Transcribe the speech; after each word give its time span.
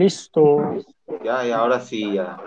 Listo. 0.00 0.82
Ya, 1.22 1.46
y 1.46 1.50
ahora 1.50 1.78
sí, 1.78 2.14
ya. 2.14 2.40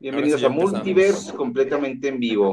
Bienvenidos 0.00 0.42
a 0.42 0.48
Multiverse 0.48 1.32
completamente 1.32 2.08
en 2.08 2.18
vivo. 2.18 2.52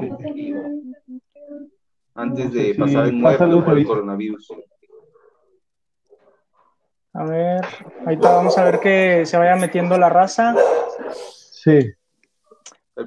Antes 2.13 2.53
de 2.53 2.75
pasar 2.75 3.07
el 3.07 3.13
muerto 3.13 3.65
por 3.65 3.75
el 3.75 3.87
coronavirus. 3.87 4.53
A 7.13 7.23
ver, 7.23 7.65
ahorita 8.05 8.35
vamos 8.35 8.55
a 8.59 8.63
ver 8.63 8.79
que 8.79 9.25
se 9.25 9.37
vaya 9.37 9.55
metiendo 9.55 9.97
la 9.97 10.09
raza. 10.09 10.53
Sí. 11.15 11.79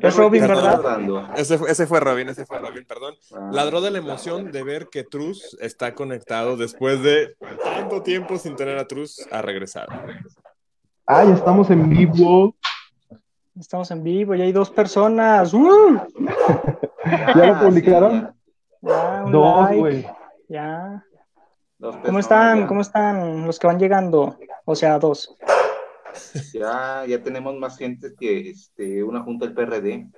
Es 0.01 0.17
Robin, 0.17 0.49
¿verdad? 0.49 1.31
Ese, 1.37 1.61
ese, 1.69 1.87
fue 1.87 2.01
Robin, 2.01 2.29
ese 2.29 2.45
fue 2.45 2.59
Robin, 2.59 2.85
perdón. 2.85 3.15
Ah. 3.33 3.51
Ladró 3.53 3.81
de 3.81 3.93
la 3.93 3.99
emoción 3.99 4.51
de 4.51 4.65
ver 4.65 4.89
que 4.89 5.05
Truz 5.05 5.57
está 5.61 5.95
conectado 5.95 6.57
después 6.57 7.05
de 7.05 7.37
tanto 7.63 8.03
tiempo 8.03 8.37
sin 8.37 8.57
tener 8.57 8.79
a 8.79 8.89
Truz 8.89 9.29
a 9.31 9.43
regresar. 9.43 9.87
Ah, 11.09 11.25
ya 11.25 11.35
estamos 11.35 11.71
en 11.71 11.89
vivo. 11.89 12.57
Estamos 13.59 13.91
en 13.93 14.03
vivo, 14.03 14.35
ya 14.35 14.43
hay 14.43 14.51
dos 14.51 14.71
personas. 14.71 15.53
¿Ya 17.37 17.47
lo 17.47 17.61
publicaron? 17.61 18.35
Ya, 18.83 19.23
un 19.25 19.31
dos, 19.31 19.73
güey. 19.77 20.05
Ya. 20.49 21.05
¿Cómo 21.79 22.19
están? 22.19 22.67
¿Cómo 22.67 22.81
están 22.81 23.47
los 23.47 23.61
que 23.61 23.69
van 23.69 23.79
llegando? 23.79 24.37
O 24.65 24.75
sea, 24.75 24.99
dos. 24.99 25.37
Ya, 26.53 27.05
ya 27.07 27.23
tenemos 27.23 27.55
más 27.55 27.79
gente 27.79 28.13
que 28.19 28.51
este, 28.51 29.05
una 29.05 29.23
junta 29.23 29.47
del 29.47 29.55
PRD. 29.55 30.11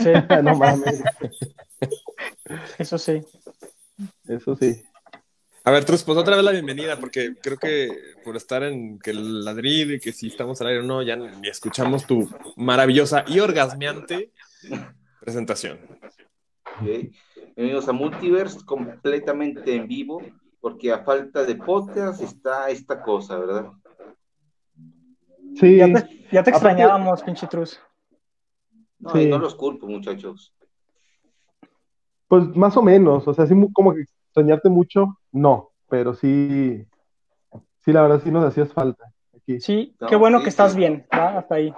Sí, 0.00 0.12
no 0.42 0.56
mames. 0.56 1.04
Eso 2.78 2.98
sí. 2.98 3.22
Eso 4.26 4.56
sí. 4.56 4.82
A 5.70 5.72
ver, 5.72 5.84
Trus, 5.84 6.02
pues 6.02 6.18
otra 6.18 6.34
vez 6.34 6.44
la 6.44 6.50
bienvenida, 6.50 6.96
porque 6.98 7.36
creo 7.40 7.56
que 7.56 7.96
por 8.24 8.36
estar 8.36 8.64
en 8.64 8.98
que 8.98 9.12
el 9.12 9.44
ladrido 9.44 9.92
y 9.92 10.00
que 10.00 10.12
si 10.12 10.26
estamos 10.26 10.60
al 10.60 10.66
aire 10.66 10.80
o 10.80 10.82
no, 10.82 11.00
ya 11.00 11.14
ni 11.14 11.46
escuchamos 11.46 12.08
tu 12.08 12.28
maravillosa 12.56 13.24
y 13.28 13.38
orgasmeante 13.38 14.32
presentación. 15.20 15.78
Bienvenidos 16.80 17.88
a 17.88 17.92
Multiverse, 17.92 18.64
completamente 18.64 19.76
en 19.76 19.86
vivo, 19.86 20.20
porque 20.60 20.90
a 20.90 21.04
falta 21.04 21.44
de 21.44 21.54
podcast 21.54 22.20
está 22.20 22.68
esta 22.68 23.00
cosa, 23.00 23.38
¿verdad? 23.38 23.70
Sí. 25.54 25.76
Ya 26.32 26.42
te, 26.42 26.50
extrañábamos, 26.50 27.22
pinche 27.22 27.46
Trus. 27.46 27.78
No, 28.98 29.14
no 29.14 29.38
los 29.38 29.54
culpo, 29.54 29.86
muchachos. 29.86 30.52
Pues 32.26 32.56
más 32.56 32.76
o 32.76 32.82
menos, 32.82 33.28
o 33.28 33.32
sea, 33.32 33.46
sí 33.46 33.54
como 33.72 33.94
que 33.94 34.00
extrañarte 34.00 34.68
mucho, 34.68 35.19
no, 35.32 35.72
pero 35.88 36.14
sí, 36.14 36.86
sí, 37.84 37.92
la 37.92 38.02
verdad 38.02 38.20
sí 38.22 38.30
nos 38.30 38.44
hacías 38.44 38.72
falta. 38.72 39.12
Aquí. 39.36 39.60
Sí, 39.60 39.96
qué 40.08 40.16
bueno 40.16 40.42
que 40.42 40.48
estás 40.48 40.74
bien, 40.74 41.06
hasta 41.10 41.54
ahí. 41.54 41.74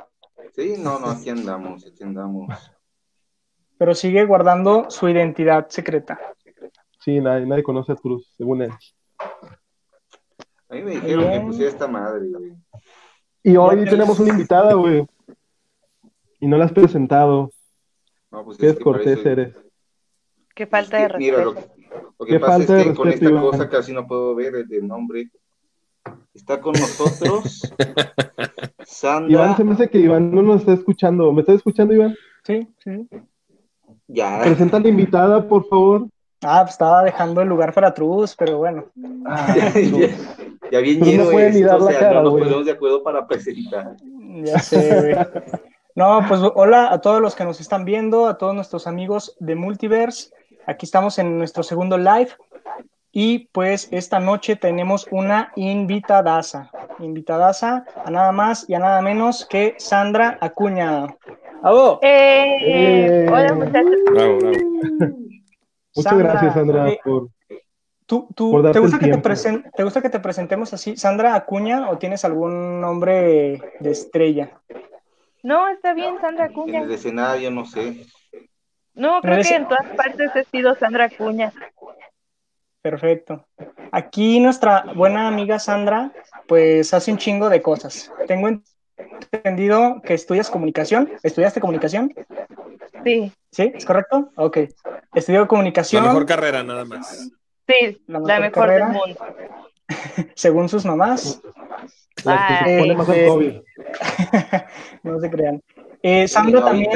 Sí, 0.54 0.74
no, 0.78 0.98
no, 0.98 1.10
aquí 1.10 1.30
andamos, 1.30 1.86
aquí 1.86 2.02
andamos. 2.02 2.48
Pero 3.78 3.94
sigue 3.94 4.24
guardando 4.24 4.90
su 4.90 5.08
identidad 5.08 5.68
secreta. 5.68 6.18
Sí, 6.98 7.20
nadie, 7.20 7.46
nadie 7.46 7.62
conoce 7.62 7.92
a 7.92 7.96
Cruz, 7.96 8.32
según 8.36 8.62
él. 8.62 8.70
A 10.68 10.74
mí 10.74 10.82
me 10.82 10.92
dijeron 10.92 11.30
que 11.30 11.40
pusiera 11.40 11.70
esta 11.70 11.88
madre, 11.88 12.28
güey. 12.28 12.52
Y 13.42 13.56
hoy 13.56 13.84
tenemos 13.84 14.18
una 14.20 14.30
invitada, 14.30 14.74
güey. 14.74 15.04
Y 16.38 16.46
no 16.46 16.56
la 16.56 16.66
has 16.66 16.72
presentado. 16.72 17.50
No, 18.30 18.44
pues 18.44 18.56
Qué 18.56 18.68
es 18.68 18.74
descortés 18.76 19.26
eres. 19.26 19.54
Qué 20.54 20.66
falta 20.66 20.98
de 20.98 21.08
respeto. 21.08 21.44
Lo 21.44 21.54
que 21.54 21.81
pasa 22.40 22.80
es 22.80 22.86
que 22.86 22.94
con 22.94 23.08
esta 23.08 23.30
cosa 23.30 23.68
casi 23.68 23.92
no 23.92 24.06
puedo 24.06 24.34
ver 24.34 24.54
el, 24.54 24.86
nombre. 24.86 25.30
Está 26.34 26.60
con 26.60 26.72
nosotros 26.72 27.72
Sandra. 28.84 29.30
Iván, 29.30 29.56
se 29.56 29.64
me 29.64 29.72
hace 29.72 29.88
que 29.88 29.98
Iván 29.98 30.34
no 30.34 30.42
nos 30.42 30.60
está 30.60 30.72
escuchando. 30.72 31.32
¿Me 31.32 31.40
estás 31.40 31.56
escuchando, 31.56 31.94
Iván? 31.94 32.16
Sí, 32.44 32.66
sí. 32.82 33.08
Ya. 34.08 34.40
Presenta 34.42 34.78
a 34.78 34.80
la 34.80 34.88
invitada, 34.88 35.48
por 35.48 35.68
favor. 35.68 36.08
Ah, 36.42 36.62
pues 36.62 36.72
estaba 36.72 37.04
dejando 37.04 37.40
el 37.40 37.48
lugar 37.48 37.72
para 37.72 37.94
Truz, 37.94 38.34
pero 38.36 38.58
bueno. 38.58 38.86
Ah, 39.26 39.54
ya, 40.72 40.80
bien 40.80 41.00
lleno 41.00 41.24
no 41.24 41.38
esto, 41.38 41.76
o 41.76 41.90
sea, 41.90 42.12
no 42.14 42.22
nos 42.22 42.32
ponemos 42.32 42.66
de 42.66 42.72
acuerdo 42.72 43.02
para 43.02 43.26
presentar. 43.26 43.96
Ya 44.42 44.58
sé, 44.58 45.00
güey. 45.00 45.60
No, 45.94 46.20
pues 46.26 46.40
hola 46.54 46.92
a 46.92 47.00
todos 47.00 47.20
los 47.20 47.34
que 47.34 47.44
nos 47.44 47.60
están 47.60 47.84
viendo, 47.84 48.26
a 48.26 48.38
todos 48.38 48.54
nuestros 48.54 48.86
amigos 48.86 49.36
de 49.40 49.54
Multiverse. 49.54 50.30
Aquí 50.66 50.86
estamos 50.86 51.18
en 51.18 51.38
nuestro 51.38 51.62
segundo 51.62 51.98
live 51.98 52.30
y 53.10 53.50
pues 53.52 53.88
esta 53.90 54.20
noche 54.20 54.56
tenemos 54.56 55.06
una 55.10 55.52
invitadaza, 55.56 56.70
invitadaza 56.98 57.84
a 58.04 58.10
nada 58.10 58.32
más 58.32 58.68
y 58.68 58.74
a 58.74 58.78
nada 58.78 59.02
menos 59.02 59.44
que 59.44 59.74
Sandra 59.78 60.38
Acuña. 60.40 61.06
¡Bravo! 61.60 61.98
Eh, 62.02 62.56
eh. 62.60 63.26
Hola 63.28 63.54
muchachos. 63.54 64.00
Bravo, 64.10 64.38
bravo. 64.38 65.16
Muchas 65.94 66.18
gracias 66.18 66.54
Sandra 66.54 66.88
eh, 66.88 67.00
por... 67.04 67.28
¿Tú, 68.06 68.28
tú, 68.34 68.62
¿te, 68.72 68.78
gusta 68.78 68.98
que 68.98 69.08
te, 69.08 69.70
¿Te 69.74 69.84
gusta 69.84 70.02
que 70.02 70.10
te 70.10 70.20
presentemos 70.20 70.72
así? 70.72 70.96
¿Sandra 70.96 71.34
Acuña 71.34 71.90
o 71.90 71.98
tienes 71.98 72.24
algún 72.24 72.80
nombre 72.80 73.62
de 73.80 73.90
estrella? 73.90 74.60
No, 75.42 75.68
está 75.68 75.94
bien, 75.94 76.16
Sandra 76.20 76.46
Acuña. 76.46 76.78
En 76.78 76.84
el 76.84 76.92
escenario, 76.92 77.50
no 77.50 77.64
sé. 77.64 78.06
No, 78.94 79.20
creo 79.20 79.42
que 79.42 79.54
en 79.54 79.68
todas 79.68 79.86
partes 79.96 80.30
he 80.36 80.44
sido 80.44 80.74
Sandra 80.74 81.08
Cuña. 81.08 81.52
Perfecto. 82.82 83.46
Aquí 83.92 84.40
nuestra 84.40 84.84
buena 84.94 85.28
amiga 85.28 85.58
Sandra, 85.58 86.12
pues 86.46 86.92
hace 86.92 87.12
un 87.12 87.18
chingo 87.18 87.48
de 87.48 87.62
cosas. 87.62 88.12
Tengo 88.26 88.48
entendido 89.32 90.02
que 90.02 90.14
estudias 90.14 90.50
comunicación. 90.50 91.10
¿Estudiaste 91.22 91.60
comunicación? 91.60 92.12
Sí. 93.04 93.32
¿Sí? 93.50 93.72
¿Es 93.74 93.84
correcto? 93.84 94.30
Ok. 94.36 94.58
Estudió 95.14 95.46
comunicación. 95.46 96.02
La 96.02 96.10
mejor 96.10 96.26
carrera, 96.26 96.62
nada 96.62 96.84
más. 96.84 97.30
Sí, 97.68 98.02
la 98.06 98.40
mejor, 98.40 98.68
del 98.68 98.84
mundo. 98.84 99.26
Según 100.34 100.68
sus 100.68 100.84
mamás. 100.84 101.40
La 102.24 102.46
que 102.64 102.70
se 102.70 102.78
pone 102.78 102.94
más 102.94 103.08
al 103.08 103.26
COVID. 103.26 103.54
no 105.04 105.20
se 105.20 105.30
crean. 105.30 105.62
Eh, 106.02 106.26
Sandra 106.26 106.64
también. 106.64 106.90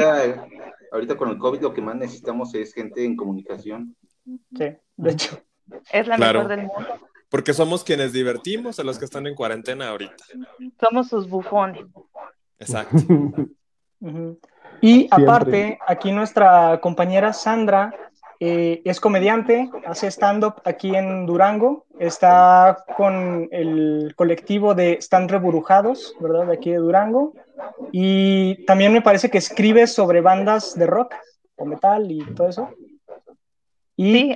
Ahorita 0.97 1.15
con 1.15 1.29
el 1.29 1.37
COVID 1.37 1.61
lo 1.61 1.73
que 1.73 1.81
más 1.81 1.95
necesitamos 1.95 2.55
es 2.55 2.73
gente 2.73 3.05
en 3.05 3.15
comunicación. 3.15 3.95
Sí, 4.25 4.75
de 4.97 5.11
hecho. 5.11 5.39
Es 5.91 6.07
la 6.07 6.17
mejor 6.17 6.47
del 6.47 6.61
mundo. 6.61 6.87
Porque 7.29 7.53
somos 7.53 7.83
quienes 7.83 8.13
divertimos 8.13 8.79
a 8.79 8.83
los 8.83 8.97
que 8.97 9.05
están 9.05 9.27
en 9.27 9.35
cuarentena 9.35 9.89
ahorita. 9.89 10.23
Somos 10.81 11.07
sus 11.07 11.29
bufones. 11.29 11.85
Exacto. 12.59 12.97
Y 14.79 15.07
aparte, 15.09 15.79
aquí 15.87 16.11
nuestra 16.11 16.79
compañera 16.81 17.33
Sandra 17.33 18.06
eh, 18.39 18.81
es 18.85 18.99
comediante, 18.99 19.69
hace 19.85 20.07
stand-up 20.07 20.61
aquí 20.63 20.95
en 20.95 21.25
Durango, 21.25 21.85
está 21.99 22.83
con 22.95 23.49
el 23.51 24.13
colectivo 24.15 24.75
de 24.75 24.93
Están 24.93 25.27
Reburujados, 25.27 26.15
¿verdad? 26.19 26.47
De 26.47 26.53
aquí 26.53 26.71
de 26.71 26.77
Durango. 26.77 27.33
Y 27.91 28.63
también 28.65 28.93
me 28.93 29.01
parece 29.01 29.29
que 29.29 29.39
escribe 29.39 29.87
sobre 29.87 30.21
bandas 30.21 30.77
de 30.77 30.85
rock 30.85 31.15
o 31.55 31.65
metal 31.65 32.11
y 32.11 32.19
todo 32.35 32.49
eso. 32.49 32.69
Y 33.95 34.35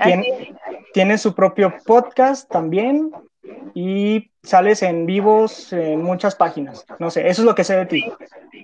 tiene, 0.93 1.17
su 1.19 1.35
propio 1.35 1.75
podcast 1.85 2.49
también 2.49 3.11
y 3.75 4.31
sales 4.41 4.81
en 4.81 5.05
vivos 5.05 5.71
en 5.71 6.01
muchas 6.01 6.35
páginas. 6.35 6.83
No 6.97 7.11
sé, 7.11 7.27
eso 7.27 7.43
es 7.43 7.45
lo 7.45 7.53
que 7.53 7.63
sé 7.63 7.75
de 7.75 7.85
ti. 7.85 8.11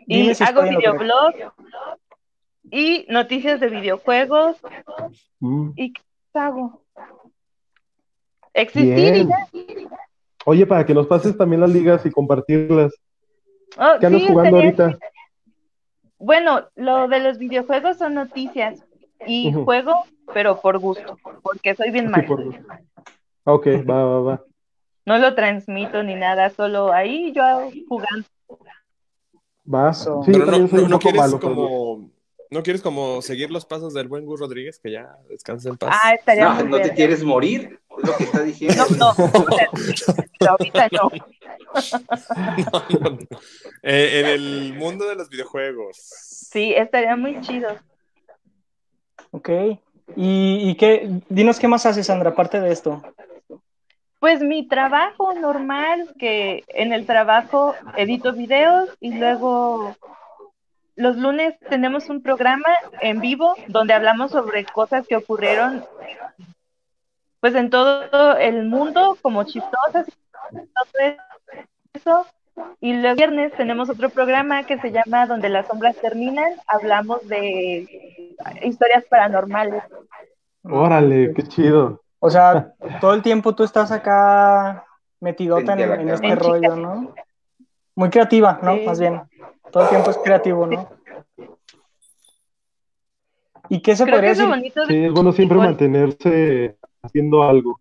y 0.08 0.32
hago 0.42 0.64
videoblog 0.64 1.36
y 2.72 3.06
noticias 3.10 3.60
de 3.60 3.68
videojuegos. 3.70 4.58
Mm. 5.40 5.72
¿Y 5.76 5.94
qué 5.94 6.02
hago? 6.34 6.84
Existir 8.54 9.16
y 9.16 9.28
ya. 9.28 9.48
Oye, 10.46 10.66
para 10.66 10.86
que 10.86 10.94
nos 10.94 11.08
pases 11.08 11.38
también 11.38 11.62
las 11.62 11.70
ligas 11.70 12.06
y 12.06 12.12
compartirlas. 12.12 12.94
Oh, 13.78 14.00
¿Qué 14.00 14.06
andas 14.06 14.24
jugando 14.28 14.58
ahorita? 14.58 14.98
Bueno, 16.20 16.68
lo 16.76 17.08
de 17.08 17.20
los 17.20 17.38
videojuegos 17.38 17.98
son 17.98 18.16
noticias 18.16 18.84
y 19.26 19.52
juego, 19.54 20.06
pero 20.34 20.60
por 20.62 20.80
gusto, 20.80 21.18
porque 21.44 21.76
soy 21.76 21.92
bien 21.92 22.10
mal. 22.10 22.26
ok, 23.44 23.68
va, 23.88 24.04
va, 24.04 24.22
va. 24.22 24.44
No 25.06 25.18
lo 25.18 25.36
transmito 25.36 26.02
ni 26.04 26.16
nada, 26.16 26.50
solo 26.50 26.92
ahí 26.92 27.32
yo 27.34 27.44
jugando. 27.88 28.28
Va, 29.72 29.94
sí, 29.94 30.10
pero 30.26 30.46
no, 30.46 30.68
no, 30.68 30.88
no 30.88 31.00
quieres 31.00 31.36
como 31.36 32.10
¿No 32.50 32.64
quieres 32.64 32.82
como 32.82 33.22
seguir 33.22 33.52
los 33.52 33.66
pasos 33.66 33.94
del 33.94 34.08
buen 34.08 34.26
Gus 34.26 34.40
Rodríguez 34.40 34.80
que 34.80 34.92
ya 34.92 35.18
descansa 35.30 35.70
en 35.70 35.78
paz? 35.78 35.98
Ah, 36.02 36.14
estaría 36.14 36.48
no, 36.48 36.64
¿no 36.64 36.82
te 36.82 36.94
quieres 36.94 37.24
morir? 37.24 37.80
Es 37.98 38.08
lo 38.08 38.16
que 38.16 38.24
está 38.24 38.44
diciendo. 38.44 38.86
No, 38.98 39.14
no, 39.18 40.50
ahorita 40.50 40.88
no. 40.92 41.12
no, 42.72 43.18
eh, 43.84 44.20
en 44.20 44.26
el 44.28 44.74
mundo 44.78 45.08
de 45.08 45.16
los 45.16 45.30
videojuegos. 45.30 45.98
Sí, 45.98 46.74
estaría 46.74 47.16
muy 47.16 47.42
chido. 47.42 47.70
Ok. 49.32 49.50
¿Y, 50.16 50.70
¿Y, 50.70 50.76
qué? 50.76 51.22
Dinos 51.28 51.60
qué 51.60 51.68
más 51.68 51.86
haces, 51.86 52.08
Sandra, 52.08 52.30
aparte 52.30 52.62
de 52.62 52.72
esto. 52.72 53.02
Pues 54.20 54.42
mi 54.42 54.68
trabajo 54.68 55.34
normal, 55.34 56.14
que 56.18 56.64
en 56.70 56.94
el 56.94 57.06
trabajo 57.06 57.76
edito 57.98 58.34
videos 58.34 58.90
y 59.00 59.14
luego 59.14 59.96
los 60.98 61.16
lunes 61.16 61.58
tenemos 61.70 62.10
un 62.10 62.22
programa 62.22 62.68
en 63.02 63.22
vivo 63.22 63.56
donde 63.68 63.94
hablamos 63.94 64.32
sobre 64.32 64.66
cosas 64.66 65.08
que 65.08 65.16
ocurrieron 65.16 65.86
pues 67.40 67.56
en 67.56 67.70
todo 67.70 68.36
el 68.38 68.66
mundo 68.66 69.18
como 69.22 69.44
chistosas 69.44 70.08
eso 71.94 72.26
y 72.82 72.94
los 72.94 73.16
viernes 73.16 73.54
tenemos 73.54 73.90
otro 73.90 74.10
programa 74.10 74.64
que 74.64 74.80
se 74.80 74.92
llama 74.92 75.28
Donde 75.28 75.50
las 75.50 75.68
sombras 75.68 75.96
terminan. 75.98 76.54
Hablamos 76.66 77.28
de 77.28 78.36
historias 78.64 79.04
paranormales. 79.06 79.84
Órale, 80.64 81.34
qué 81.36 81.44
chido. 81.44 82.02
O 82.20 82.32
sea, 82.32 82.74
todo 83.00 83.14
el 83.14 83.22
tiempo 83.22 83.54
tú 83.54 83.64
estás 83.64 83.92
acá 83.92 84.86
metidota 85.20 85.74
en, 85.74 86.10
este 86.10 86.36
rollo, 86.36 86.76
¿no? 86.76 87.14
Muy 87.96 88.10
creativa, 88.10 88.60
¿no? 88.64 88.76
Más 88.78 89.00
bien. 89.00 89.22
Todo 89.72 89.84
el 89.84 89.90
tiempo 89.90 90.12
es 90.12 90.18
creativo, 90.18 90.66
¿no? 90.66 90.90
¿Y 93.70 93.82
qué 93.82 93.96
se 93.96 94.06
podría 94.06 94.30
decir? 94.30 94.74
Sí, 94.88 95.06
es 95.06 95.12
bueno 95.12 95.32
siempre 95.34 95.58
mantenerse 95.58 96.78
haciendo 97.02 97.44
algo. 97.44 97.80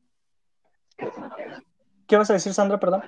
¿Qué 2.06 2.16
vas 2.16 2.30
a 2.30 2.34
decir, 2.34 2.52
Sandra? 2.52 2.80
Perdón 2.80 3.02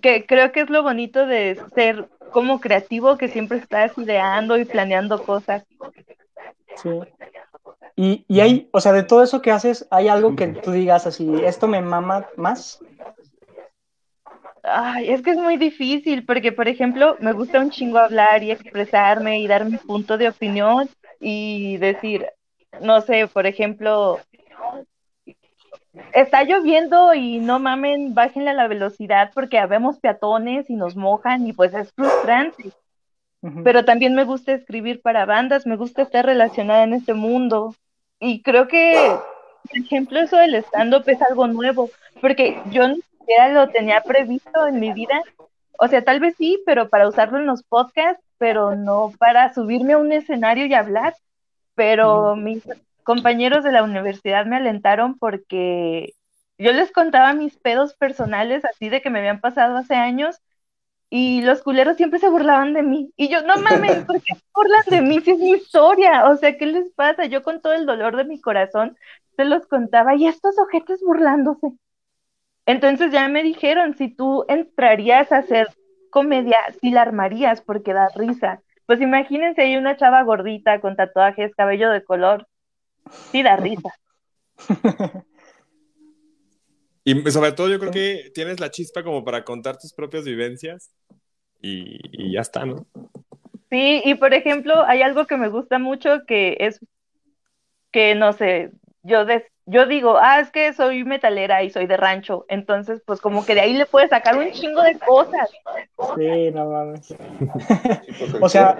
que 0.00 0.24
creo 0.26 0.52
que 0.52 0.60
es 0.60 0.70
lo 0.70 0.82
bonito 0.82 1.26
de 1.26 1.60
ser 1.74 2.08
como 2.30 2.60
creativo, 2.60 3.18
que 3.18 3.28
siempre 3.28 3.58
estás 3.58 3.96
ideando 3.98 4.56
y 4.56 4.64
planeando 4.64 5.22
cosas. 5.22 5.64
Sí. 6.76 6.90
Y, 7.96 8.24
y 8.28 8.40
hay, 8.40 8.68
o 8.72 8.80
sea, 8.80 8.92
de 8.92 9.02
todo 9.02 9.22
eso 9.22 9.42
que 9.42 9.50
haces, 9.50 9.86
¿hay 9.90 10.08
algo 10.08 10.36
que 10.36 10.46
tú 10.46 10.70
digas 10.70 11.06
así, 11.06 11.28
esto 11.44 11.66
me 11.66 11.82
mama 11.82 12.26
más? 12.36 12.80
Ay, 14.62 15.10
es 15.10 15.22
que 15.22 15.30
es 15.30 15.38
muy 15.38 15.56
difícil, 15.56 16.24
porque 16.24 16.52
por 16.52 16.68
ejemplo, 16.68 17.16
me 17.20 17.32
gusta 17.32 17.60
un 17.60 17.70
chingo 17.70 17.98
hablar 17.98 18.42
y 18.42 18.50
expresarme 18.50 19.40
y 19.40 19.46
dar 19.46 19.64
mi 19.64 19.78
punto 19.78 20.18
de 20.18 20.28
opinión 20.28 20.88
y 21.18 21.78
decir, 21.78 22.26
no 22.80 23.00
sé, 23.00 23.26
por 23.26 23.46
ejemplo, 23.46 24.20
está 26.12 26.44
lloviendo 26.44 27.14
y 27.14 27.38
no 27.38 27.58
mamen, 27.58 28.14
bájenle 28.14 28.54
la 28.54 28.68
velocidad 28.68 29.30
porque 29.34 29.58
habemos 29.58 29.98
peatones 29.98 30.68
y 30.68 30.74
nos 30.74 30.96
mojan 30.96 31.46
y 31.46 31.52
pues 31.52 31.74
es 31.74 31.92
frustrante. 31.92 32.72
Pero 33.64 33.86
también 33.86 34.14
me 34.14 34.24
gusta 34.24 34.52
escribir 34.52 35.00
para 35.00 35.24
bandas, 35.24 35.66
me 35.66 35.76
gusta 35.76 36.02
estar 36.02 36.26
relacionada 36.26 36.84
en 36.84 36.92
este 36.92 37.14
mundo. 37.14 37.74
Y 38.18 38.42
creo 38.42 38.68
que, 38.68 38.94
por 39.62 39.78
ejemplo, 39.78 40.20
eso 40.20 40.36
del 40.36 40.56
stand-up 40.56 41.04
es 41.06 41.22
algo 41.22 41.46
nuevo, 41.46 41.88
porque 42.20 42.60
yo 42.70 42.86
ni 42.88 43.00
siquiera 43.30 43.52
lo 43.52 43.70
tenía 43.70 44.00
previsto 44.00 44.66
en 44.66 44.80
mi 44.80 44.92
vida. 44.92 45.22
O 45.78 45.88
sea, 45.88 46.02
tal 46.02 46.20
vez 46.20 46.34
sí, 46.36 46.62
pero 46.66 46.88
para 46.88 47.08
usarlo 47.08 47.38
en 47.38 47.46
los 47.46 47.62
podcasts, 47.62 48.22
pero 48.38 48.74
no 48.74 49.12
para 49.18 49.54
subirme 49.54 49.94
a 49.94 49.98
un 49.98 50.12
escenario 50.12 50.66
y 50.66 50.74
hablar. 50.74 51.14
Pero 51.74 52.36
mis 52.36 52.62
compañeros 53.04 53.64
de 53.64 53.72
la 53.72 53.82
universidad 53.82 54.46
me 54.46 54.56
alentaron 54.56 55.16
porque 55.18 56.14
yo 56.58 56.72
les 56.72 56.92
contaba 56.92 57.32
mis 57.32 57.56
pedos 57.56 57.94
personales 57.94 58.64
así 58.64 58.88
de 58.88 59.00
que 59.00 59.10
me 59.10 59.20
habían 59.20 59.40
pasado 59.40 59.76
hace 59.76 59.94
años 59.94 60.40
y 61.08 61.42
los 61.42 61.62
culeros 61.62 61.96
siempre 61.96 62.18
se 62.18 62.28
burlaban 62.28 62.74
de 62.74 62.82
mí. 62.82 63.12
Y 63.16 63.28
yo, 63.28 63.42
no 63.42 63.56
mames, 63.56 64.04
¿por 64.04 64.20
qué 64.22 64.34
se 64.34 64.42
burlan 64.54 64.84
de 64.88 65.02
mí 65.02 65.20
si 65.20 65.30
es 65.30 65.38
mi 65.38 65.52
historia? 65.52 66.28
O 66.28 66.36
sea, 66.36 66.56
¿qué 66.58 66.66
les 66.66 66.90
pasa? 66.92 67.26
Yo 67.26 67.42
con 67.42 67.60
todo 67.60 67.72
el 67.72 67.86
dolor 67.86 68.16
de 68.16 68.24
mi 68.24 68.40
corazón 68.40 68.96
se 69.36 69.44
los 69.44 69.66
contaba 69.66 70.14
y 70.16 70.26
estos 70.26 70.58
ojetes 70.58 71.00
burlándose. 71.02 71.72
Entonces 72.70 73.10
ya 73.10 73.28
me 73.28 73.42
dijeron, 73.42 73.96
si 73.96 74.14
tú 74.14 74.44
entrarías 74.48 75.32
a 75.32 75.38
hacer 75.38 75.68
comedia, 76.10 76.56
si 76.80 76.92
la 76.92 77.02
armarías 77.02 77.60
porque 77.62 77.92
da 77.92 78.08
risa. 78.14 78.62
Pues 78.86 79.00
imagínense, 79.00 79.62
hay 79.62 79.76
una 79.76 79.96
chava 79.96 80.22
gordita 80.22 80.80
con 80.80 80.94
tatuajes, 80.94 81.52
cabello 81.56 81.90
de 81.90 82.04
color, 82.04 82.46
Sí, 83.32 83.42
da 83.42 83.56
risa. 83.56 83.92
y 87.04 87.30
sobre 87.32 87.52
todo 87.52 87.68
yo 87.68 87.80
creo 87.80 87.90
que 87.90 88.30
tienes 88.34 88.60
la 88.60 88.70
chispa 88.70 89.02
como 89.02 89.24
para 89.24 89.44
contar 89.44 89.76
tus 89.76 89.92
propias 89.92 90.24
vivencias 90.24 90.92
y, 91.60 92.32
ya 92.32 92.40
está, 92.40 92.64
¿no? 92.64 92.86
Sí, 93.68 94.00
y 94.04 94.14
por 94.14 94.32
ejemplo, 94.32 94.84
hay 94.84 95.02
algo 95.02 95.26
que 95.26 95.36
me 95.36 95.48
gusta 95.48 95.80
mucho 95.80 96.20
que 96.24 96.56
es 96.60 96.78
que 97.90 98.14
no 98.14 98.32
sé, 98.32 98.70
yo 99.02 99.24
des, 99.24 99.42
yo 99.70 99.86
digo, 99.86 100.18
ah, 100.20 100.40
es 100.40 100.50
que 100.50 100.72
soy 100.72 101.04
metalera 101.04 101.62
y 101.62 101.70
soy 101.70 101.86
de 101.86 101.96
rancho, 101.96 102.44
entonces 102.48 103.00
pues 103.06 103.20
como 103.20 103.46
que 103.46 103.54
de 103.54 103.60
ahí 103.60 103.74
le 103.74 103.86
puedes 103.86 104.10
sacar 104.10 104.36
un 104.36 104.50
chingo 104.50 104.82
de 104.82 104.98
cosas. 104.98 105.48
Sí, 106.16 106.50
no 106.50 106.66
mames. 106.66 107.14
o 108.40 108.48
sea, 108.48 108.76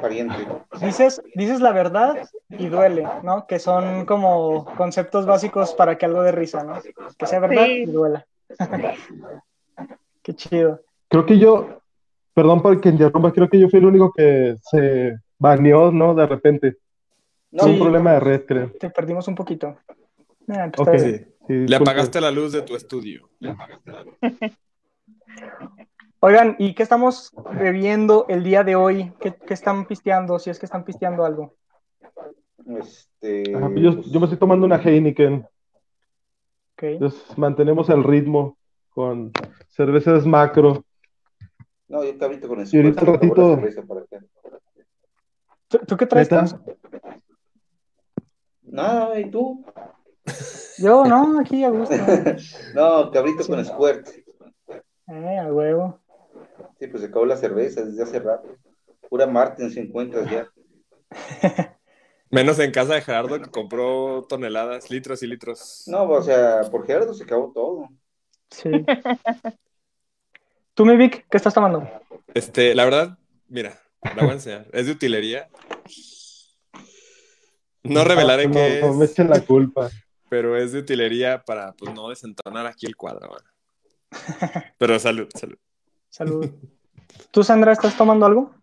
dices, 0.80 1.22
dices 1.36 1.60
la 1.60 1.70
verdad 1.70 2.16
y 2.48 2.66
duele, 2.66 3.06
¿no? 3.22 3.46
Que 3.46 3.60
son 3.60 4.04
como 4.04 4.64
conceptos 4.76 5.26
básicos 5.26 5.74
para 5.74 5.96
que 5.96 6.06
algo 6.06 6.22
de 6.22 6.32
risa, 6.32 6.64
¿no? 6.64 6.74
Que 7.16 7.26
sea 7.26 7.38
verdad 7.38 7.66
y 7.66 7.86
duela. 7.86 8.26
Qué 10.22 10.34
chido. 10.34 10.80
Creo 11.08 11.24
que 11.24 11.38
yo, 11.38 11.82
perdón 12.34 12.62
por 12.62 12.80
que 12.80 12.88
interrumpa, 12.88 13.32
creo 13.32 13.48
que 13.48 13.60
yo 13.60 13.68
fui 13.68 13.78
el 13.78 13.86
único 13.86 14.12
que 14.12 14.56
se 14.60 15.16
baneó, 15.38 15.92
¿no? 15.92 16.14
De 16.14 16.26
repente. 16.26 16.76
No, 17.52 17.64
un 17.64 17.78
problema 17.78 18.12
de 18.14 18.20
red, 18.20 18.44
creo. 18.44 18.70
Te 18.78 18.90
perdimos 18.90 19.28
un 19.28 19.36
poquito. 19.36 19.76
Ah, 20.52 20.70
pues 20.74 21.26
Le 21.48 21.76
apagaste 21.76 22.20
la 22.20 22.30
luz 22.30 22.52
de 22.52 22.62
tu 22.62 22.74
estudio. 22.74 23.28
Oigan, 26.22 26.56
¿y 26.58 26.74
qué 26.74 26.82
estamos 26.82 27.32
bebiendo 27.58 28.26
el 28.28 28.44
día 28.44 28.62
de 28.62 28.76
hoy? 28.76 29.12
¿Qué, 29.20 29.34
están 29.48 29.86
pisteando? 29.86 30.38
Si 30.38 30.50
es 30.50 30.58
que 30.58 30.66
están 30.66 30.84
pisteando 30.84 31.24
algo. 31.24 31.54
Este... 32.78 33.44
yo, 33.44 34.20
me 34.20 34.24
estoy 34.24 34.38
tomando 34.38 34.66
una 34.66 34.76
Heineken. 34.76 35.46
Entonces 36.76 37.38
mantenemos 37.38 37.88
el 37.90 38.04
ritmo 38.04 38.58
con 38.90 39.32
cervezas 39.68 40.26
macro. 40.26 40.84
No, 41.88 42.04
yo 42.04 42.16
cabrito 42.18 42.48
con 42.48 42.60
eso. 42.60 42.76
Y 42.76 42.80
ahorita 42.80 43.00
un 43.02 43.06
ratito. 43.06 43.60
¿Tú, 45.86 45.96
qué 45.96 46.06
traes? 46.06 46.28
Nada, 48.62 49.18
¿y 49.18 49.30
tú? 49.30 49.64
Yo 50.80 51.04
no, 51.04 51.38
aquí 51.40 51.62
a 51.62 51.68
gusto. 51.68 51.94
no, 52.74 53.10
cabrito 53.10 53.46
con 53.46 53.64
Squirt. 53.64 54.08
Eh, 55.08 55.38
a 55.38 55.52
huevo. 55.52 56.00
Sí, 56.78 56.86
pues 56.86 57.02
se 57.02 57.08
acabó 57.08 57.26
la 57.26 57.36
cerveza 57.36 57.84
desde 57.84 58.02
hace 58.02 58.18
rato. 58.18 58.56
Pura 59.08 59.26
Martin 59.26 59.70
se 59.70 59.80
encuentra 59.80 60.24
ya. 60.30 60.50
Menos 62.30 62.58
en 62.60 62.70
casa 62.70 62.94
de 62.94 63.02
Gerardo 63.02 63.40
que 63.40 63.50
compró 63.50 64.24
toneladas, 64.28 64.90
litros 64.90 65.22
y 65.22 65.26
litros. 65.26 65.84
No, 65.86 66.04
o 66.04 66.22
sea, 66.22 66.62
por 66.70 66.86
Gerardo 66.86 67.12
se 67.12 67.24
acabó 67.24 67.52
todo. 67.52 67.88
Sí. 68.50 68.70
¿Tú, 70.74 70.86
mi 70.86 70.96
Vic, 70.96 71.26
qué 71.28 71.36
estás 71.36 71.52
tomando? 71.52 71.86
Este, 72.32 72.74
la 72.74 72.84
verdad, 72.84 73.18
mira, 73.48 73.78
la 74.02 74.22
voy 74.22 74.30
a 74.30 74.34
enseñar. 74.34 74.66
Es 74.72 74.86
de 74.86 74.92
utilería. 74.92 75.50
No 77.82 78.04
revelaré 78.04 78.46
no, 78.46 78.54
que 78.54 78.80
no, 78.80 78.94
me 78.94 79.06
echen 79.06 79.28
la 79.28 79.40
culpa 79.40 79.90
pero 80.30 80.56
es 80.56 80.72
de 80.72 80.78
utilería 80.78 81.42
para 81.42 81.72
pues 81.72 81.92
no 81.92 82.08
desentonar 82.08 82.64
aquí 82.66 82.86
el 82.86 82.96
cuadro. 82.96 83.36
Pero 84.78 84.98
salud, 84.98 85.28
salud. 85.34 85.58
Salud. 86.08 86.48
¿Tú, 87.30 87.42
Sandra, 87.42 87.72
estás 87.72 87.96
tomando 87.96 88.26
algo? 88.26 88.54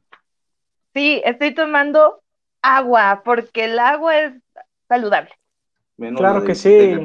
Sí, 0.94 1.22
estoy 1.24 1.54
tomando 1.54 2.24
agua, 2.62 3.22
porque 3.24 3.66
el 3.66 3.78
agua 3.80 4.20
es 4.20 4.34
saludable. 4.88 5.32
claro 6.16 6.44
que 6.44 6.56
sí. 6.56 6.98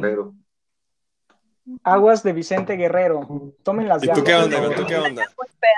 Aguas 1.83 2.23
de 2.23 2.33
Vicente 2.33 2.77
Guerrero. 2.77 3.55
Tomen 3.63 3.89
las 3.89 4.03
¿Y 4.03 4.09
tú 4.13 4.25
qué 4.25 4.35
onda? 4.35 4.75
¿Tú 4.75 4.87
qué 4.87 4.97
onda? 4.97 5.25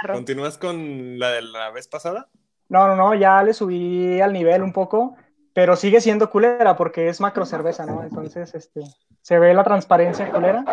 ¿Continúas 0.07 0.59
con 0.59 1.19
la 1.19 1.31
de 1.31 1.43
la 1.43 1.71
vez 1.71 1.89
pasada? 1.89 2.29
No, 2.69 2.87
no, 2.87 2.97
no, 2.97 3.15
ya 3.15 3.43
le 3.43 3.53
subí 3.55 4.21
al 4.21 4.33
nivel 4.33 4.63
un 4.63 4.73
poco 4.73 5.17
pero 5.55 5.77
sigue 5.77 6.01
siendo 6.01 6.29
culera 6.29 6.77
porque 6.77 7.09
es 7.09 7.21
macro 7.21 7.47
cerveza, 7.47 7.87
¿no? 7.87 8.03
Entonces, 8.03 8.55
este, 8.55 8.83
se 9.23 9.39
ve 9.39 9.55
la 9.55 9.65
transparencia 9.65 10.31
culera. 10.31 10.65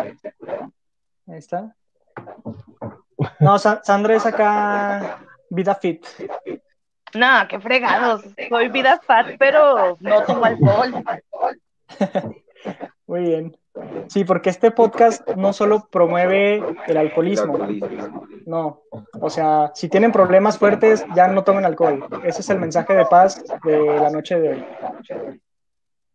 Ahí 1.26 1.38
está. 1.38 1.74
No, 3.38 3.58
Sandra 3.58 4.16
es 4.16 4.26
acá 4.26 5.20
vida 5.48 5.76
fit. 5.76 6.04
No, 7.14 7.46
qué 7.48 7.60
fregados. 7.60 8.24
Soy 8.48 8.68
vida 8.68 9.00
fat, 9.06 9.36
pero 9.38 9.96
no 10.00 10.24
tomo 10.24 10.44
alcohol. 10.44 11.04
Muy 13.06 13.20
bien. 13.20 13.56
Sí, 14.08 14.24
porque 14.24 14.50
este 14.50 14.70
podcast 14.70 15.26
no 15.36 15.52
solo 15.52 15.88
promueve 15.90 16.62
el 16.86 16.96
alcoholismo, 16.96 17.58
no, 18.44 18.82
o 19.18 19.30
sea, 19.30 19.70
si 19.74 19.88
tienen 19.88 20.12
problemas 20.12 20.58
fuertes, 20.58 21.04
ya 21.14 21.28
no 21.28 21.42
tomen 21.42 21.64
alcohol. 21.64 22.04
Ese 22.24 22.42
es 22.42 22.50
el 22.50 22.58
mensaje 22.58 22.94
de 22.94 23.06
paz 23.06 23.42
de 23.64 23.86
la 23.86 24.10
noche 24.10 24.38
de 24.38 24.48
hoy. 24.50 24.64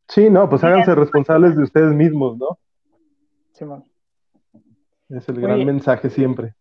Sí, 0.08 0.30
no, 0.30 0.48
pues 0.50 0.64
háganse 0.64 0.94
responsables 0.94 1.56
de 1.56 1.64
ustedes 1.64 1.94
mismos, 1.94 2.38
¿no? 2.38 2.60
Sí, 3.54 3.66
Es 5.10 5.28
el 5.28 5.42
gran 5.42 5.66
mensaje 5.66 6.10
siempre. 6.10 6.54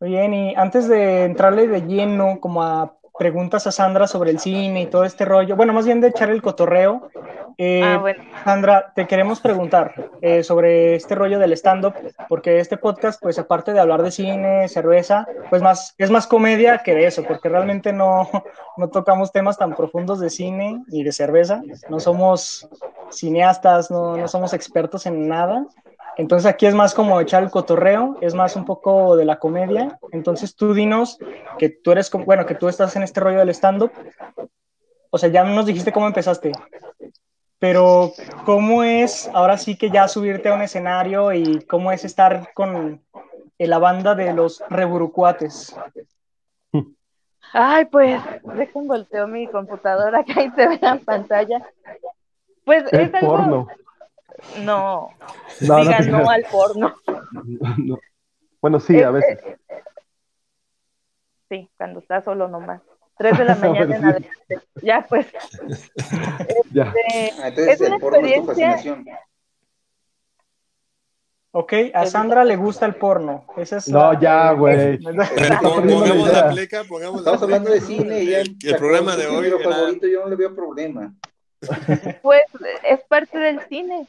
Muy 0.00 0.10
bien, 0.10 0.34
y 0.34 0.54
antes 0.56 0.88
de 0.88 1.24
entrarle 1.24 1.68
de 1.68 1.82
lleno 1.82 2.40
como 2.40 2.62
a 2.62 2.96
preguntas 3.22 3.68
a 3.68 3.70
Sandra 3.70 4.08
sobre 4.08 4.32
el 4.32 4.40
cine 4.40 4.82
y 4.82 4.86
todo 4.86 5.04
este 5.04 5.24
rollo, 5.24 5.54
bueno, 5.54 5.72
más 5.72 5.86
bien 5.86 6.00
de 6.00 6.08
echar 6.08 6.28
el 6.28 6.42
cotorreo, 6.42 7.08
eh, 7.56 7.80
ah, 7.84 8.02
Sandra, 8.42 8.92
te 8.96 9.06
queremos 9.06 9.38
preguntar 9.38 9.94
eh, 10.20 10.42
sobre 10.42 10.96
este 10.96 11.14
rollo 11.14 11.38
del 11.38 11.52
stand-up, 11.52 11.94
porque 12.28 12.58
este 12.58 12.76
podcast, 12.76 13.22
pues 13.22 13.38
aparte 13.38 13.72
de 13.72 13.78
hablar 13.78 14.02
de 14.02 14.10
cine, 14.10 14.66
cerveza, 14.68 15.24
pues 15.50 15.62
más, 15.62 15.94
es 15.98 16.10
más 16.10 16.26
comedia 16.26 16.78
que 16.78 16.96
de 16.96 17.06
eso, 17.06 17.22
porque 17.22 17.48
realmente 17.48 17.92
no, 17.92 18.28
no 18.76 18.88
tocamos 18.88 19.30
temas 19.30 19.56
tan 19.56 19.76
profundos 19.76 20.18
de 20.18 20.28
cine 20.28 20.82
ni 20.88 21.04
de 21.04 21.12
cerveza, 21.12 21.62
no 21.88 22.00
somos 22.00 22.68
cineastas, 23.12 23.88
no, 23.88 24.16
no 24.16 24.26
somos 24.26 24.52
expertos 24.52 25.06
en 25.06 25.28
nada. 25.28 25.64
Entonces 26.16 26.46
aquí 26.46 26.66
es 26.66 26.74
más 26.74 26.94
como 26.94 27.20
echar 27.20 27.42
el 27.42 27.50
cotorreo, 27.50 28.18
es 28.20 28.34
más 28.34 28.56
un 28.56 28.64
poco 28.64 29.16
de 29.16 29.24
la 29.24 29.38
comedia. 29.38 29.98
Entonces 30.10 30.54
tú 30.54 30.74
dinos 30.74 31.18
que 31.58 31.68
tú 31.70 31.92
eres, 31.92 32.10
bueno, 32.10 32.46
que 32.46 32.54
tú 32.54 32.68
estás 32.68 32.94
en 32.96 33.02
este 33.02 33.20
rollo 33.20 33.38
del 33.38 33.50
stand-up. 33.50 33.92
O 35.10 35.18
sea, 35.18 35.28
ya 35.28 35.44
nos 35.44 35.66
dijiste 35.66 35.92
cómo 35.92 36.06
empezaste, 36.06 36.52
pero 37.58 38.12
¿cómo 38.44 38.82
es 38.82 39.30
ahora 39.34 39.56
sí 39.58 39.76
que 39.76 39.90
ya 39.90 40.08
subirte 40.08 40.48
a 40.48 40.54
un 40.54 40.62
escenario 40.62 41.32
y 41.32 41.60
cómo 41.66 41.92
es 41.92 42.04
estar 42.04 42.52
con 42.54 43.02
la 43.58 43.78
banda 43.78 44.14
de 44.14 44.32
los 44.32 44.62
reburucuates? 44.68 45.76
Ay, 47.54 47.84
pues, 47.84 48.20
dejen 48.54 48.88
volteo 48.88 49.26
mi 49.28 49.46
computadora 49.46 50.20
acá 50.20 50.42
y 50.42 50.50
se 50.52 50.66
ve 50.68 50.78
la 50.80 50.96
pantalla. 50.96 51.60
Pues 52.64 52.84
es 52.90 53.14
algo... 53.14 53.28
porno. 53.28 53.68
No, 54.60 55.10
no 55.60 55.76
digan 55.76 56.10
no, 56.10 56.30
al 56.30 56.44
porno. 56.50 56.94
Bueno, 58.60 58.80
sí, 58.80 59.02
a 59.02 59.10
veces. 59.10 59.40
Sí, 61.48 61.68
cuando 61.76 62.00
está 62.00 62.22
solo 62.22 62.48
nomás. 62.48 62.80
3 63.18 63.38
de 63.38 63.44
la 63.44 63.54
mañana 63.56 63.96
en 63.96 64.04
adelante. 64.04 64.30
Ya, 64.82 65.06
pues. 65.08 65.26
ya. 66.72 66.92
Este, 66.96 67.32
ah, 67.42 67.48
entonces, 67.48 67.80
es 67.80 67.88
una 67.88 67.96
el 67.96 68.32
experiencia. 68.32 69.20
Ok, 71.54 71.74
a 71.92 72.06
Sandra 72.06 72.44
le 72.44 72.56
gusta 72.56 72.86
el 72.86 72.94
porno. 72.94 73.44
Esa 73.58 73.76
es 73.76 73.88
no, 73.88 74.18
ya, 74.18 74.52
güey. 74.52 74.98
pongamos 75.62 76.32
la 76.32 76.50
pleca, 76.50 76.82
pongamos 76.84 77.18
Estamos 77.18 77.42
hablando 77.42 77.70
de 77.70 77.80
cine 77.82 78.24
y 78.24 78.32
el, 78.32 78.56
el 78.64 78.76
programa 78.76 79.14
de 79.16 79.26
hoy. 79.26 79.50
favorito, 79.62 80.06
yo 80.06 80.20
no 80.22 80.28
le 80.28 80.36
veo 80.36 80.54
problema. 80.54 81.14
Pues 82.22 82.42
es 82.84 83.00
parte 83.08 83.38
del 83.38 83.60
cine. 83.68 84.06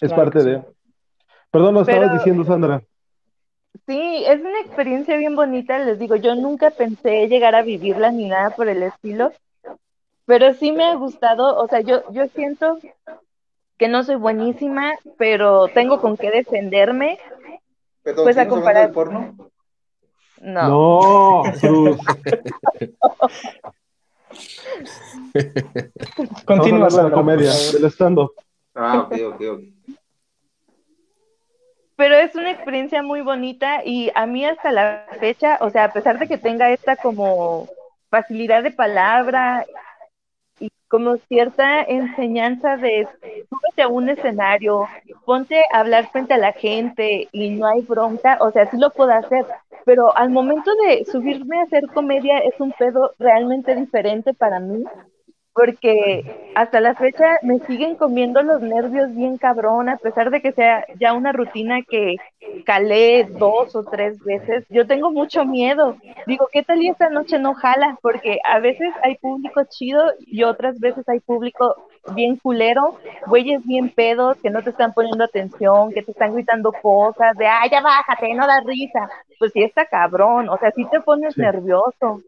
Es 0.00 0.12
parte 0.12 0.42
de. 0.42 0.62
Perdón, 1.50 1.74
lo 1.74 1.82
estabas 1.82 2.12
diciendo, 2.12 2.44
Sandra. 2.44 2.82
Sí, 3.86 4.24
es 4.26 4.40
una 4.40 4.60
experiencia 4.60 5.16
bien 5.16 5.36
bonita, 5.36 5.78
les 5.78 5.98
digo, 5.98 6.16
yo 6.16 6.34
nunca 6.34 6.70
pensé 6.70 7.28
llegar 7.28 7.54
a 7.54 7.62
vivirla 7.62 8.10
ni 8.10 8.28
nada 8.28 8.50
por 8.50 8.68
el 8.68 8.82
estilo, 8.82 9.32
pero 10.26 10.54
sí 10.54 10.72
me 10.72 10.84
ha 10.84 10.94
gustado, 10.94 11.56
o 11.56 11.68
sea, 11.68 11.80
yo, 11.80 12.02
yo 12.12 12.26
siento 12.28 12.78
que 13.76 13.88
no 13.88 14.02
soy 14.04 14.14
buenísima, 14.14 14.94
pero 15.18 15.68
tengo 15.68 16.00
con 16.00 16.16
qué 16.16 16.30
defenderme. 16.30 17.18
Perdón, 18.02 18.24
pues 18.24 18.38
a 18.38 18.48
comparar 18.48 18.92
porno? 18.92 19.34
No. 20.40 21.42
No, 21.62 21.96
Continúa 26.44 26.88
la 26.90 27.10
comedia, 27.10 27.50
del 27.72 27.84
stand-up. 27.90 28.32
Ah, 28.74 29.00
ok, 29.00 29.12
ok, 29.26 29.40
ok. 29.52 29.60
Pero 31.96 32.16
es 32.16 32.34
una 32.34 32.50
experiencia 32.50 33.02
muy 33.02 33.20
bonita 33.20 33.84
y 33.84 34.10
a 34.14 34.26
mí 34.26 34.44
hasta 34.44 34.72
la 34.72 35.06
fecha, 35.20 35.58
o 35.60 35.70
sea, 35.70 35.84
a 35.84 35.92
pesar 35.92 36.18
de 36.18 36.26
que 36.26 36.38
tenga 36.38 36.70
esta 36.70 36.96
como 36.96 37.68
facilidad 38.10 38.64
de 38.64 38.72
palabra 38.72 39.64
como 40.94 41.16
cierta 41.26 41.82
enseñanza 41.82 42.76
de 42.76 43.08
súbete 43.50 43.82
a 43.82 43.88
un 43.88 44.08
escenario, 44.08 44.86
ponte 45.24 45.60
a 45.72 45.80
hablar 45.80 46.08
frente 46.12 46.34
a 46.34 46.38
la 46.38 46.52
gente 46.52 47.26
y 47.32 47.50
no 47.50 47.66
hay 47.66 47.80
bronca, 47.80 48.38
o 48.40 48.52
sea, 48.52 48.70
sí 48.70 48.76
lo 48.76 48.90
puedo 48.90 49.10
hacer, 49.10 49.44
pero 49.84 50.16
al 50.16 50.30
momento 50.30 50.70
de 50.86 51.04
subirme 51.04 51.58
a 51.58 51.64
hacer 51.64 51.88
comedia 51.88 52.38
es 52.38 52.60
un 52.60 52.70
pedo 52.78 53.10
realmente 53.18 53.74
diferente 53.74 54.34
para 54.34 54.60
mí 54.60 54.84
porque 55.54 56.50
hasta 56.56 56.80
la 56.80 56.94
fecha 56.96 57.38
me 57.42 57.60
siguen 57.60 57.94
comiendo 57.94 58.42
los 58.42 58.60
nervios 58.60 59.14
bien 59.14 59.38
cabrón, 59.38 59.88
a 59.88 59.96
pesar 59.98 60.30
de 60.30 60.42
que 60.42 60.50
sea 60.52 60.84
ya 60.98 61.12
una 61.12 61.32
rutina 61.32 61.80
que 61.88 62.16
calé 62.66 63.24
dos 63.24 63.76
o 63.76 63.84
tres 63.84 64.18
veces, 64.24 64.64
yo 64.68 64.84
tengo 64.84 65.12
mucho 65.12 65.44
miedo. 65.44 65.96
Digo, 66.26 66.48
¿qué 66.52 66.64
tal 66.64 66.82
y 66.82 66.88
esta 66.88 67.08
noche 67.08 67.38
no 67.38 67.54
jala? 67.54 67.96
Porque 68.02 68.40
a 68.44 68.58
veces 68.58 68.92
hay 69.04 69.16
público 69.16 69.62
chido 69.68 70.02
y 70.26 70.42
otras 70.42 70.80
veces 70.80 71.08
hay 71.08 71.20
público 71.20 71.86
bien 72.16 72.36
culero, 72.36 72.98
güeyes 73.26 73.64
bien 73.64 73.90
pedos 73.90 74.36
que 74.38 74.50
no 74.50 74.60
te 74.62 74.70
están 74.70 74.92
poniendo 74.92 75.22
atención, 75.22 75.92
que 75.92 76.02
te 76.02 76.10
están 76.10 76.34
gritando 76.34 76.72
cosas 76.72 77.36
de, 77.36 77.46
ay, 77.46 77.70
ya 77.70 77.80
bájate, 77.80 78.34
no 78.34 78.46
da 78.48 78.60
risa. 78.60 79.08
Pues 79.38 79.52
sí 79.52 79.62
está 79.62 79.86
cabrón, 79.86 80.48
o 80.48 80.58
sea, 80.58 80.72
sí 80.72 80.84
te 80.90 81.00
pones 81.00 81.38
nervioso. 81.38 82.22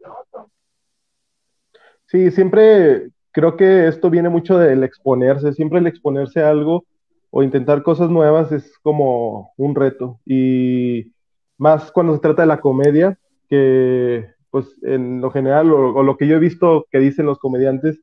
Sí, 2.05 2.31
siempre 2.31 3.09
creo 3.37 3.55
que 3.55 3.87
esto 3.87 4.09
viene 4.09 4.29
mucho 4.29 4.57
del 4.57 4.83
exponerse, 4.83 5.53
siempre 5.53 5.77
el 5.77 5.85
exponerse 5.85 6.41
a 6.41 6.49
algo 6.49 6.85
o 7.29 7.43
intentar 7.43 7.83
cosas 7.83 8.09
nuevas 8.09 8.51
es 8.51 8.75
como 8.79 9.51
un 9.57 9.75
reto. 9.75 10.19
Y 10.25 11.11
más 11.59 11.91
cuando 11.91 12.15
se 12.15 12.19
trata 12.19 12.41
de 12.41 12.47
la 12.47 12.61
comedia, 12.61 13.19
que 13.47 14.27
pues 14.49 14.65
en 14.81 15.21
lo 15.21 15.29
general, 15.29 15.71
o, 15.71 16.01
lo 16.01 16.17
que 16.17 16.27
yo 16.27 16.37
he 16.37 16.39
visto 16.39 16.87
que 16.89 16.97
dicen 16.97 17.27
los 17.27 17.37
comediantes, 17.37 17.99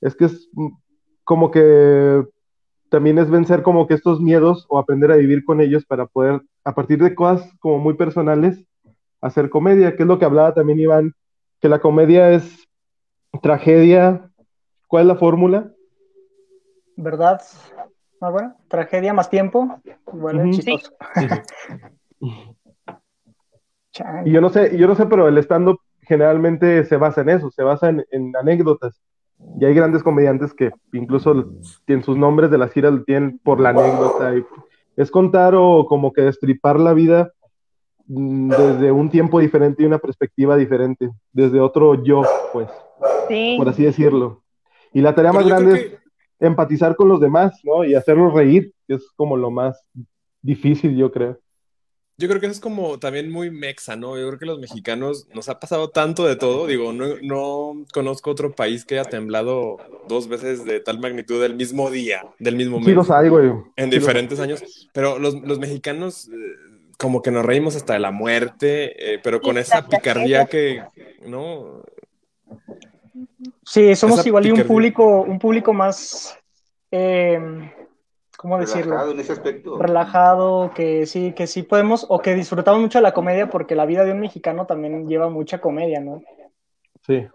es 0.00 0.16
que 0.16 0.24
es 0.24 0.48
como 1.24 1.50
que 1.50 2.24
también 2.88 3.18
es 3.18 3.28
vencer 3.28 3.62
como 3.62 3.86
que 3.86 3.92
estos 3.92 4.18
miedos 4.18 4.64
o 4.70 4.78
aprender 4.78 5.12
a 5.12 5.16
vivir 5.16 5.44
con 5.44 5.60
ellos 5.60 5.84
para 5.84 6.06
poder, 6.06 6.40
a 6.64 6.74
partir 6.74 7.02
de 7.02 7.14
cosas 7.14 7.52
como 7.58 7.80
muy 7.80 7.98
personales, 7.98 8.64
hacer 9.20 9.50
comedia, 9.50 9.94
que 9.94 10.04
es 10.04 10.08
lo 10.08 10.18
que 10.18 10.24
hablaba 10.24 10.54
también 10.54 10.80
Iván, 10.80 11.12
que 11.60 11.68
la 11.68 11.80
comedia 11.80 12.32
es 12.32 12.66
tragedia, 13.42 14.30
¿Cuál 14.94 15.06
es 15.06 15.08
la 15.08 15.16
fórmula? 15.16 15.72
¿Verdad? 16.94 17.42
Ah, 18.20 18.30
bueno, 18.30 18.54
tragedia 18.68 19.12
más 19.12 19.28
tiempo. 19.28 19.80
Bueno, 20.12 20.48
chistoso. 20.52 20.92
y 24.24 24.30
yo 24.30 24.40
no 24.40 24.50
sé, 24.50 24.78
yo 24.78 24.86
no 24.86 24.94
sé, 24.94 25.06
pero 25.06 25.26
el 25.26 25.36
stand-up 25.38 25.80
generalmente 26.02 26.84
se 26.84 26.96
basa 26.96 27.22
en 27.22 27.30
eso, 27.30 27.50
se 27.50 27.64
basa 27.64 27.88
en, 27.88 28.36
anécdotas. 28.36 29.02
Y 29.58 29.64
hay 29.64 29.74
grandes 29.74 30.04
comediantes 30.04 30.54
que 30.54 30.70
incluso 30.92 31.44
tienen 31.86 32.04
sus 32.04 32.16
nombres 32.16 32.52
de 32.52 32.58
las 32.58 32.70
giras 32.70 32.94
tienen 33.04 33.40
por 33.40 33.58
la 33.58 33.70
anécdota. 33.70 34.32
es 34.94 35.10
contar 35.10 35.56
o 35.56 35.86
como 35.86 36.12
que 36.12 36.22
destripar 36.22 36.78
la 36.78 36.94
vida 36.94 37.32
mm, 38.06 38.48
desde 38.48 38.92
un 38.92 39.10
tiempo 39.10 39.40
diferente 39.40 39.82
y 39.82 39.86
una 39.86 39.98
perspectiva 39.98 40.56
diferente, 40.56 41.10
desde 41.32 41.58
otro 41.58 42.00
yo, 42.04 42.22
pues, 42.52 42.68
por 43.58 43.68
así 43.68 43.82
decirlo. 43.82 44.43
Y 44.94 45.00
la 45.00 45.14
tarea 45.14 45.32
más 45.32 45.46
grande 45.46 45.74
es 45.74 46.46
empatizar 46.46 46.96
con 46.96 47.08
los 47.08 47.20
demás, 47.20 47.60
¿no? 47.64 47.84
Y 47.84 47.94
hacerlos 47.94 48.32
reír, 48.32 48.72
que 48.86 48.94
es 48.94 49.10
como 49.16 49.36
lo 49.36 49.50
más 49.50 49.76
difícil, 50.40 50.96
yo 50.96 51.10
creo. 51.10 51.38
Yo 52.16 52.28
creo 52.28 52.40
que 52.40 52.46
eso 52.46 52.52
es 52.52 52.60
como 52.60 53.00
también 53.00 53.28
muy 53.28 53.50
mexa, 53.50 53.96
¿no? 53.96 54.16
Yo 54.16 54.28
creo 54.28 54.38
que 54.38 54.46
los 54.46 54.60
mexicanos 54.60 55.26
nos 55.34 55.48
ha 55.48 55.58
pasado 55.58 55.90
tanto 55.90 56.24
de 56.24 56.36
todo. 56.36 56.68
Digo, 56.68 56.92
no, 56.92 57.16
no 57.22 57.84
conozco 57.92 58.30
otro 58.30 58.54
país 58.54 58.84
que 58.84 59.00
haya 59.00 59.10
temblado 59.10 59.78
dos 60.08 60.28
veces 60.28 60.64
de 60.64 60.78
tal 60.78 61.00
magnitud 61.00 61.42
del 61.42 61.56
mismo 61.56 61.90
día, 61.90 62.22
del 62.38 62.54
mismo 62.54 62.78
mes. 62.78 62.86
Sí, 62.86 62.94
los 62.94 63.10
hay, 63.10 63.28
güey. 63.28 63.50
En 63.74 63.90
diferentes 63.90 64.38
años. 64.38 64.88
Pero 64.92 65.18
los, 65.18 65.34
los 65.42 65.58
mexicanos, 65.58 66.28
eh, 66.28 66.36
como 66.98 67.20
que 67.20 67.32
nos 67.32 67.44
reímos 67.44 67.74
hasta 67.74 67.94
de 67.94 67.98
la 67.98 68.12
muerte, 68.12 69.14
eh, 69.14 69.20
pero 69.20 69.40
con 69.40 69.58
esa 69.58 69.88
picardía 69.88 70.46
que, 70.46 70.84
¿no? 71.26 71.82
Sí, 73.64 73.96
somos 73.96 74.26
igual 74.26 74.46
y 74.46 74.50
un 74.50 74.66
público, 74.66 75.22
un 75.22 75.38
público 75.38 75.72
más, 75.72 76.38
eh, 76.90 77.40
¿cómo 78.36 78.58
decirlo? 78.58 78.92
Relajado 78.92 79.12
en 79.12 79.20
ese 79.20 79.32
aspecto. 79.32 79.78
Relajado, 79.78 80.72
que 80.74 81.06
sí, 81.06 81.32
que 81.32 81.46
sí 81.46 81.62
podemos, 81.62 82.06
o 82.08 82.20
que 82.20 82.34
disfrutamos 82.34 82.80
mucho 82.80 83.00
la 83.00 83.14
comedia 83.14 83.48
porque 83.48 83.74
la 83.74 83.86
vida 83.86 84.04
de 84.04 84.12
un 84.12 84.20
mexicano 84.20 84.66
también 84.66 85.08
lleva 85.08 85.30
mucha 85.30 85.60
comedia, 85.60 86.00
¿no? 86.00 86.22
Sí. 87.06 87.26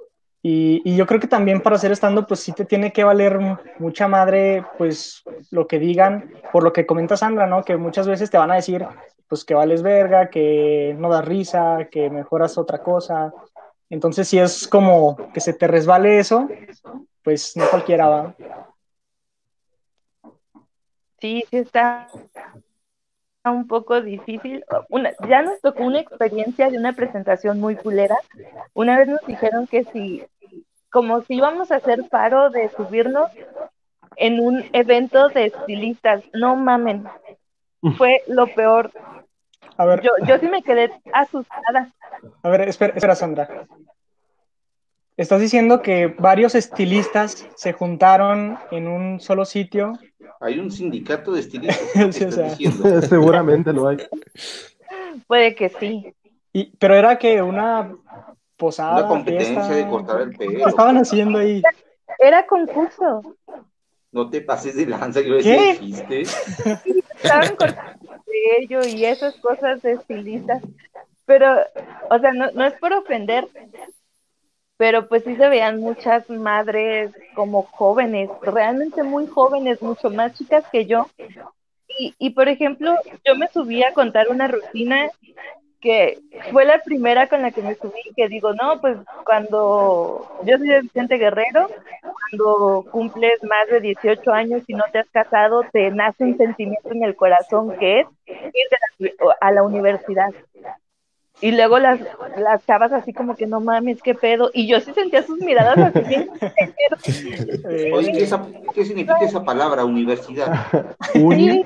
Y, 0.42 0.96
yo 0.96 1.06
creo 1.06 1.20
que 1.20 1.28
también 1.28 1.62
para 1.62 1.76
hacer 1.76 1.92
estando, 1.92 2.26
pues 2.26 2.40
sí 2.40 2.54
te 2.54 2.64
tiene 2.64 2.94
que 2.94 3.04
valer 3.04 3.40
mucha 3.78 4.08
madre, 4.08 4.64
pues 4.78 5.24
lo 5.52 5.68
que 5.68 5.80
digan, 5.80 6.32
por 6.54 6.64
lo 6.64 6.72
que 6.72 6.86
comenta 6.86 7.18
Sandra, 7.18 7.46
¿no? 7.46 7.64
Que 7.64 7.76
muchas 7.76 8.08
veces 8.08 8.30
te 8.30 8.38
van 8.38 8.52
a 8.52 8.56
decir, 8.56 8.86
pues 9.28 9.44
que 9.44 9.54
vales 9.54 9.82
verga, 9.82 10.30
que 10.30 10.96
no 10.98 11.10
das 11.10 11.26
risa, 11.26 11.90
que 11.92 12.10
mejoras 12.10 12.58
otra 12.58 12.82
cosa, 12.82 13.34
entonces, 13.90 14.28
si 14.28 14.38
es 14.38 14.68
como 14.68 15.18
que 15.34 15.42
se 15.42 15.54
te 15.54 15.68
resbale 15.68 16.20
eso, 16.20 16.48
pues 17.24 17.56
no 17.58 17.68
cualquiera 17.70 18.08
va. 18.08 18.36
Sí, 21.20 21.44
sí 21.50 21.58
está 21.58 22.08
un 23.46 23.68
poco 23.68 24.02
difícil. 24.02 24.64
Una, 24.90 25.12
ya 25.28 25.42
nos 25.42 25.60
tocó 25.62 25.84
una 25.84 26.00
experiencia 26.00 26.70
de 26.70 26.78
una 26.78 26.94
presentación 26.94 27.60
muy 27.60 27.76
culera. 27.76 28.18
Una 28.74 28.98
vez 28.98 29.08
nos 29.08 29.26
dijeron 29.26 29.68
que 29.68 29.84
si, 29.86 30.24
como 30.92 31.22
si 31.22 31.36
íbamos 31.36 31.72
a 31.72 31.78
hacer 31.78 32.08
paro 32.10 32.50
de 32.50 32.70
subirnos 32.70 33.30
en 34.16 34.40
un 34.40 34.64
evento 34.74 35.30
de 35.30 35.46
estilistas, 35.48 36.24
no 36.34 36.56
mamen, 36.56 37.06
fue 37.98 38.22
lo 38.28 38.48
peor. 38.48 38.92
A 39.80 39.86
ver. 39.86 40.02
Yo, 40.02 40.12
yo 40.28 40.38
sí 40.38 40.48
me 40.50 40.62
quedé 40.62 40.92
asustada. 41.14 41.94
A 42.44 42.50
ver, 42.50 42.68
espera, 42.68 42.94
espera, 42.94 43.16
Sandra. 43.16 43.66
Estás 45.16 45.40
diciendo 45.40 45.82
que 45.82 46.08
varios 46.08 46.54
estilistas 46.54 47.48
se 47.56 47.72
juntaron 47.72 48.58
en 48.72 48.90
un 48.90 49.22
solo 49.22 49.46
sitio. 49.46 49.94
Hay 50.42 50.60
un 50.60 50.70
sindicato 50.70 51.32
de 51.32 51.40
estilistas. 51.40 51.80
Sí, 52.12 52.26
o 52.26 52.32
sea. 52.32 52.50
Seguramente 53.04 53.72
lo 53.72 53.88
hay. 53.88 53.98
Puede 55.28 55.56
que 55.56 55.70
sí. 55.70 56.14
Y, 56.52 56.76
pero 56.78 56.96
era 56.96 57.18
que 57.18 57.42
una 57.42 57.96
posada. 58.58 58.98
Una 59.00 59.08
competencia 59.08 59.64
fiesta, 59.64 59.76
de 59.76 59.88
cortar 59.88 60.22
el 60.24 60.38
¿Qué 60.38 60.46
pelo. 60.46 60.68
estaban 60.68 60.98
haciendo 60.98 61.40
ahí? 61.40 61.64
Era 62.18 62.46
concurso. 62.46 63.38
No 64.12 64.30
te 64.30 64.42
pases 64.42 64.76
de 64.76 64.88
lanza, 64.88 65.22
yo 65.22 65.38
¿Qué? 65.38 65.80
Estaban 67.24 67.56
cortando 67.56 67.99
cabello 68.30 68.86
y 68.86 69.06
esas 69.06 69.36
cosas 69.38 69.82
de 69.82 69.94
estilistas. 69.94 70.62
Pero, 71.26 71.58
o 72.10 72.20
sea, 72.20 72.32
no, 72.32 72.52
no 72.52 72.66
es 72.66 72.74
por 72.80 72.94
ofender, 72.94 73.48
pero 74.78 75.08
pues 75.08 75.24
sí 75.24 75.36
se 75.36 75.50
veían 75.50 75.80
muchas 75.80 76.30
madres 76.30 77.12
como 77.36 77.64
jóvenes, 77.64 78.30
realmente 78.42 79.04
muy 79.04 79.28
jóvenes, 79.28 79.82
mucho 79.82 80.10
más 80.10 80.34
chicas 80.34 80.64
que 80.72 80.86
yo. 80.86 81.08
Y, 82.00 82.16
y 82.18 82.30
por 82.32 82.48
ejemplo, 82.48 82.96
yo 83.26 83.36
me 83.36 83.48
subí 83.48 83.84
a 83.84 83.94
contar 83.94 84.30
una 84.30 84.48
rutina 84.48 85.10
que 85.82 86.20
fue 86.52 86.66
la 86.66 86.80
primera 86.84 87.28
con 87.28 87.42
la 87.42 87.52
que 87.52 87.62
me 87.62 87.76
subí, 87.76 88.02
que 88.16 88.28
digo, 88.28 88.54
no, 88.54 88.80
pues 88.82 88.98
cuando 89.26 90.30
yo 90.44 90.58
soy 90.58 90.68
de 90.68 90.82
Vicente 90.82 91.18
Guerrero, 91.18 91.70
cuando 92.02 92.86
cumples 92.92 93.42
más 93.44 93.68
de 93.70 93.80
18 93.80 94.32
años 94.32 94.64
y 94.68 94.74
no 94.74 94.84
te 94.92 95.00
has 95.00 95.10
casado, 95.10 95.64
te 95.72 95.90
nace 95.92 96.24
un 96.26 96.38
sentimiento 96.38 96.92
en 96.92 97.04
el 97.04 97.16
corazón 97.16 97.76
que 97.78 98.02
es 98.02 98.08
ir 98.28 99.16
a 99.42 99.52
la 99.52 99.64
universidad. 99.64 100.30
Y 101.42 101.52
luego 101.54 101.80
las, 101.80 102.02
las 102.38 102.66
chavas 102.66 102.92
así 102.92 103.14
como 103.14 103.34
que 103.38 103.48
no 103.48 103.62
mames, 103.62 104.02
qué 104.02 104.14
pedo. 104.14 104.52
Y 104.54 104.68
yo 104.68 104.82
sí 104.82 104.92
sentía 104.94 105.24
sus 105.24 105.40
miradas 105.40 105.78
así 105.78 106.02
bien. 106.06 106.30
Oye, 107.94 108.12
¿qué, 108.12 108.24
esa- 108.24 108.46
qué 108.74 108.84
significa 108.86 109.20
esa 109.22 109.44
palabra, 109.44 109.86
universidad? 109.86 110.54
Uni, 111.16 111.64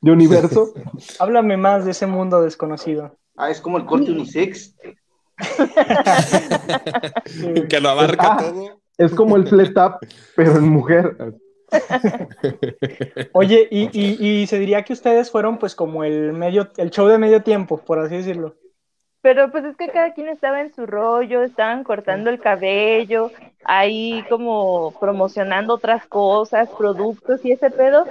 de 0.00 0.10
universo. 0.12 0.72
háblame 1.18 1.56
más 1.56 1.84
de 1.84 1.90
ese 1.92 2.06
mundo 2.06 2.42
desconocido. 2.42 3.16
Ah, 3.36 3.50
es 3.50 3.60
como 3.60 3.78
el 3.78 3.84
corte 3.84 4.10
unisex. 4.10 4.74
Que 7.68 7.80
lo 7.80 7.88
abarca 7.90 8.32
Ah. 8.32 8.36
todo. 8.38 8.80
Es 8.96 9.14
como 9.14 9.36
el 9.36 9.46
flat 9.46 9.76
up, 9.76 9.98
pero 10.34 10.56
en 10.56 10.68
mujer. 10.68 11.16
Oye, 13.32 13.68
y, 13.70 13.88
y, 13.92 14.40
y 14.42 14.46
se 14.48 14.58
diría 14.58 14.82
que 14.82 14.92
ustedes 14.92 15.30
fueron 15.30 15.58
pues 15.58 15.76
como 15.76 16.02
el 16.02 16.32
medio, 16.32 16.70
el 16.78 16.90
show 16.90 17.06
de 17.06 17.18
medio 17.18 17.42
tiempo, 17.42 17.78
por 17.78 18.00
así 18.00 18.16
decirlo. 18.16 18.56
Pero 19.28 19.50
pues 19.50 19.62
es 19.66 19.76
que 19.76 19.90
cada 19.90 20.14
quien 20.14 20.28
estaba 20.28 20.62
en 20.62 20.72
su 20.72 20.86
rollo, 20.86 21.42
estaban 21.42 21.84
cortando 21.84 22.30
el 22.30 22.40
cabello, 22.40 23.30
ahí 23.62 24.24
como 24.30 24.94
promocionando 24.98 25.74
otras 25.74 26.06
cosas, 26.06 26.70
productos 26.70 27.44
y 27.44 27.52
ese 27.52 27.70
pedo. 27.70 28.06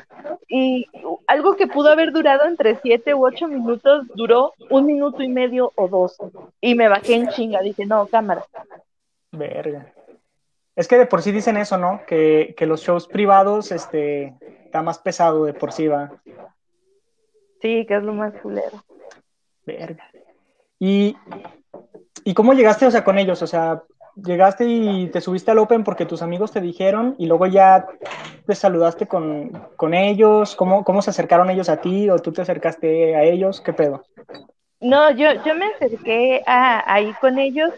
Y 0.47 0.85
algo 1.25 1.55
que 1.55 1.65
pudo 1.65 1.89
haber 1.89 2.11
durado 2.11 2.45
entre 2.45 2.75
siete 2.83 3.15
u 3.15 3.25
ocho 3.25 3.47
minutos 3.47 4.05
duró 4.13 4.53
un 4.69 4.85
minuto 4.85 5.23
y 5.23 5.27
medio 5.27 5.71
o 5.73 5.87
dos. 5.87 6.17
Y 6.61 6.75
me 6.75 6.87
bajé 6.87 7.15
en 7.15 7.29
chinga, 7.29 7.61
dije, 7.61 7.87
no, 7.87 8.05
cámara. 8.05 8.45
Verga. 9.31 9.91
Es 10.75 10.87
que 10.87 10.99
de 10.99 11.07
por 11.07 11.23
sí 11.23 11.31
dicen 11.31 11.57
eso, 11.57 11.79
¿no? 11.79 12.01
Que, 12.05 12.53
que 12.55 12.67
los 12.67 12.81
shows 12.83 13.07
privados, 13.07 13.71
este, 13.71 14.35
está 14.65 14.83
más 14.83 14.99
pesado 14.99 15.45
de 15.45 15.55
por 15.55 15.73
sí, 15.73 15.87
va. 15.87 16.11
Sí, 17.59 17.87
que 17.87 17.95
es 17.95 18.03
lo 18.03 18.13
más 18.13 18.35
culero. 18.35 18.83
Verga. 19.65 20.11
¿Y, 20.79 21.15
¿Y 22.23 22.33
cómo 22.33 22.53
llegaste, 22.53 22.85
o 22.85 22.91
sea, 22.91 23.03
con 23.03 23.17
ellos? 23.17 23.41
O 23.41 23.47
sea, 23.47 23.83
llegaste 24.15 24.65
y 24.65 25.07
te 25.07 25.21
subiste 25.21 25.51
al 25.51 25.59
Open 25.59 25.83
porque 25.83 26.05
tus 26.05 26.21
amigos 26.21 26.51
te 26.51 26.61
dijeron 26.61 27.15
y 27.17 27.27
luego 27.27 27.45
ya 27.45 27.85
te 28.45 28.55
saludaste 28.55 29.07
con, 29.07 29.51
con 29.75 29.93
ellos. 29.93 30.55
¿Cómo, 30.55 30.83
¿Cómo 30.83 31.01
se 31.01 31.11
acercaron 31.11 31.49
ellos 31.49 31.69
a 31.69 31.81
ti 31.81 32.09
o 32.09 32.19
tú 32.19 32.31
te 32.31 32.41
acercaste 32.41 33.15
a 33.15 33.23
ellos? 33.23 33.61
¿Qué 33.61 33.73
pedo? 33.73 34.03
No, 34.79 35.11
yo, 35.11 35.43
yo 35.43 35.55
me 35.55 35.67
acerqué 35.67 36.43
a, 36.45 36.93
ahí 36.93 37.13
con 37.19 37.39
ellos 37.39 37.71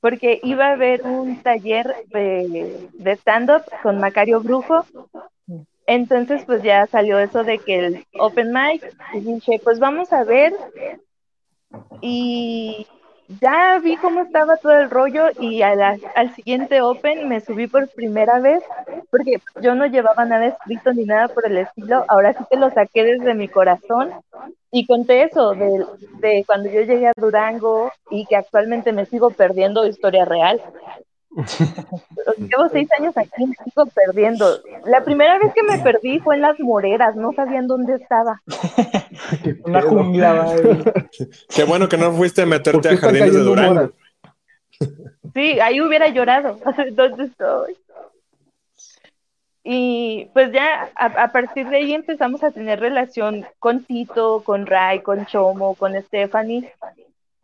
porque 0.00 0.40
iba 0.42 0.66
a 0.66 0.72
haber 0.72 1.02
un 1.02 1.42
taller 1.42 1.92
de, 2.08 2.88
de 2.92 3.12
stand-up 3.12 3.62
con 3.82 3.98
Macario 3.98 4.40
Brujo. 4.40 4.84
Entonces, 5.86 6.44
pues 6.44 6.62
ya 6.62 6.86
salió 6.86 7.18
eso 7.18 7.44
de 7.44 7.58
que 7.58 7.78
el 7.78 8.06
open 8.18 8.52
mic, 8.52 8.94
y 9.14 9.20
dije, 9.20 9.60
pues 9.62 9.78
vamos 9.78 10.12
a 10.12 10.22
ver. 10.22 10.52
Y 12.00 12.86
ya 13.40 13.78
vi 13.82 13.96
cómo 13.96 14.22
estaba 14.22 14.56
todo 14.56 14.72
el 14.72 14.88
rollo 14.88 15.26
y 15.38 15.60
al 15.62 16.34
siguiente 16.34 16.80
open 16.80 17.28
me 17.28 17.40
subí 17.40 17.66
por 17.66 17.88
primera 17.90 18.40
vez 18.40 18.62
porque 19.10 19.38
yo 19.60 19.74
no 19.74 19.86
llevaba 19.86 20.24
nada 20.24 20.46
escrito 20.46 20.92
ni 20.94 21.04
nada 21.04 21.28
por 21.28 21.46
el 21.46 21.58
estilo. 21.58 22.04
Ahora 22.08 22.32
sí 22.32 22.44
que 22.50 22.56
lo 22.56 22.70
saqué 22.70 23.04
desde 23.04 23.34
mi 23.34 23.48
corazón 23.48 24.12
y 24.70 24.86
conté 24.86 25.24
eso 25.24 25.52
de 25.52 26.44
cuando 26.46 26.70
yo 26.70 26.80
llegué 26.82 27.08
a 27.08 27.12
Durango 27.16 27.92
y 28.10 28.24
que 28.26 28.36
actualmente 28.36 28.92
me 28.92 29.04
sigo 29.04 29.30
perdiendo 29.30 29.86
historia 29.86 30.24
real. 30.24 30.62
Llevo 32.38 32.68
seis 32.70 32.88
años 32.98 33.16
aquí, 33.16 33.46
me 33.46 33.54
sigo 33.64 33.86
perdiendo. 33.86 34.58
La 34.84 35.04
primera 35.04 35.38
vez 35.38 35.52
que 35.54 35.62
me 35.62 35.78
perdí 35.78 36.18
fue 36.18 36.36
en 36.36 36.42
las 36.42 36.58
moreras, 36.58 37.14
no 37.16 37.32
sabían 37.32 37.66
dónde 37.66 37.94
estaba. 37.94 38.42
Una 39.64 39.82
jungla. 39.82 40.46
Qué 41.54 41.64
bueno 41.64 41.88
que 41.88 41.96
no 41.96 42.12
fuiste 42.12 42.42
a 42.42 42.44
¿Por 42.44 42.50
meterte 42.50 42.88
a 42.88 42.96
jardines 42.96 43.32
de 43.32 43.40
Durango. 43.40 43.92
Sí, 45.34 45.60
ahí 45.60 45.80
hubiera 45.80 46.08
llorado. 46.08 46.58
¿Dónde 46.92 47.24
estoy? 47.24 47.76
Y 49.62 50.30
pues 50.32 50.50
ya 50.52 50.90
a, 50.96 51.06
a 51.06 51.30
partir 51.30 51.68
de 51.68 51.76
ahí 51.76 51.92
empezamos 51.92 52.42
a 52.42 52.50
tener 52.50 52.80
relación 52.80 53.44
con 53.58 53.84
Tito, 53.84 54.42
con 54.42 54.66
Ray, 54.66 55.02
con 55.02 55.26
Chomo, 55.26 55.74
con 55.74 55.94
Stephanie. 56.02 56.72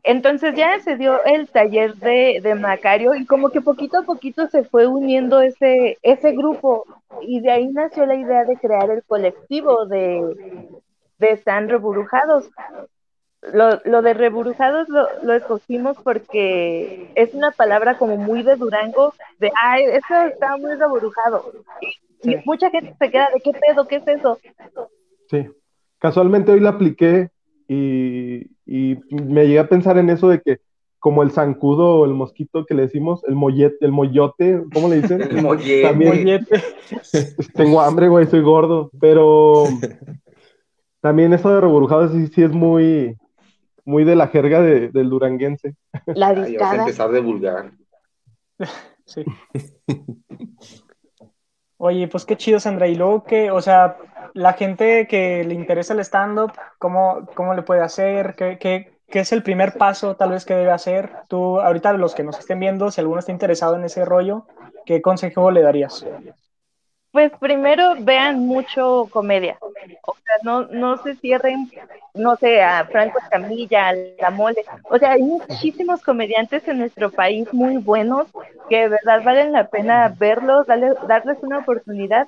Entonces 0.05 0.55
ya 0.55 0.79
se 0.81 0.97
dio 0.97 1.25
el 1.25 1.49
taller 1.49 1.95
de, 1.97 2.41
de 2.43 2.55
Macario 2.55 3.15
y 3.15 3.27
como 3.27 3.51
que 3.51 3.63
poquito 3.63 3.99
a 3.99 4.03
poquito 4.05 4.47
se 4.49 4.65
fue 4.65 4.87
uniendo 4.87 5.41
ese, 5.41 5.99
ese 6.03 6.33
grupo 6.33 6.85
y 7.23 7.41
de 7.41 7.51
ahí 7.51 7.69
nació 7.69 8.07
la 8.07 8.17
idea 8.17 8.45
de 8.45 8.57
crear 8.59 8.91
el 8.91 9.03
colectivo 9.05 9.87
de, 9.87 10.37
de 11.19 11.27
Están 11.33 11.69
Reburujados. 11.69 12.51
Lo, 13.53 13.79
lo 13.85 14.01
de 14.03 14.15
reburujados 14.15 14.89
lo, 14.89 15.07
lo 15.23 15.35
escogimos 15.35 15.99
porque 16.03 17.11
es 17.15 17.35
una 17.35 17.51
palabra 17.51 17.99
como 17.99 18.17
muy 18.17 18.43
de 18.43 18.57
Durango, 18.57 19.15
de, 19.39 19.53
ay, 19.63 19.85
eso 19.85 20.15
está 20.25 20.57
muy 20.57 20.75
reburujado. 20.77 21.53
Y, 21.81 21.89
y 22.33 22.37
Sí. 22.37 22.43
mucha 22.45 22.71
gente 22.71 22.95
se 22.99 23.11
queda 23.11 23.29
de, 23.35 23.41
¿qué 23.43 23.53
pedo? 23.53 23.87
¿Qué 23.87 23.97
es 23.97 24.09
eso? 24.09 24.41
Sí. 25.31 25.49
Casualmente 25.99 26.53
hoy 26.53 26.61
la 26.61 26.71
apliqué 26.71 27.31
y, 27.69 28.47
y 28.67 28.99
me 29.11 29.47
llegué 29.47 29.59
a 29.59 29.69
pensar 29.69 29.99
en 29.99 30.11
eso 30.11 30.29
de 30.29 30.41
que 30.41 30.59
como 30.99 31.23
el 31.23 31.31
zancudo 31.33 31.97
o 31.97 32.05
el 32.07 32.15
mosquito 32.15 32.65
que 32.65 32.75
le 32.75 32.83
decimos, 32.83 33.23
el 33.29 33.35
mollete, 33.35 33.77
el 33.85 33.93
mollote, 33.93 34.63
¿cómo 34.73 34.89
le 34.89 35.03
dicen? 35.03 35.21
El 35.31 35.43
mollete. 35.43 35.83
También 35.83 36.11
Mollete. 36.17 36.63
tengo 37.55 37.81
hambre, 37.83 38.09
güey, 38.09 38.27
soy 38.27 38.41
gordo, 38.41 38.91
pero 38.99 39.65
también 41.01 41.33
eso 41.35 41.51
de 41.53 41.61
reburujado 41.61 42.09
sí, 42.09 42.27
sí 42.29 42.43
es 42.43 42.53
muy, 42.53 43.17
muy 43.85 44.05
de 44.05 44.17
la 44.17 44.29
jerga 44.29 44.63
de- 44.63 44.89
del 44.89 45.11
duranguense. 45.11 45.75
La 46.07 46.29
Ahí 46.29 46.35
vas 46.37 46.45
a 46.45 46.49
discada. 46.49 46.77
empezar 46.77 47.11
de 47.13 47.21
vulgar. 47.21 47.73
Sí. 49.05 49.23
Oye, 51.77 52.09
pues 52.09 52.25
qué 52.25 52.37
chido, 52.37 52.61
Sandra. 52.61 52.87
Y 52.89 52.95
luego 52.95 53.25
que, 53.25 53.51
o 53.51 53.61
sea, 53.61 53.97
la 54.33 54.53
gente 54.55 55.07
que 55.07 55.45
le 55.45 55.55
interesa 55.55 55.95
el 55.95 56.01
stand-up, 56.01 56.53
¿cómo, 56.79 57.27
¿cómo 57.35 57.55
le 57.55 57.63
puede 57.63 57.83
hacer? 57.83 58.35
¿Qué, 58.37 58.59
qué, 58.59 58.99
qué 59.09 59.21
es 59.21 59.33
el 59.33 59.43
primer 59.43 59.77
paso 59.77 60.17
tal 60.17 60.31
vez 60.31 60.45
que 60.45 60.55
debe 60.55 60.71
hacer? 60.71 61.11
Tú, 61.29 61.61
ahorita 61.61 61.93
los 61.95 62.15
que 62.15 62.25
nos 62.25 62.39
estén 62.39 62.61
viendo, 62.61 62.91
si 62.91 63.01
alguno 63.01 63.21
está 63.21 63.33
interesado 63.33 63.77
en 63.77 63.85
ese 63.85 64.05
rollo, 64.05 64.47
¿qué 64.87 65.03
consejo 65.03 65.51
le 65.51 65.63
darías? 65.63 66.07
Pues 67.15 67.31
primero 67.39 67.95
vean 68.01 68.45
mucho 68.45 69.07
comedia. 69.13 69.57
O 69.61 70.17
sea, 70.17 70.35
no, 70.43 70.63
no 70.63 71.01
se 71.01 71.15
cierren, 71.15 71.71
no 72.13 72.35
sé, 72.35 72.61
a 72.61 72.87
Franco 72.87 73.21
Escamilla, 73.21 73.91
a 73.91 73.93
La 73.93 74.31
Mole. 74.31 74.65
O 74.91 74.99
sea, 74.99 75.13
hay 75.13 75.23
muchísimos 75.23 76.03
comediantes 76.03 76.67
en 76.67 76.79
nuestro 76.79 77.13
país 77.13 77.47
muy 77.55 77.77
buenos 77.77 78.27
que 78.69 78.79
de 78.81 78.89
verdad 78.89 79.23
valen 79.23 79.53
la 79.53 79.69
pena 79.69 80.13
verlos, 80.19 80.67
darle- 80.67 80.97
darles 81.07 81.39
una 81.43 81.59
oportunidad. 81.59 82.27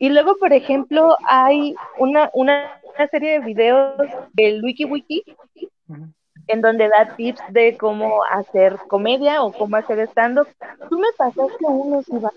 Y 0.00 0.08
luego, 0.08 0.36
por 0.38 0.52
ejemplo, 0.52 1.16
hay 1.28 1.76
una, 1.98 2.28
una, 2.32 2.80
serie 3.12 3.38
de 3.38 3.46
videos 3.46 4.00
del 4.32 4.64
WikiWiki 4.64 5.22
en 6.48 6.60
donde 6.60 6.88
da 6.88 7.14
tips 7.14 7.40
de 7.50 7.76
cómo 7.76 8.24
hacer 8.24 8.78
comedia 8.88 9.44
o 9.44 9.52
cómo 9.52 9.76
hacer 9.76 10.00
stand-up. 10.08 10.48
Tú 10.90 10.98
me 10.98 11.12
pasaste 11.16 11.64
unos, 11.66 12.08
Iván. 12.08 12.32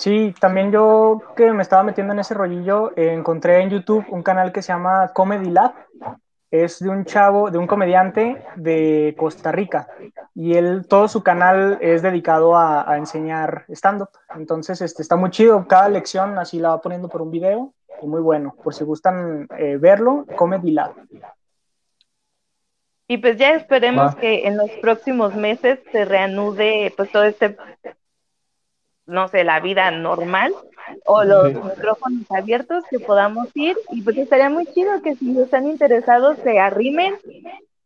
Sí, 0.00 0.34
también 0.40 0.72
yo 0.72 1.20
que 1.36 1.52
me 1.52 1.60
estaba 1.60 1.82
metiendo 1.82 2.14
en 2.14 2.20
ese 2.20 2.32
rollillo, 2.32 2.96
eh, 2.96 3.12
encontré 3.12 3.60
en 3.60 3.68
YouTube 3.68 4.06
un 4.08 4.22
canal 4.22 4.50
que 4.50 4.62
se 4.62 4.72
llama 4.72 5.12
Comedy 5.12 5.50
Lab. 5.50 5.74
Es 6.50 6.78
de 6.78 6.88
un 6.88 7.04
chavo, 7.04 7.50
de 7.50 7.58
un 7.58 7.66
comediante 7.66 8.42
de 8.56 9.14
Costa 9.18 9.52
Rica. 9.52 9.88
Y 10.34 10.54
él, 10.54 10.86
todo 10.88 11.06
su 11.06 11.22
canal 11.22 11.76
es 11.82 12.00
dedicado 12.00 12.56
a, 12.56 12.96
enseñar 12.96 13.66
stand-up. 13.68 14.08
Entonces, 14.34 14.80
este, 14.80 15.02
está 15.02 15.16
muy 15.16 15.28
chido. 15.28 15.68
Cada 15.68 15.90
lección 15.90 16.38
así 16.38 16.58
la 16.58 16.70
va 16.70 16.80
poniendo 16.80 17.10
por 17.10 17.20
un 17.20 17.30
video. 17.30 17.74
Y 18.00 18.06
muy 18.06 18.22
bueno. 18.22 18.54
Por 18.64 18.72
si 18.72 18.84
gustan 18.84 19.48
eh, 19.58 19.76
verlo, 19.78 20.24
Comedy 20.34 20.70
Lab. 20.70 20.94
Y 23.06 23.18
pues 23.18 23.36
ya 23.36 23.50
esperemos 23.50 24.14
que 24.14 24.46
en 24.46 24.56
los 24.56 24.70
próximos 24.80 25.34
meses 25.34 25.80
se 25.92 26.06
reanude 26.06 26.90
pues 26.96 27.12
todo 27.12 27.24
este, 27.24 27.54
no 29.10 29.28
sé, 29.28 29.44
la 29.44 29.60
vida 29.60 29.90
normal 29.90 30.54
o 31.04 31.24
los 31.24 31.52
micrófonos 31.52 32.30
abiertos 32.30 32.84
que 32.90 32.98
podamos 32.98 33.48
ir 33.54 33.76
y 33.90 34.02
pues 34.02 34.16
estaría 34.16 34.48
muy 34.50 34.66
chido 34.66 35.02
que 35.02 35.14
si 35.16 35.38
están 35.38 35.68
interesados 35.68 36.38
se 36.38 36.58
arrimen, 36.58 37.14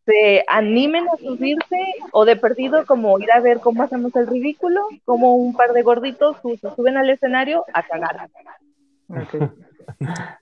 se 0.06 0.44
animen 0.48 1.06
a 1.08 1.16
subirse 1.16 1.80
o 2.12 2.24
de 2.24 2.37
perdido 2.37 2.87
como 2.87 3.18
ir 3.18 3.32
a 3.32 3.40
ver 3.40 3.60
cómo 3.60 3.82
hacemos 3.82 4.14
el 4.16 4.26
ridículo, 4.26 4.80
como 5.04 5.34
un 5.34 5.54
par 5.56 5.72
de 5.72 5.82
gorditos 5.82 6.37
se 6.42 6.70
suben 6.76 6.96
al 6.96 7.10
escenario 7.10 7.64
a 7.72 7.82
cagar. 7.82 8.28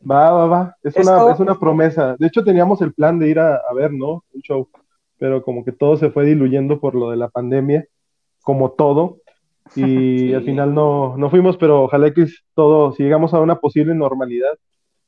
Va, 0.09 0.31
va, 0.31 0.47
va. 0.47 0.77
Es 0.83 0.97
una, 0.97 1.33
es 1.33 1.40
una 1.40 1.59
promesa. 1.59 2.16
De 2.18 2.27
hecho, 2.27 2.45
teníamos 2.45 2.81
el 2.83 2.92
plan 2.92 3.18
de 3.18 3.29
ir 3.29 3.38
a, 3.38 3.61
ver, 3.75 3.92
¿no? 3.92 4.25
Un 4.33 4.40
show. 4.40 4.68
Pero 5.18 5.42
como 5.42 5.64
que 5.64 5.73
todo 5.73 5.97
se 5.97 6.11
fue 6.11 6.25
diluyendo 6.25 6.81
por 6.81 6.95
lo 6.95 7.11
de 7.11 7.16
la 7.16 7.29
pandemia, 7.29 7.87
como 8.42 8.73
todo. 8.73 9.18
Y 9.77 10.35
al 10.35 10.44
final 10.44 10.75
no, 10.75 11.16
no 11.16 11.31
fuimos, 11.31 11.57
pero 11.57 11.85
ojalá 11.85 12.12
que 12.12 12.27
todo, 12.55 12.92
si 12.92 13.03
llegamos 13.03 13.33
a 13.33 13.40
una 13.40 13.57
posible 13.57 13.94
normalidad. 13.94 14.59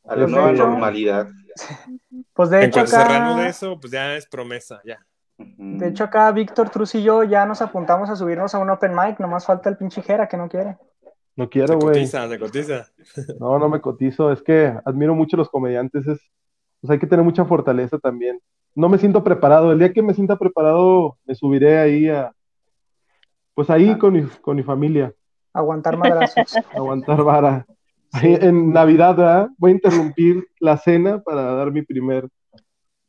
A 0.06 0.16
la 0.16 0.26
nueva 0.26 0.52
normalidad. 0.52 1.28
Pues 2.32 2.50
de 2.50 2.64
hecho 2.64 2.80
acá... 2.80 3.36
de 3.36 3.48
eso, 3.48 3.78
pues 3.80 3.92
ya 3.92 4.16
es 4.16 4.26
promesa, 4.26 4.80
ya. 4.84 4.98
De 5.38 5.88
hecho 5.88 6.02
acá 6.02 6.32
Víctor 6.32 6.68
Truz 6.68 6.96
y 6.96 7.02
yo 7.04 7.22
ya 7.22 7.46
nos 7.46 7.62
apuntamos 7.62 8.10
a 8.10 8.16
subirnos 8.16 8.54
a 8.54 8.58
un 8.58 8.70
open 8.70 8.92
mic, 8.92 9.20
nomás 9.20 9.46
falta 9.46 9.68
el 9.68 9.76
pinche 9.76 10.02
Jera 10.02 10.28
que 10.28 10.36
no 10.36 10.48
quiere. 10.48 10.76
No 11.36 11.50
quiero, 11.50 11.78
güey. 11.78 11.94
cotiza, 11.94 12.28
se 12.28 12.38
cotiza. 12.38 12.86
No, 13.40 13.58
no 13.58 13.68
me 13.68 13.80
cotizo. 13.80 14.32
Es 14.32 14.42
que 14.42 14.72
admiro 14.84 15.14
mucho 15.14 15.36
a 15.36 15.38
los 15.38 15.48
comediantes. 15.48 16.06
Es, 16.06 16.20
pues 16.80 16.90
hay 16.90 16.98
que 16.98 17.06
tener 17.06 17.24
mucha 17.24 17.44
fortaleza 17.44 17.98
también. 17.98 18.40
No 18.74 18.88
me 18.88 18.98
siento 18.98 19.24
preparado. 19.24 19.72
El 19.72 19.78
día 19.78 19.92
que 19.92 20.02
me 20.02 20.14
sienta 20.14 20.36
preparado, 20.38 21.18
me 21.24 21.34
subiré 21.34 21.78
ahí 21.78 22.08
a. 22.08 22.32
Pues 23.54 23.70
ahí 23.70 23.90
ah. 23.90 23.98
con, 23.98 24.12
mi, 24.14 24.22
con 24.40 24.56
mi 24.56 24.62
familia. 24.62 25.12
Aguantar 25.52 25.96
madrazos. 25.96 26.56
Aguantar 26.74 27.22
vara. 27.22 27.66
en 28.22 28.72
Navidad, 28.72 29.16
¿verdad? 29.16 29.48
Voy 29.58 29.70
a 29.70 29.74
interrumpir 29.74 30.46
la 30.60 30.76
cena 30.76 31.22
para 31.22 31.42
dar 31.54 31.72
mi 31.72 31.82
primer 31.82 32.28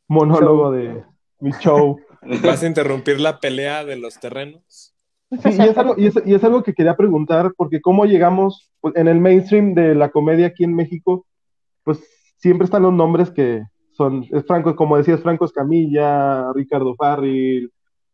monólogo 0.07 0.71
de 0.71 1.03
mi 1.39 1.51
show. 1.59 1.99
¿Vas 2.43 2.63
a 2.63 2.67
interrumpir 2.67 3.19
la 3.19 3.39
pelea 3.39 3.83
de 3.83 3.97
los 3.97 4.19
terrenos? 4.19 4.95
Sí, 5.31 5.49
y 5.49 5.61
es, 5.61 5.77
algo, 5.77 5.95
y, 5.97 6.07
es, 6.07 6.43
algo 6.43 6.63
que 6.63 6.73
quería 6.73 6.95
preguntar, 6.95 7.51
porque 7.57 7.81
cómo 7.81 8.05
llegamos 8.05 8.71
pues, 8.79 8.95
en 8.95 9.07
el 9.07 9.19
mainstream 9.19 9.73
de 9.73 9.95
la 9.95 10.09
comedia 10.09 10.47
aquí 10.47 10.63
en 10.63 10.75
México, 10.75 11.25
pues 11.83 11.99
siempre 12.37 12.65
están 12.65 12.83
los 12.83 12.93
nombres 12.93 13.31
que 13.31 13.63
son, 13.91 14.25
es 14.31 14.45
Franco, 14.45 14.75
como 14.75 14.97
decías, 14.97 15.21
Franco 15.21 15.45
Escamilla, 15.45 16.51
Ricardo 16.53 16.95
Farril, 16.95 17.71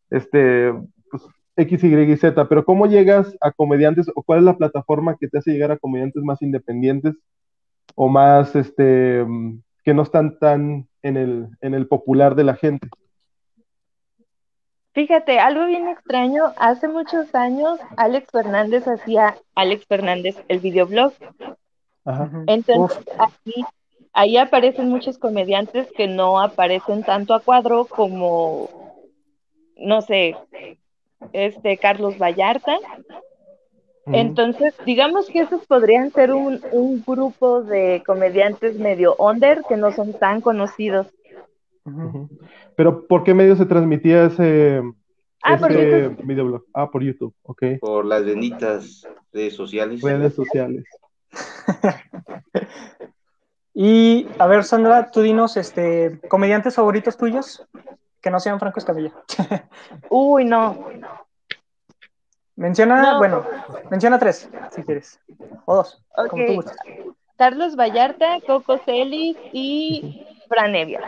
este, 0.10 0.72
X, 1.56 1.84
Y 1.84 2.12
y 2.12 2.18
Z, 2.18 2.48
pero 2.48 2.66
¿cómo 2.66 2.86
llegas 2.86 3.36
a 3.42 3.52
comediantes 3.52 4.08
o 4.16 4.24
cuál 4.24 4.40
es 4.40 4.46
la 4.46 4.58
plataforma 4.58 5.18
que 5.20 5.28
te 5.28 5.38
hace 5.38 5.52
llegar 5.52 5.72
a 5.72 5.78
comediantes 5.78 6.24
más 6.24 6.42
independientes 6.42 7.16
o 7.96 8.08
más, 8.08 8.56
este, 8.56 9.26
que 9.84 9.94
no 9.94 10.04
están 10.04 10.40
tan 10.40 10.88
en 11.04 11.18
el, 11.18 11.48
en 11.62 11.74
el 11.74 11.88
popular 11.88 12.36
de 12.36 12.44
la 12.44 12.56
gente? 12.56 12.88
Fíjate, 14.94 15.40
algo 15.40 15.66
bien 15.66 15.88
extraño, 15.88 16.52
hace 16.58 16.90
muchos 16.90 17.34
años 17.34 17.80
Alex 17.96 18.30
Fernández 18.30 18.88
hacía 18.88 19.38
Alex 19.56 19.86
Fernández 19.86 20.36
el 20.50 20.60
videoblog. 20.60 21.14
Entonces, 22.48 23.00
aquí, 23.18 23.64
ahí 24.12 24.38
aparecen 24.38 24.90
muchos 24.90 25.18
comediantes 25.18 25.88
que 25.96 26.08
no 26.08 26.42
aparecen 26.42 27.04
tanto 27.04 27.34
a 27.34 27.40
cuadro 27.40 27.86
como, 27.86 28.70
no 29.78 30.02
sé, 30.02 30.36
este 31.34 31.78
Carlos 31.78 32.18
Vallarta. 32.18 32.78
Entonces, 34.08 34.74
digamos 34.86 35.28
que 35.28 35.42
esos 35.42 35.66
podrían 35.68 36.12
ser 36.12 36.34
un, 36.34 36.62
un 36.72 37.04
grupo 37.06 37.62
de 37.62 38.04
comediantes 38.06 38.78
medio 38.78 39.16
under 39.18 39.64
que 39.68 39.78
no 39.78 39.92
son 39.92 40.14
tan 40.14 40.42
conocidos. 40.42 41.08
Pero 42.76 43.08
¿por 43.08 43.24
qué 43.24 43.34
medio 43.34 43.56
se 43.56 43.66
transmitía 43.66 44.26
ese, 44.26 44.82
ah, 45.44 45.56
videoblog? 46.24 46.64
Ah, 46.74 46.90
por 46.90 47.04
YouTube, 47.04 47.34
ok. 47.44 47.64
Por 47.80 48.06
las 48.06 48.26
benitas 48.26 49.08
redes 49.32 49.56
sociales. 49.56 50.02
Redes 50.02 50.34
sociales. 50.34 50.84
y 53.74 54.28
a 54.38 54.48
ver, 54.48 54.64
Sandra, 54.64 55.10
tú 55.12 55.22
dinos, 55.22 55.58
este, 55.58 56.20
comediantes 56.28 56.76
favoritos 56.76 57.18
tuyos 57.18 57.66
que 58.22 58.32
no 58.32 58.40
sean 58.40 58.60
Franco 58.60 58.80
Escamilla. 58.80 59.12
Uy, 60.10 60.46
no. 60.46 60.86
Menciona, 62.56 63.18
bueno, 63.18 63.44
menciona 63.90 64.20
tres, 64.20 64.50
si 64.72 64.84
quieres. 64.84 65.20
O 65.66 65.76
dos, 65.76 66.04
como 66.30 66.46
tú 66.46 66.54
gustes. 66.54 66.78
Carlos 67.38 67.76
Vallarta, 67.76 68.40
Coco 68.46 68.78
Celis 68.78 69.36
y 69.52 70.28
Franevia. 70.48 71.02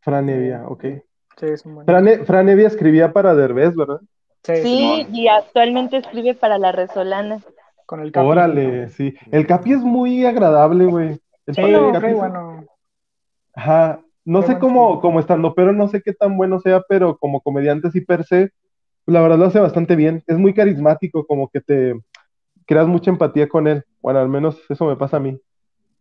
Franevia, 0.00 0.64
ok. 0.66 0.84
Sí, 1.38 1.46
es 1.46 1.64
un 1.64 1.86
Franevia 2.26 2.66
escribía 2.66 3.12
para 3.12 3.34
Derbez, 3.34 3.74
¿verdad? 3.74 4.00
Sí, 4.42 5.06
y 5.10 5.28
actualmente 5.28 5.98
escribe 5.98 6.34
para 6.34 6.58
La 6.58 6.72
Resolana. 6.72 7.40
Con 7.86 8.00
el 8.00 8.12
Capi. 8.12 8.26
Órale, 8.26 8.88
sí. 8.90 9.14
El 9.30 9.46
Capi 9.46 9.72
es 9.72 9.80
muy 9.80 10.26
agradable, 10.26 10.84
güey. 10.86 11.20
sí, 11.48 11.62
bueno. 11.62 12.66
Ajá. 13.54 14.00
No 14.24 14.42
sé 14.42 14.58
cómo, 14.58 15.00
como 15.00 15.18
estando, 15.18 15.54
pero 15.54 15.72
no 15.72 15.88
sé 15.88 16.02
qué 16.02 16.12
tan 16.12 16.36
bueno 16.36 16.60
sea, 16.60 16.82
pero 16.88 17.16
como 17.16 17.40
comediante 17.40 17.88
así 17.88 18.00
per 18.00 18.24
se, 18.24 18.50
la 19.06 19.20
verdad 19.22 19.38
lo 19.38 19.46
hace 19.46 19.60
bastante 19.60 19.96
bien. 19.96 20.22
Es 20.26 20.38
muy 20.38 20.54
carismático, 20.54 21.26
como 21.26 21.48
que 21.48 21.60
te 21.60 21.94
creas 22.66 22.86
mucha 22.86 23.10
empatía 23.10 23.48
con 23.48 23.66
él. 23.66 23.84
Bueno, 24.00 24.20
al 24.20 24.28
menos 24.28 24.60
eso 24.68 24.84
me 24.86 24.96
pasa 24.96 25.16
a 25.16 25.20
mí. 25.20 25.40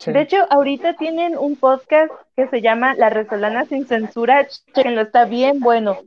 De 0.05 0.21
hecho, 0.21 0.37
ahorita 0.49 0.95
tienen 0.95 1.37
un 1.37 1.57
podcast 1.57 2.11
que 2.35 2.47
se 2.47 2.61
llama 2.61 2.93
La 2.93 3.09
Resolana 3.09 3.65
sin 3.65 3.85
censura. 3.85 4.47
Chequenlo, 4.47 5.01
está 5.01 5.25
bien 5.25 5.59
bueno. 5.59 5.97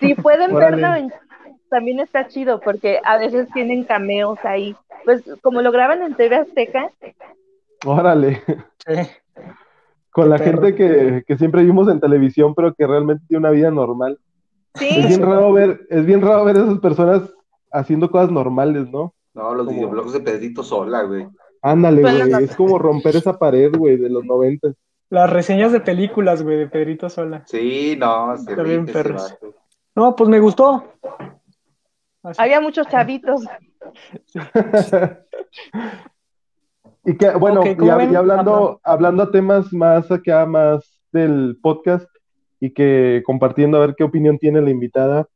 Si 0.00 0.14
pueden 0.14 0.54
verlo, 0.54 0.88
también 1.70 2.00
está 2.00 2.28
chido 2.28 2.60
porque 2.60 3.00
a 3.02 3.16
veces 3.16 3.48
tienen 3.54 3.84
cameos 3.84 4.38
ahí. 4.42 4.76
Pues 5.04 5.22
como 5.42 5.62
lo 5.62 5.72
graban 5.72 6.02
en 6.02 6.14
TV 6.14 6.36
Azteca. 6.36 6.90
Órale. 7.86 8.42
Con 10.14 10.30
la 10.30 10.38
gente 10.38 10.76
que, 10.76 11.24
que, 11.26 11.36
siempre 11.36 11.64
vimos 11.64 11.88
en 11.88 11.98
televisión, 11.98 12.54
pero 12.54 12.72
que 12.72 12.86
realmente 12.86 13.24
tiene 13.26 13.40
una 13.40 13.50
vida 13.50 13.72
normal. 13.72 14.16
Sí. 14.76 14.86
Es 14.88 15.08
bien 15.08 15.22
raro 15.22 15.52
ver, 15.52 15.88
es 15.90 16.06
bien 16.06 16.22
raro 16.22 16.44
ver 16.44 16.56
a 16.56 16.60
esas 16.60 16.78
personas 16.78 17.34
haciendo 17.72 18.08
cosas 18.08 18.30
normales, 18.30 18.88
¿no? 18.92 19.12
No, 19.34 19.52
los 19.56 19.66
videoblogs 19.66 20.12
de 20.12 20.20
Pedrito 20.20 20.62
Sola, 20.62 21.02
güey. 21.02 21.26
Ándale, 21.62 22.02
güey. 22.02 22.44
Es 22.44 22.54
como 22.54 22.78
romper 22.78 23.16
esa 23.16 23.36
pared, 23.36 23.74
güey, 23.76 23.96
de 23.96 24.08
los 24.08 24.24
90. 24.24 24.74
Las 25.10 25.28
reseñas 25.28 25.72
de 25.72 25.80
películas, 25.80 26.44
güey, 26.44 26.58
de 26.58 26.68
Pedrito 26.68 27.10
Sola. 27.10 27.42
Sí, 27.46 27.96
no, 27.98 28.36
se 28.36 28.54
bien 28.62 28.86
perros. 28.86 29.36
No, 29.96 30.14
pues 30.14 30.30
me 30.30 30.38
gustó. 30.38 30.92
Había 32.38 32.60
muchos 32.60 32.86
chavitos. 32.86 33.44
y 37.04 37.16
que, 37.16 37.30
bueno, 37.30 37.62
y, 37.64 38.14
hablando, 38.14 38.80
hablando 38.82 39.22
a 39.22 39.30
temas 39.30 39.72
más 39.72 40.10
acá, 40.10 40.46
más 40.46 41.00
del 41.12 41.58
podcast, 41.62 42.08
y 42.60 42.72
que 42.72 43.22
compartiendo 43.26 43.76
a 43.76 43.86
ver 43.86 43.94
qué 43.94 44.04
opinión 44.04 44.38
tiene 44.38 44.60
la 44.60 44.70
invitada. 44.70 45.28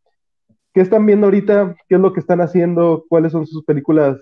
¿Qué 0.72 0.80
están 0.80 1.06
viendo 1.06 1.26
ahorita? 1.26 1.76
¿Qué 1.88 1.96
es 1.96 2.00
lo 2.00 2.12
que 2.12 2.20
están 2.20 2.40
haciendo? 2.40 3.04
¿Cuáles 3.08 3.32
son 3.32 3.46
sus 3.46 3.64
películas 3.64 4.16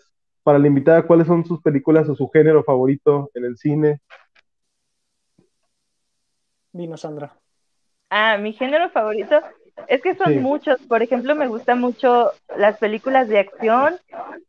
para 0.46 0.60
la 0.60 0.68
invitada, 0.68 1.04
¿cuáles 1.04 1.26
son 1.26 1.44
sus 1.44 1.60
películas 1.60 2.08
o 2.08 2.14
su 2.14 2.28
género 2.28 2.62
favorito 2.62 3.32
en 3.34 3.46
el 3.46 3.56
cine? 3.56 3.98
Vino 6.72 6.96
Sandra. 6.96 7.36
Ah, 8.10 8.38
mi 8.38 8.52
género 8.52 8.88
favorito. 8.90 9.40
Es 9.88 10.02
que 10.02 10.14
son 10.14 10.42
muchos. 10.42 10.80
Por 10.82 11.02
ejemplo, 11.02 11.34
me 11.34 11.48
gustan 11.48 11.80
mucho 11.80 12.32
las 12.56 12.78
películas 12.78 13.28
de 13.28 13.38
acción, 13.38 13.96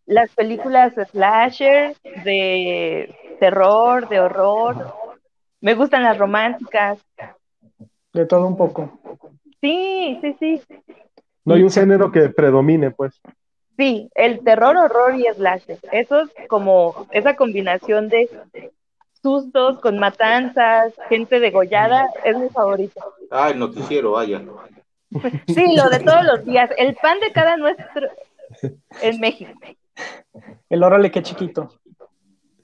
las 0.05 0.33
películas 0.33 0.93
slasher, 1.11 1.95
de 2.23 3.15
terror, 3.39 4.07
de 4.09 4.19
horror. 4.19 4.93
Me 5.61 5.75
gustan 5.75 6.03
las 6.03 6.17
románticas. 6.17 6.99
De 8.13 8.25
todo 8.25 8.47
un 8.47 8.57
poco. 8.57 8.99
Sí, 9.61 10.17
sí, 10.21 10.35
sí. 10.39 10.61
No 11.45 11.55
hay 11.55 11.63
un 11.63 11.71
género 11.71 12.11
que 12.11 12.29
predomine, 12.29 12.91
pues. 12.91 13.19
Sí, 13.77 14.09
el 14.15 14.43
terror, 14.43 14.75
horror 14.75 15.15
y 15.15 15.25
slasher. 15.33 15.77
Eso 15.91 16.21
es 16.21 16.29
como 16.47 17.07
esa 17.11 17.35
combinación 17.35 18.09
de 18.09 18.29
sustos 19.21 19.79
con 19.79 19.99
matanzas, 19.99 20.93
gente 21.09 21.39
degollada, 21.39 22.07
es 22.23 22.37
mi 22.37 22.49
favorito. 22.49 23.01
Ah, 23.29 23.49
el 23.49 23.59
noticiero, 23.59 24.11
vaya. 24.13 24.41
Sí, 25.47 25.75
lo 25.75 25.89
de 25.89 25.99
todos 25.99 26.23
los 26.25 26.45
días, 26.45 26.69
el 26.77 26.95
pan 26.95 27.19
de 27.19 27.31
cada 27.31 27.57
nuestro 27.57 28.07
en 29.01 29.19
México. 29.19 29.51
El 30.69 30.83
órale, 30.83 31.11
qué 31.11 31.21
chiquito. 31.21 31.69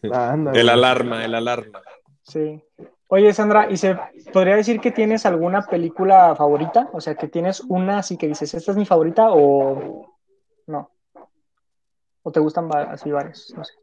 el 0.02 0.70
alarma, 0.70 1.26
el 1.26 1.36
alarma. 1.36 1.82
Sí. 2.22 2.62
Oye, 3.08 3.32
Sandra, 3.34 3.70
¿y 3.70 3.78
se 3.78 3.96
podría 4.32 4.56
decir 4.56 4.80
que 4.80 4.92
tienes 4.92 5.26
alguna 5.26 5.62
película 5.62 6.36
favorita? 6.36 6.89
O 6.94 7.02
sea, 7.02 7.16
que 7.16 7.28
tienes 7.28 7.62
una 7.62 8.00
así 8.00 8.18
que 8.18 8.28
dices, 8.28 8.54
esta 8.54 8.72
es 8.72 8.78
mi 8.78 8.86
favorita 8.86 9.28
o 9.32 10.08
no. 10.66 10.89
¿O 12.24 12.32
te 12.32 12.39
gustan 12.39 12.70
así 12.76 13.12
varias? 13.12 13.54
No 13.56 13.63
sé. 13.63 13.74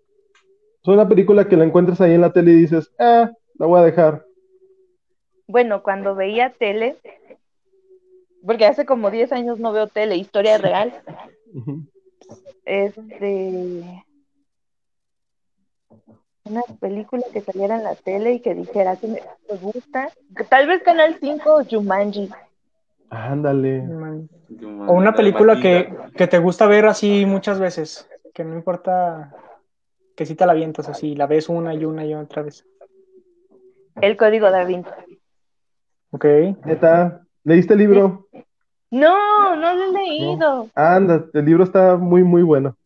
Es 0.83 0.89
una 0.89 1.07
película 1.07 1.47
que 1.47 1.57
la 1.57 1.65
encuentras 1.65 2.01
ahí 2.01 2.15
en 2.15 2.23
la 2.23 2.33
tele 2.33 2.53
y 2.53 2.57
dices, 2.57 2.91
ah, 2.99 3.31
la 3.55 3.67
voy 3.67 3.81
a 3.81 3.85
dejar. 3.85 4.25
Bueno, 5.47 5.83
cuando 5.83 6.15
veía 6.15 6.55
tele, 6.59 6.97
porque 8.45 8.67
hace 8.67 8.87
como 8.87 9.11
10 9.11 9.33
años 9.33 9.59
no 9.59 9.73
veo 9.73 9.87
tele, 9.87 10.17
historia 10.17 10.59
real. 10.59 11.03
Este. 12.65 14.05
Una 16.45 16.63
película 16.81 17.23
que 17.33 17.41
saliera 17.41 17.77
en 17.77 17.85
la 17.85 17.95
tele 17.95 18.35
y 18.35 18.41
que 18.41 18.55
dijera 18.55 18.97
que 18.97 19.09
me, 19.09 19.21
gusta. 19.61 20.11
Tal 20.49 20.67
vez 20.67 20.83
Canal 20.83 21.17
5 21.21 21.55
o 21.55 21.65
Jumanji. 21.65 22.31
Ándale. 23.11 23.85
O 24.87 24.93
una 24.93 25.13
película 25.13 25.61
que, 25.61 25.93
que 26.17 26.27
te 26.27 26.39
gusta 26.39 26.67
ver 26.67 26.87
así 26.87 27.27
muchas 27.27 27.59
veces, 27.59 28.09
que 28.35 28.45
no 28.45 28.55
importa 28.55 29.35
que 30.17 30.27
si 30.27 30.35
te 30.35 30.47
la 30.47 30.53
avientas 30.53 30.89
así, 30.89 31.15
la 31.15 31.27
ves 31.27 31.49
una 31.49 31.75
y 31.75 31.85
una 31.85 32.05
y 32.05 32.15
otra 32.15 32.43
vez. 32.43 32.67
El 34.01 34.17
código 34.17 34.51
da 34.51 34.65
Vinci. 34.65 34.91
Ok. 36.11 36.25
¿Neta? 36.65 37.23
¿Leíste 37.45 37.75
el 37.75 37.79
libro? 37.81 38.27
No, 38.91 39.57
no 39.57 39.75
lo 39.75 39.85
he 39.85 39.93
leído. 39.93 40.69
Anda, 40.75 41.25
el 41.33 41.45
libro 41.45 41.65
está 41.65 41.97
muy, 41.97 42.25
muy 42.25 42.43
bueno. 42.43 42.77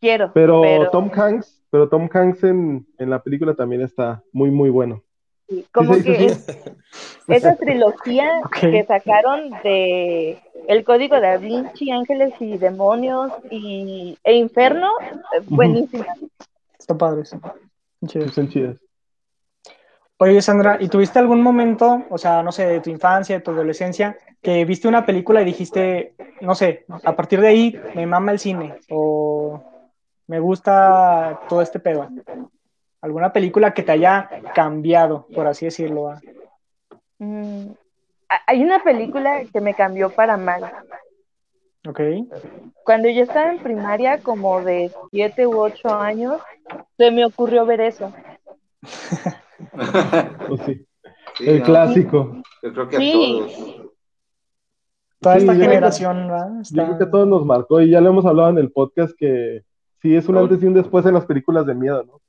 Quiero. 0.00 0.32
Pero, 0.32 0.90
Tom 0.90 1.10
Hanks, 1.14 1.62
pero 1.70 1.88
Tom 1.88 2.08
Hanks 2.12 2.44
en, 2.44 2.86
la 2.98 3.22
película 3.22 3.54
también 3.54 3.82
está 3.82 4.22
muy, 4.32 4.50
muy 4.50 4.70
bueno. 4.70 5.02
como 5.72 5.94
que 6.02 6.34
esa 7.28 7.56
trilogía 7.56 8.40
que 8.60 8.84
sacaron 8.84 9.50
de 9.62 10.38
El 10.66 10.84
Código 10.84 11.20
de 11.20 11.38
Vinci, 11.38 11.90
Ángeles 11.90 12.34
y 12.40 12.58
Demonios 12.58 13.30
y, 13.50 14.18
e 14.24 14.34
Inferno, 14.34 14.90
buenísima. 15.48 16.06
Está 16.78 16.96
padre. 16.96 17.24
Son 17.24 18.48
chidas. 18.48 18.80
Oye, 20.22 20.42
Sandra, 20.42 20.76
¿y 20.78 20.88
tuviste 20.88 21.18
algún 21.18 21.40
momento, 21.40 22.04
o 22.10 22.18
sea, 22.18 22.42
no 22.42 22.52
sé, 22.52 22.66
de 22.66 22.80
tu 22.80 22.90
infancia, 22.90 23.36
de 23.36 23.40
tu 23.40 23.52
adolescencia, 23.52 24.18
que 24.42 24.66
viste 24.66 24.86
una 24.86 25.06
película 25.06 25.40
y 25.40 25.46
dijiste, 25.46 26.12
no 26.42 26.54
sé, 26.54 26.84
a 27.04 27.16
partir 27.16 27.40
de 27.40 27.48
ahí 27.48 27.80
me 27.94 28.06
mama 28.06 28.30
el 28.30 28.38
cine 28.38 28.74
o 28.90 29.62
me 30.26 30.38
gusta 30.38 31.40
todo 31.48 31.62
este 31.62 31.80
pedo? 31.80 32.10
¿Alguna 33.00 33.32
película 33.32 33.72
que 33.72 33.82
te 33.82 33.92
haya 33.92 34.28
cambiado, 34.54 35.26
por 35.34 35.46
así 35.46 35.64
decirlo? 35.64 36.12
Mm, 37.18 37.68
hay 38.46 38.62
una 38.62 38.84
película 38.84 39.44
que 39.50 39.62
me 39.62 39.72
cambió 39.72 40.10
para 40.10 40.36
mal. 40.36 40.70
Ok. 41.88 41.98
Cuando 42.84 43.08
yo 43.08 43.22
estaba 43.22 43.52
en 43.52 43.62
primaria, 43.62 44.18
como 44.18 44.60
de 44.60 44.92
siete 45.10 45.46
u 45.46 45.58
ocho 45.58 45.88
años, 45.94 46.42
se 46.98 47.10
me 47.10 47.24
ocurrió 47.24 47.64
ver 47.64 47.80
eso. 47.80 48.12
Pues 50.48 50.80
el 51.40 51.62
clásico. 51.62 52.42
Yo 52.62 52.72
creo 52.72 52.88
que 52.88 52.96
a 52.96 53.12
todos. 53.12 53.80
Toda 55.20 55.36
esta 55.36 55.54
generación, 55.54 56.30
Yo 56.70 56.84
creo 56.84 56.98
que 56.98 57.04
a 57.04 57.10
todos 57.10 57.28
nos 57.28 57.44
marcó 57.44 57.80
y 57.80 57.90
ya 57.90 58.00
lo 58.00 58.08
hemos 58.08 58.24
hablado 58.24 58.50
en 58.50 58.58
el 58.58 58.72
podcast 58.72 59.14
que 59.16 59.62
sí 60.00 60.16
es 60.16 60.28
un 60.28 60.38
antes 60.38 60.62
y 60.62 60.66
un 60.66 60.74
después 60.74 61.04
en 61.04 61.14
las 61.14 61.26
películas 61.26 61.66
de 61.66 61.74
miedo, 61.74 62.04
¿no? 62.04 62.20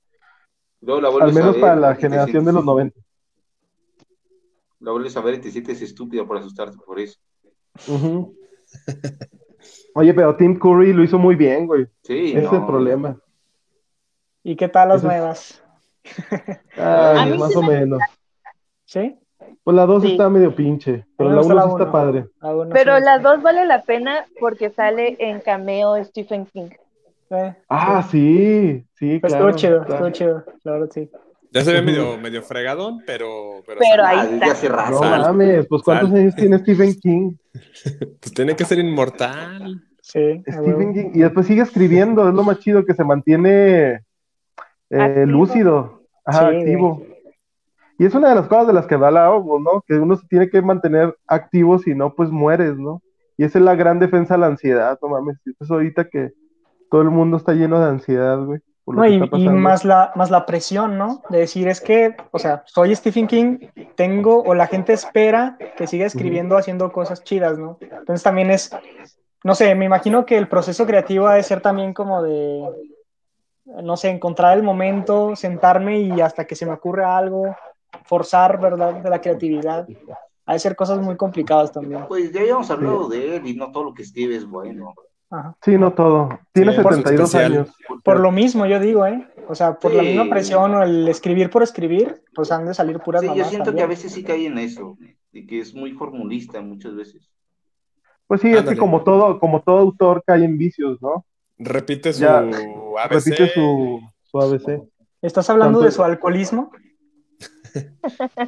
Al 1.21 1.33
menos 1.33 1.55
para 1.57 1.75
la 1.75 1.95
generación 1.95 2.43
de 2.43 2.53
los 2.53 2.65
90. 2.65 2.99
La 4.79 4.91
vuelves 4.91 5.15
a 5.15 5.21
ver 5.21 5.35
y 5.35 5.39
te 5.39 5.51
sientes 5.51 5.81
estúpido 5.81 6.27
por 6.27 6.37
asustarte 6.37 6.75
por 6.85 6.99
eso. 6.99 7.19
Oye, 9.93 10.13
pero 10.13 10.35
Tim 10.35 10.57
Curry 10.57 10.91
lo 10.91 11.03
hizo 11.03 11.17
muy 11.17 11.35
bien, 11.35 11.67
güey. 11.67 11.85
Sí. 12.03 12.31
Ese 12.31 12.45
es 12.45 12.53
el 12.53 12.65
problema. 12.65 13.17
¿Y 14.43 14.55
qué 14.55 14.67
tal 14.67 14.89
las 14.89 15.03
nuevas? 15.03 15.60
Más 16.77 17.55
o 17.55 17.61
menos. 17.63 17.99
¿Sí? 18.85 19.17
Pues 19.63 19.75
la 19.75 19.85
2 19.85 20.05
está 20.05 20.29
medio 20.29 20.55
pinche, 20.55 21.05
pero 21.17 21.31
la 21.31 21.41
1 21.41 21.63
sí 21.63 21.69
está 21.71 21.91
padre. 21.91 22.25
Pero 22.73 22.99
la 22.99 23.19
2 23.19 23.41
vale 23.41 23.65
la 23.65 23.83
pena 23.83 24.25
porque 24.39 24.69
sale 24.71 25.15
en 25.19 25.39
cameo 25.39 26.03
Stephen 26.03 26.45
King. 26.45 26.69
Ah, 27.69 28.05
sí, 28.09 28.85
sí, 28.95 29.19
pues 29.19 29.31
claro. 29.31 29.49
Estuvo 29.49 29.57
chido, 29.57 29.81
estuvo 29.81 30.09
chido, 30.09 30.45
la 30.63 30.71
verdad 30.73 30.89
sí. 30.91 31.09
Ya 31.53 31.61
se 31.61 31.73
ve 31.73 31.81
medio, 31.81 32.17
medio 32.17 32.41
fregadón, 32.43 33.03
pero... 33.05 33.61
Pero, 33.65 34.05
ahí 34.05 34.39
está. 34.41 34.89
No 34.89 35.01
mames, 35.01 35.67
pues 35.67 35.81
¿cuántos 35.83 36.11
años 36.11 36.35
tiene 36.35 36.57
Stephen 36.59 36.93
King? 36.95 37.31
pues 38.21 38.33
tiene 38.33 38.55
que 38.55 38.65
ser 38.65 38.79
inmortal. 38.79 39.81
Sí. 40.01 40.41
Stephen 40.47 40.93
King, 40.93 41.11
y 41.13 41.19
después 41.19 41.45
sigue 41.45 41.61
escribiendo, 41.61 42.27
es 42.27 42.33
lo 42.33 42.43
más 42.43 42.59
chido 42.59 42.85
que 42.85 42.93
se 42.93 43.03
mantiene 43.03 44.01
eh, 44.91 45.25
lúcido, 45.25 46.03
activo. 46.25 47.03
Y 47.97 48.05
es 48.05 48.15
una 48.15 48.29
de 48.29 48.35
las 48.35 48.47
cosas 48.47 48.67
de 48.67 48.73
las 48.73 48.87
que 48.87 48.97
da 48.97 49.11
la 49.11 49.31
OVO, 49.31 49.59
¿no? 49.59 49.83
Que 49.87 49.93
uno 49.93 50.15
se 50.15 50.27
tiene 50.27 50.49
que 50.49 50.61
mantener 50.61 51.15
activo, 51.27 51.77
si 51.79 51.93
no, 51.93 52.13
pues 52.13 52.29
mueres, 52.29 52.77
¿no? 52.77 53.01
Y 53.37 53.43
esa 53.43 53.59
es 53.59 53.65
la 53.65 53.75
gran 53.75 53.99
defensa 53.99 54.35
a 54.35 54.37
la 54.37 54.47
ansiedad, 54.47 54.99
no 55.01 55.09
mames. 55.09 55.37
Es 55.59 55.71
ahorita 55.71 56.09
que 56.09 56.31
todo 56.89 57.01
el 57.01 57.09
mundo 57.09 57.37
está 57.37 57.53
lleno 57.53 57.79
de 57.79 57.89
ansiedad, 57.89 58.39
güey. 58.39 58.59
No, 58.87 59.07
y, 59.07 59.19
más 59.49 59.85
la, 59.85 60.11
más 60.15 60.31
la 60.31 60.45
presión, 60.45 60.97
¿no? 60.97 61.21
De 61.29 61.39
decir, 61.39 61.67
es 61.67 61.79
que, 61.79 62.17
o 62.31 62.39
sea, 62.39 62.63
soy 62.65 62.93
Stephen 62.95 63.27
King, 63.27 63.59
tengo, 63.95 64.41
o 64.41 64.53
la 64.55 64.67
gente 64.67 64.91
espera 64.91 65.57
que 65.77 65.87
siga 65.87 66.05
escribiendo, 66.05 66.57
haciendo 66.57 66.91
cosas 66.91 67.23
chidas, 67.23 67.57
¿no? 67.57 67.77
Entonces 67.79 68.23
también 68.23 68.49
es, 68.49 68.75
no 69.43 69.55
sé, 69.55 69.75
me 69.75 69.85
imagino 69.85 70.25
que 70.25 70.37
el 70.37 70.47
proceso 70.47 70.85
creativo 70.85 71.27
ha 71.27 71.35
de 71.35 71.43
ser 71.43 71.61
también 71.61 71.93
como 71.93 72.23
de, 72.23 72.63
no 73.83 73.97
sé, 73.97 74.09
encontrar 74.09 74.57
el 74.57 74.63
momento, 74.63 75.35
sentarme 75.35 75.99
y 76.01 76.21
hasta 76.21 76.45
que 76.45 76.55
se 76.55 76.65
me 76.65 76.73
ocurra 76.73 77.17
algo, 77.17 77.55
forzar, 78.05 78.59
¿verdad?, 78.59 78.95
de 78.95 79.09
la 79.09 79.21
creatividad. 79.21 79.87
Ha 80.45 80.53
de 80.53 80.59
ser 80.59 80.75
cosas 80.75 80.99
muy 80.99 81.15
complicadas 81.15 81.71
también. 81.71 82.05
Pues 82.07 82.31
ya 82.31 82.41
habíamos 82.41 82.69
hablado 82.71 83.07
de 83.07 83.37
él 83.37 83.47
y 83.47 83.55
no 83.55 83.71
todo 83.71 83.85
lo 83.85 83.93
que 83.93 84.01
escribe 84.01 84.35
es 84.35 84.45
bueno. 84.45 84.93
Sí, 85.63 85.77
no 85.77 85.93
todo. 85.93 86.29
Tiene 86.51 86.75
72 86.75 87.35
años. 87.35 87.73
Por 88.03 88.19
lo 88.19 88.31
mismo, 88.31 88.65
yo 88.65 88.79
digo, 88.79 89.05
¿eh? 89.05 89.25
O 89.47 89.55
sea, 89.55 89.75
por 89.75 89.93
la 89.93 90.03
misma 90.03 90.29
presión 90.29 90.75
o 90.75 90.83
el 90.83 91.07
escribir 91.07 91.49
por 91.49 91.63
escribir, 91.63 92.21
pues 92.35 92.51
han 92.51 92.65
de 92.65 92.73
salir 92.73 92.99
puras 92.99 93.21
Sí, 93.21 93.29
yo 93.33 93.45
siento 93.45 93.73
que 93.73 93.81
a 93.81 93.87
veces 93.87 94.11
sí 94.11 94.23
cae 94.23 94.45
en 94.45 94.57
eso, 94.57 94.97
y 95.31 95.45
que 95.45 95.59
es 95.59 95.73
muy 95.73 95.93
formulista 95.93 96.61
muchas 96.61 96.95
veces. 96.95 97.31
Pues 98.27 98.41
sí, 98.41 98.51
es 98.51 98.63
que 98.63 98.77
como 98.77 99.03
todo, 99.03 99.39
como 99.39 99.61
todo 99.61 99.79
autor 99.79 100.23
cae 100.25 100.43
en 100.43 100.57
vicios, 100.57 101.01
¿no? 101.01 101.25
Repite 101.63 102.13
su 102.13 102.25
ABC. 102.25 103.09
Repite 103.09 103.53
su, 103.53 104.01
ABC. 104.33 104.83
¿Estás 105.21 105.49
hablando 105.49 105.81
de 105.81 105.91
su 105.91 106.03
alcoholismo? 106.03 106.71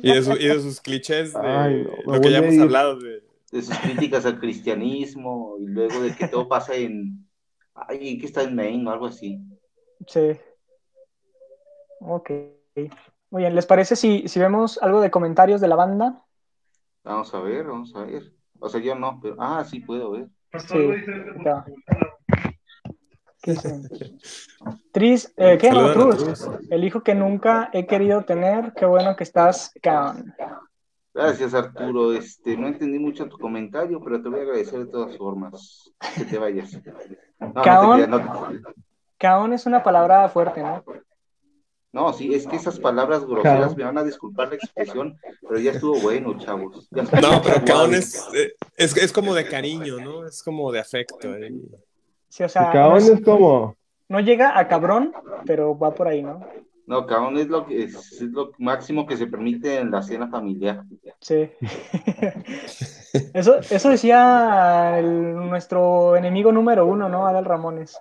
y, 0.01 0.11
de 0.11 0.37
y, 0.39 0.47
de 0.47 0.59
sus 0.59 0.81
clichés 0.81 1.33
de 1.33 1.87
lo 2.05 2.19
que 2.19 2.31
ya 2.31 2.39
hemos 2.39 2.59
hablado 2.59 2.99
de... 2.99 3.23
de 3.51 3.61
sus 3.61 3.77
críticas 3.77 4.25
al 4.25 4.39
cristianismo 4.39 5.55
y 5.59 5.67
luego 5.67 6.01
de 6.01 6.13
que 6.15 6.27
todo 6.27 6.49
pasa 6.49 6.75
en 6.75 7.25
ay, 7.75 8.17
que 8.17 8.25
está 8.25 8.43
en 8.43 8.55
Maine 8.55 8.87
o 8.87 8.91
algo 8.91 9.07
así. 9.07 9.39
Sí. 10.07 10.31
Ok. 11.99 12.31
Muy 13.29 13.41
bien, 13.41 13.55
¿les 13.55 13.65
parece 13.65 13.95
si, 13.95 14.27
si 14.27 14.39
vemos 14.39 14.77
algo 14.81 15.01
de 15.01 15.11
comentarios 15.11 15.61
de 15.61 15.67
la 15.67 15.75
banda? 15.75 16.23
Vamos 17.03 17.33
a 17.33 17.39
ver, 17.39 17.65
vamos 17.65 17.95
a 17.95 18.03
ver. 18.03 18.33
O 18.59 18.69
sea, 18.69 18.81
yo 18.81 18.95
no, 18.95 19.19
pero 19.21 19.35
ah, 19.39 19.63
sí 19.65 19.79
puedo 19.79 20.11
ver. 20.11 20.27
Sí, 20.67 20.77
ya. 21.43 21.65
Tris, 24.91 25.33
eh, 25.35 25.57
¿qué? 25.59 25.71
No, 25.71 26.11
El 26.69 26.83
hijo 26.83 27.03
que 27.03 27.13
nunca 27.13 27.69
he 27.73 27.85
querido 27.85 28.23
tener, 28.23 28.73
qué 28.73 28.85
bueno 28.85 29.15
que 29.15 29.23
estás, 29.23 29.71
Can. 29.81 30.33
Gracias, 31.13 31.53
Arturo. 31.53 32.13
Este, 32.13 32.57
no 32.57 32.67
entendí 32.67 32.97
mucho 32.97 33.27
tu 33.27 33.37
comentario, 33.37 34.01
pero 34.03 34.21
te 34.21 34.29
voy 34.29 34.39
a 34.39 34.43
agradecer 34.43 34.79
de 34.79 34.87
todas 34.87 35.15
formas. 35.17 35.91
Que 36.15 36.25
te 36.25 36.37
vayas. 36.37 36.79
caón, 39.17 39.53
es 39.53 39.65
una 39.65 39.83
palabra 39.83 40.27
fuerte, 40.29 40.63
¿no? 40.63 40.83
No, 41.91 42.11
sí, 42.11 42.33
es 42.33 42.47
que 42.47 42.55
esas 42.55 42.79
palabras 42.79 43.23
groseras 43.23 43.77
me 43.77 43.83
van 43.83 43.99
a 43.99 44.03
disculpar 44.03 44.49
la 44.49 44.55
expresión, 44.55 45.15
pero 45.47 45.59
ya 45.59 45.71
estuvo 45.73 45.99
bueno, 45.99 46.35
chavos. 46.39 46.89
no, 46.91 47.41
pero 47.43 47.63
caón 47.65 47.93
es, 47.93 48.27
es, 48.75 48.97
es, 48.97 49.13
como 49.13 49.35
de 49.35 49.47
cariño, 49.47 49.99
¿no? 49.99 50.25
Es 50.25 50.41
como 50.41 50.71
de 50.71 50.79
afecto. 50.79 51.35
Eh. 51.35 51.53
Sí, 52.33 52.41
o 52.41 52.49
sea, 52.49 52.71
caón 52.71 52.97
es 52.97 53.21
como 53.21 53.75
no 54.09 54.19
llega 54.19 54.57
a 54.57 54.67
cabrón, 54.67 55.13
pero 55.45 55.77
va 55.77 55.93
por 55.93 56.07
ahí, 56.07 56.23
¿no? 56.23 56.43
No, 56.87 57.05
cabrón 57.05 57.37
es 57.37 57.47
lo 57.47 57.63
que 57.67 57.83
es, 57.83 58.21
lo 58.21 58.53
máximo 58.57 59.05
que 59.05 59.17
se 59.17 59.27
permite 59.27 59.77
en 59.77 59.91
la 59.91 60.01
cena 60.01 60.27
familiar. 60.27 60.83
Sí. 61.19 61.51
eso, 63.35 63.59
eso 63.59 63.89
decía 63.89 64.99
nuestro 65.03 66.15
enemigo 66.15 66.51
número 66.51 66.87
uno, 66.87 67.07
¿no? 67.07 67.27
Adal 67.27 67.45
Ramones. 67.45 67.99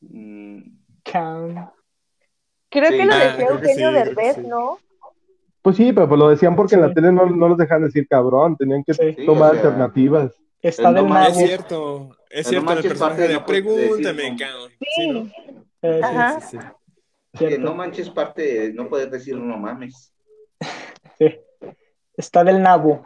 Mm. 0.00 0.62
Creo 1.04 2.90
que 2.90 3.04
lo 3.04 3.14
decía 3.14 3.46
Eugenio 3.50 3.92
Derbez, 3.92 4.38
¿no? 4.38 4.78
Pues 5.62 5.76
sí, 5.76 5.92
pero 5.92 6.08
pues 6.08 6.18
lo 6.18 6.28
decían 6.28 6.56
porque 6.56 6.74
en 6.74 6.80
la 6.80 6.92
tele 6.92 7.12
no, 7.12 7.26
no 7.26 7.48
los 7.50 7.56
dejaban 7.56 7.84
decir 7.84 8.08
cabrón, 8.08 8.56
tenían 8.56 8.82
que 8.82 8.94
tomar 9.24 9.52
alternativas. 9.52 10.32
Está 10.60 10.92
del 10.92 11.06
Es 11.06 11.36
cierto, 11.36 12.16
es 12.30 12.46
cierto, 12.46 12.72
el 12.72 12.82
personaje 12.82 13.28
de 13.28 13.40
pregúntame, 13.40 14.36
cabrón. 14.36 14.70
Sí. 14.80 15.32
Sí, 15.82 16.58
sí, 16.58 16.58
Que 17.38 17.58
no 17.58 17.74
manches 17.74 18.10
parte 18.10 18.42
de 18.42 18.72
no 18.72 18.88
poder 18.88 19.10
decir 19.10 19.36
no 19.36 19.58
mames. 19.58 20.14
Sí. 21.18 21.38
Está 22.16 22.44
del 22.44 22.62
nabo. 22.62 23.02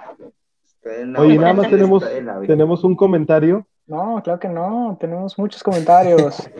Oye, 1.16 1.38
nada 1.38 1.54
más 1.54 1.70
tenemos, 1.70 2.04
tenemos 2.46 2.84
un 2.84 2.94
comentario. 2.94 3.66
No, 3.86 4.20
claro 4.22 4.38
que 4.38 4.48
no, 4.48 4.96
tenemos 5.00 5.38
muchos 5.38 5.62
comentarios. 5.62 6.50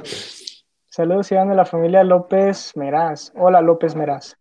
Saludos, 0.89 1.31
Iván 1.33 1.49
de 1.49 1.57
la 1.57 1.65
familia 1.65 2.05
López 2.05 2.77
Meraz. 2.77 3.33
Hola, 3.35 3.61
López 3.61 3.97
Meraz. 3.97 4.37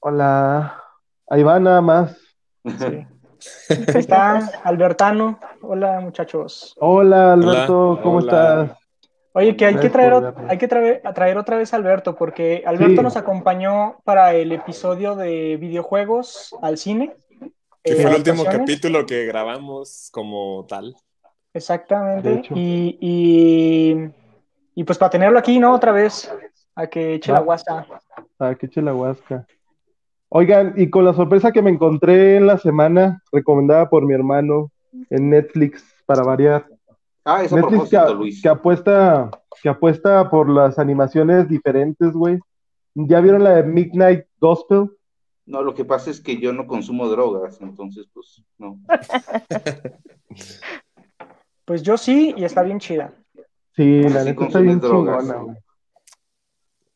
Hola. 0.00 0.82
Ahí 1.28 1.42
va 1.42 1.58
nada 1.58 1.80
más. 1.80 2.16
Sí. 2.64 3.06
Está 3.68 4.38
Albertano. 4.64 5.38
Hola, 5.62 6.00
muchachos. 6.00 6.74
Hola, 6.78 7.32
Alberto, 7.34 8.00
¿cómo 8.02 8.20
estás? 8.20 8.70
Oye, 9.34 9.56
que 9.56 9.64
hay 9.64 9.76
que 9.76 9.88
traer, 9.88 10.34
hay 10.48 10.58
que 10.58 10.68
traer, 10.68 11.38
otra 11.38 11.56
vez 11.56 11.72
a 11.72 11.76
Alberto, 11.76 12.14
porque 12.14 12.62
Alberto 12.66 13.02
nos 13.02 13.16
acompañó 13.16 13.96
para 14.04 14.34
el 14.34 14.52
episodio 14.52 15.16
de 15.16 15.56
videojuegos 15.56 16.54
al 16.60 16.76
cine. 16.76 17.14
Que 17.82 17.94
fue 17.94 18.10
el 18.10 18.16
último 18.16 18.44
capítulo 18.44 19.06
que 19.06 19.24
grabamos 19.24 20.10
como 20.12 20.66
tal. 20.68 20.94
Exactamente. 21.54 22.42
Y, 22.54 22.98
y, 24.74 24.84
pues 24.84 24.98
para 24.98 25.10
tenerlo 25.10 25.38
aquí, 25.38 25.58
¿no? 25.58 25.72
Otra 25.72 25.92
vez, 25.92 26.30
a 26.74 26.86
que 26.86 27.14
eche 27.14 27.32
la 27.32 27.40
huasca. 27.40 27.86
A 28.38 28.54
que 28.54 28.66
eche 28.66 28.82
la 28.82 28.94
huasca. 28.94 29.46
Oigan, 30.34 30.74
y 30.76 30.88
con 30.88 31.04
la 31.04 31.12
sorpresa 31.12 31.52
que 31.52 31.60
me 31.60 31.70
encontré 31.70 32.36
en 32.36 32.46
la 32.46 32.56
semana, 32.56 33.22
recomendada 33.30 33.90
por 33.90 34.06
mi 34.06 34.14
hermano 34.14 34.70
en 35.10 35.28
Netflix, 35.28 35.84
para 36.06 36.22
variar, 36.22 36.66
Ah, 37.24 37.44
eso 37.44 37.56
Netflix 37.56 37.90
que, 37.90 38.14
Luis. 38.14 38.42
que, 38.42 38.48
apuesta, 38.48 39.30
que 39.62 39.68
apuesta 39.68 40.28
por 40.28 40.48
las 40.48 40.78
animaciones 40.78 41.48
diferentes, 41.48 42.12
güey. 42.12 42.38
¿Ya 42.94 43.20
vieron 43.20 43.44
la 43.44 43.56
de 43.56 43.62
Midnight 43.62 44.26
Gospel? 44.40 44.90
No, 45.46 45.62
lo 45.62 45.74
que 45.74 45.84
pasa 45.84 46.10
es 46.10 46.20
que 46.20 46.38
yo 46.38 46.52
no 46.52 46.66
consumo 46.66 47.08
drogas, 47.08 47.60
entonces, 47.60 48.08
pues, 48.12 48.42
no. 48.58 48.78
pues 51.64 51.82
yo 51.82 51.96
sí, 51.96 52.34
y 52.36 52.44
está 52.44 52.62
bien 52.62 52.80
chida. 52.80 53.12
Sí, 53.76 54.02
la 54.02 54.24
neta 54.24 54.46
está 54.46 54.60
bien 54.60 54.80
chingona, 54.80 55.34
güey. 55.34 55.56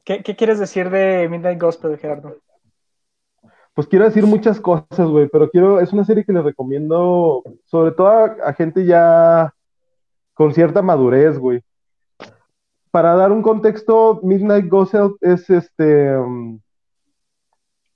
¿Qué, 0.05 0.23
¿Qué, 0.23 0.37
quieres 0.37 0.59
decir 0.59 0.91
de 0.91 1.29
Midnight 1.29 1.61
Gospel, 1.61 1.99
Gerardo? 1.99 2.37
Pues 3.77 3.87
quiero 3.89 4.07
decir 4.07 4.25
muchas 4.25 4.59
cosas, 4.59 5.07
güey, 5.07 5.29
pero 5.29 5.51
quiero, 5.51 5.81
es 5.81 5.93
una 5.93 6.03
serie 6.03 6.25
que 6.25 6.33
les 6.33 6.43
recomiendo, 6.43 7.43
sobre 7.67 7.93
todo 7.93 8.09
a 8.09 8.55
gente 8.55 8.87
ya 8.87 9.53
con 10.33 10.55
cierta 10.55 10.81
madurez, 10.81 11.39
güey. 11.39 11.63
Para 12.91 13.15
dar 13.17 13.33
un 13.33 13.43
contexto, 13.43 14.21
Midnight 14.23 14.71
Gospel 14.71 15.17
es 15.21 15.51
este. 15.51 16.17
Um, 16.17 16.59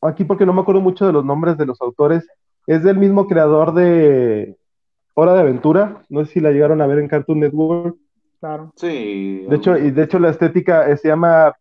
aquí, 0.03 0.25
porque 0.25 0.45
no 0.45 0.53
me 0.53 0.61
acuerdo 0.61 0.83
mucho 0.83 1.07
de 1.07 1.15
los 1.15 1.25
nombres 1.25 1.57
de 1.57 1.65
los 1.65 1.81
autores, 1.81 2.29
es 2.67 2.83
del 2.83 2.99
mismo 2.99 3.27
creador 3.27 3.73
de 3.73 4.59
Hora 5.15 5.33
de 5.33 5.41
Aventura. 5.41 6.03
No 6.11 6.27
sé 6.27 6.33
si 6.33 6.41
la 6.41 6.51
llegaron 6.51 6.83
a 6.83 6.87
ver 6.87 6.99
en 6.99 7.09
Cartoon 7.09 7.41
Network. 7.41 7.97
Claro. 8.39 8.71
Sí. 8.77 9.47
De 9.49 9.57
hecho, 9.57 9.79
y 9.79 9.91
de 9.93 10.03
hecho 10.03 10.19
la 10.19 10.29
estética 10.29 10.91
eh, 10.91 10.99
se 10.99 11.09
llama 11.09 11.57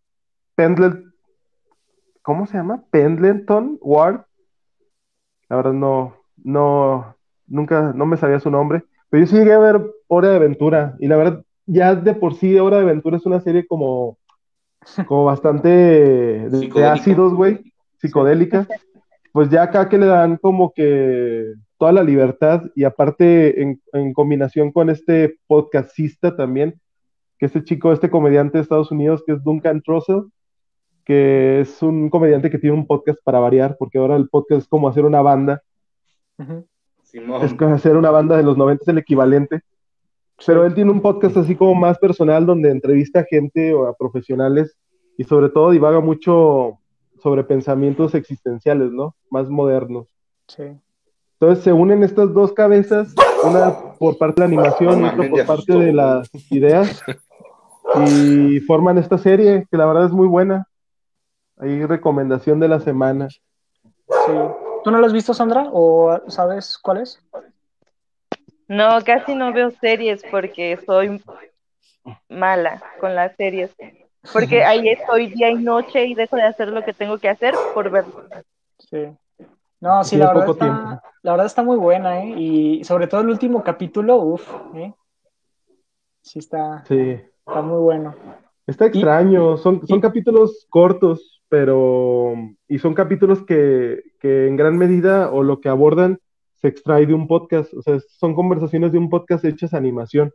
Pendleton. 0.55 1.08
¿Cómo 2.29 2.45
se 2.45 2.57
llama? 2.57 2.83
Pendleton 2.91 3.79
Ward. 3.81 4.21
La 5.49 5.55
verdad 5.55 5.73
no, 5.73 6.13
no, 6.37 7.15
nunca, 7.47 7.91
no 7.95 8.05
me 8.05 8.17
sabía 8.17 8.39
su 8.39 8.51
nombre. 8.51 8.83
Pero 9.09 9.23
yo 9.23 9.27
sí 9.31 9.35
llegué 9.35 9.53
a 9.53 9.57
ver 9.57 9.81
Hora 10.05 10.29
de 10.29 10.35
Aventura 10.35 10.95
y 10.99 11.07
la 11.07 11.17
verdad, 11.17 11.43
ya 11.65 11.95
de 11.95 12.13
por 12.13 12.35
sí 12.35 12.59
Hora 12.59 12.77
de 12.77 12.83
Aventura 12.83 13.17
es 13.17 13.25
una 13.25 13.41
serie 13.41 13.65
como, 13.65 14.19
como 15.07 15.25
bastante 15.25 15.69
de, 15.69 16.85
ácidos, 16.85 17.33
güey, 17.33 17.73
psicodélica. 17.97 18.67
Pues 19.31 19.49
ya 19.49 19.63
acá 19.63 19.89
que 19.89 19.97
le 19.97 20.05
dan 20.05 20.37
como 20.37 20.71
que 20.71 21.51
toda 21.79 21.93
la 21.93 22.03
libertad 22.03 22.61
y 22.75 22.83
aparte 22.83 23.59
en, 23.59 23.81
en 23.91 24.13
combinación 24.13 24.71
con 24.71 24.91
este 24.91 25.39
podcastista 25.47 26.35
también, 26.35 26.79
que 27.39 27.47
este 27.47 27.63
chico, 27.63 27.91
este 27.91 28.11
comediante 28.11 28.59
de 28.59 28.61
Estados 28.61 28.91
Unidos, 28.91 29.23
que 29.25 29.33
es 29.33 29.43
Duncan 29.43 29.81
Trussell, 29.81 30.27
que 31.09 31.61
es 31.61 31.81
un 31.81 32.07
comediante 32.11 32.51
que 32.51 32.59
tiene 32.59 32.75
un 32.75 32.85
podcast 32.85 33.17
para 33.23 33.39
variar, 33.39 33.75
porque 33.79 33.97
ahora 33.97 34.15
el 34.15 34.29
podcast 34.29 34.61
es 34.61 34.67
como 34.67 34.87
hacer 34.87 35.05
una 35.05 35.23
banda. 35.23 35.63
Es 37.41 37.55
como 37.55 37.73
hacer 37.73 37.97
una 37.97 38.11
banda 38.11 38.37
de 38.37 38.43
los 38.43 38.55
90 38.55 38.83
es 38.83 38.87
el 38.89 38.99
equivalente. 38.99 39.61
Pero 40.45 40.67
él 40.67 40.75
tiene 40.75 40.91
un 40.91 41.01
podcast 41.01 41.35
así 41.37 41.55
como 41.55 41.73
más 41.73 41.97
personal 41.97 42.45
donde 42.45 42.69
entrevista 42.69 43.21
a 43.21 43.23
gente 43.23 43.73
o 43.73 43.87
a 43.87 43.95
profesionales 43.95 44.77
y 45.17 45.23
sobre 45.23 45.49
todo 45.49 45.71
divaga 45.71 45.99
mucho 45.99 46.77
sobre 47.23 47.43
pensamientos 47.43 48.13
existenciales, 48.13 48.91
¿no? 48.91 49.15
Más 49.31 49.49
modernos. 49.49 50.15
Sí. 50.47 50.77
Entonces 51.39 51.63
se 51.63 51.73
unen 51.73 52.03
estas 52.03 52.35
dos 52.35 52.53
cabezas, 52.53 53.15
una 53.43 53.73
por 53.97 54.15
parte 54.19 54.43
de 54.43 54.47
la 54.47 54.53
animación 54.53 55.01
y 55.01 55.05
otra 55.05 55.27
por 55.27 55.45
parte 55.47 55.73
de 55.73 55.91
las 55.91 56.29
ideas, 56.51 57.01
y 58.05 58.59
forman 58.59 58.99
esta 58.99 59.17
serie 59.17 59.65
que 59.71 59.77
la 59.77 59.87
verdad 59.87 60.05
es 60.05 60.11
muy 60.11 60.27
buena. 60.27 60.67
Hay 61.59 61.85
recomendación 61.85 62.59
de 62.59 62.67
la 62.67 62.79
semana. 62.79 63.27
Sí. 63.29 64.33
¿Tú 64.83 64.91
no 64.91 64.99
lo 64.99 65.05
has 65.05 65.13
visto, 65.13 65.33
Sandra? 65.33 65.67
¿O 65.71 66.19
sabes 66.27 66.77
cuál 66.77 67.01
es? 67.01 67.21
No, 68.67 68.99
casi 69.05 69.35
no 69.35 69.51
veo 69.51 69.71
series 69.71 70.23
porque 70.31 70.79
soy 70.85 71.21
mala 72.29 72.81
con 72.99 73.13
las 73.13 73.35
series. 73.35 73.75
Porque 74.33 74.63
ahí 74.63 74.89
estoy 74.89 75.27
día 75.27 75.49
y 75.49 75.55
noche 75.55 76.05
y 76.05 76.15
dejo 76.15 76.35
de 76.35 76.43
hacer 76.43 76.69
lo 76.69 76.83
que 76.83 76.93
tengo 76.93 77.17
que 77.17 77.29
hacer 77.29 77.53
por 77.73 77.89
verlo. 77.89 78.25
Sí. 78.77 79.07
No, 79.81 80.03
sí, 80.03 80.17
la 80.17 80.33
verdad, 80.33 80.49
está, 80.49 81.01
la 81.21 81.31
verdad 81.31 81.45
está 81.45 81.63
muy 81.63 81.77
buena, 81.77 82.21
¿eh? 82.23 82.33
Y 82.37 82.83
sobre 82.83 83.07
todo 83.07 83.21
el 83.21 83.29
último 83.29 83.63
capítulo, 83.63 84.17
uff, 84.17 84.49
¿eh? 84.75 84.93
Sí 86.21 86.39
está, 86.39 86.83
sí. 86.85 87.21
está 87.47 87.61
muy 87.61 87.79
bueno. 87.79 88.13
Está 88.67 88.85
extraño, 88.87 89.57
son, 89.57 89.87
son 89.87 90.01
capítulos 90.01 90.67
cortos, 90.69 91.38
pero 91.49 92.35
y 92.67 92.79
son 92.79 92.93
capítulos 92.93 93.43
que, 93.43 94.03
que, 94.19 94.47
en 94.47 94.55
gran 94.55 94.77
medida 94.77 95.31
o 95.31 95.43
lo 95.43 95.59
que 95.59 95.69
abordan 95.69 96.19
se 96.61 96.67
extrae 96.67 97.05
de 97.05 97.13
un 97.13 97.27
podcast, 97.27 97.73
o 97.73 97.81
sea, 97.81 97.99
son 98.19 98.35
conversaciones 98.35 98.91
de 98.91 98.97
un 98.97 99.09
podcast 99.09 99.43
hechas 99.45 99.73
animación. 99.73 100.31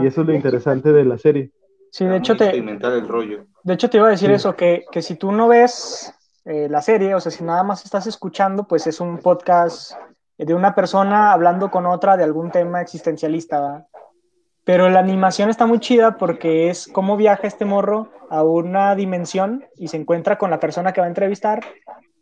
Y 0.00 0.06
eso 0.06 0.22
es 0.22 0.26
lo 0.26 0.34
interesante 0.34 0.90
de 0.90 1.04
la 1.04 1.18
serie. 1.18 1.50
Sí, 1.90 2.06
de 2.06 2.16
hecho 2.16 2.34
te 2.36 2.50
el 2.56 3.08
rollo. 3.08 3.44
De 3.62 3.74
hecho 3.74 3.90
te 3.90 3.98
iba 3.98 4.06
a 4.06 4.10
decir 4.10 4.30
eso 4.30 4.56
que, 4.56 4.84
que, 4.90 5.02
si 5.02 5.16
tú 5.16 5.32
no 5.32 5.48
ves 5.48 6.14
eh, 6.44 6.68
la 6.70 6.80
serie, 6.80 7.14
o 7.14 7.20
sea, 7.20 7.30
si 7.30 7.44
nada 7.44 7.62
más 7.62 7.84
estás 7.84 8.06
escuchando, 8.06 8.66
pues 8.66 8.86
es 8.86 9.00
un 9.00 9.18
podcast 9.18 9.92
de 10.38 10.54
una 10.54 10.74
persona 10.74 11.32
hablando 11.32 11.70
con 11.70 11.86
otra 11.86 12.16
de 12.16 12.24
algún 12.24 12.50
tema 12.50 12.80
existencialista, 12.80 13.60
¿verdad? 13.60 13.86
Pero 14.66 14.88
la 14.88 14.98
animación 14.98 15.48
está 15.48 15.64
muy 15.64 15.78
chida 15.78 16.18
porque 16.18 16.68
es 16.70 16.88
cómo 16.92 17.16
viaja 17.16 17.46
este 17.46 17.64
morro 17.64 18.10
a 18.28 18.42
una 18.42 18.96
dimensión 18.96 19.64
y 19.76 19.86
se 19.86 19.96
encuentra 19.96 20.38
con 20.38 20.50
la 20.50 20.58
persona 20.58 20.92
que 20.92 21.00
va 21.00 21.06
a 21.06 21.08
entrevistar. 21.08 21.60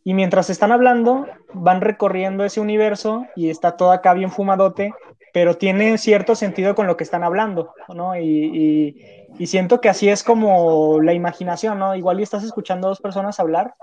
Y 0.05 0.13
mientras 0.13 0.51
están 0.51 0.71
hablando, 0.71 1.27
van 1.55 1.81
recorriendo 1.81 2.45
ese 2.45 2.61
universo 2.61 3.25
y 3.35 3.49
está 3.49 3.79
todo 3.79 3.93
acá 3.93 4.13
bien 4.13 4.31
fumadote. 4.31 4.93
pero 5.33 5.57
tiene 5.57 5.97
cierto 5.97 6.37
sentido 6.37 6.75
con 6.75 6.87
lo 6.87 6.97
que 6.99 7.03
están 7.03 7.25
hablando, 7.25 7.73
¿no? 7.89 8.15
Y, 8.15 8.95
siento 9.47 9.81
que 9.81 9.89
así 9.89 10.09
es 10.11 10.23
como 10.23 11.01
la 11.01 11.15
imaginación, 11.15 11.79
¿no? 11.79 11.97
Igual 11.97 12.21
y 12.21 12.25
estás 12.25 12.45
escuchando 12.45 12.87
a 12.87 12.91
dos 12.91 13.01
personas 13.01 13.41
hablar 13.41 13.75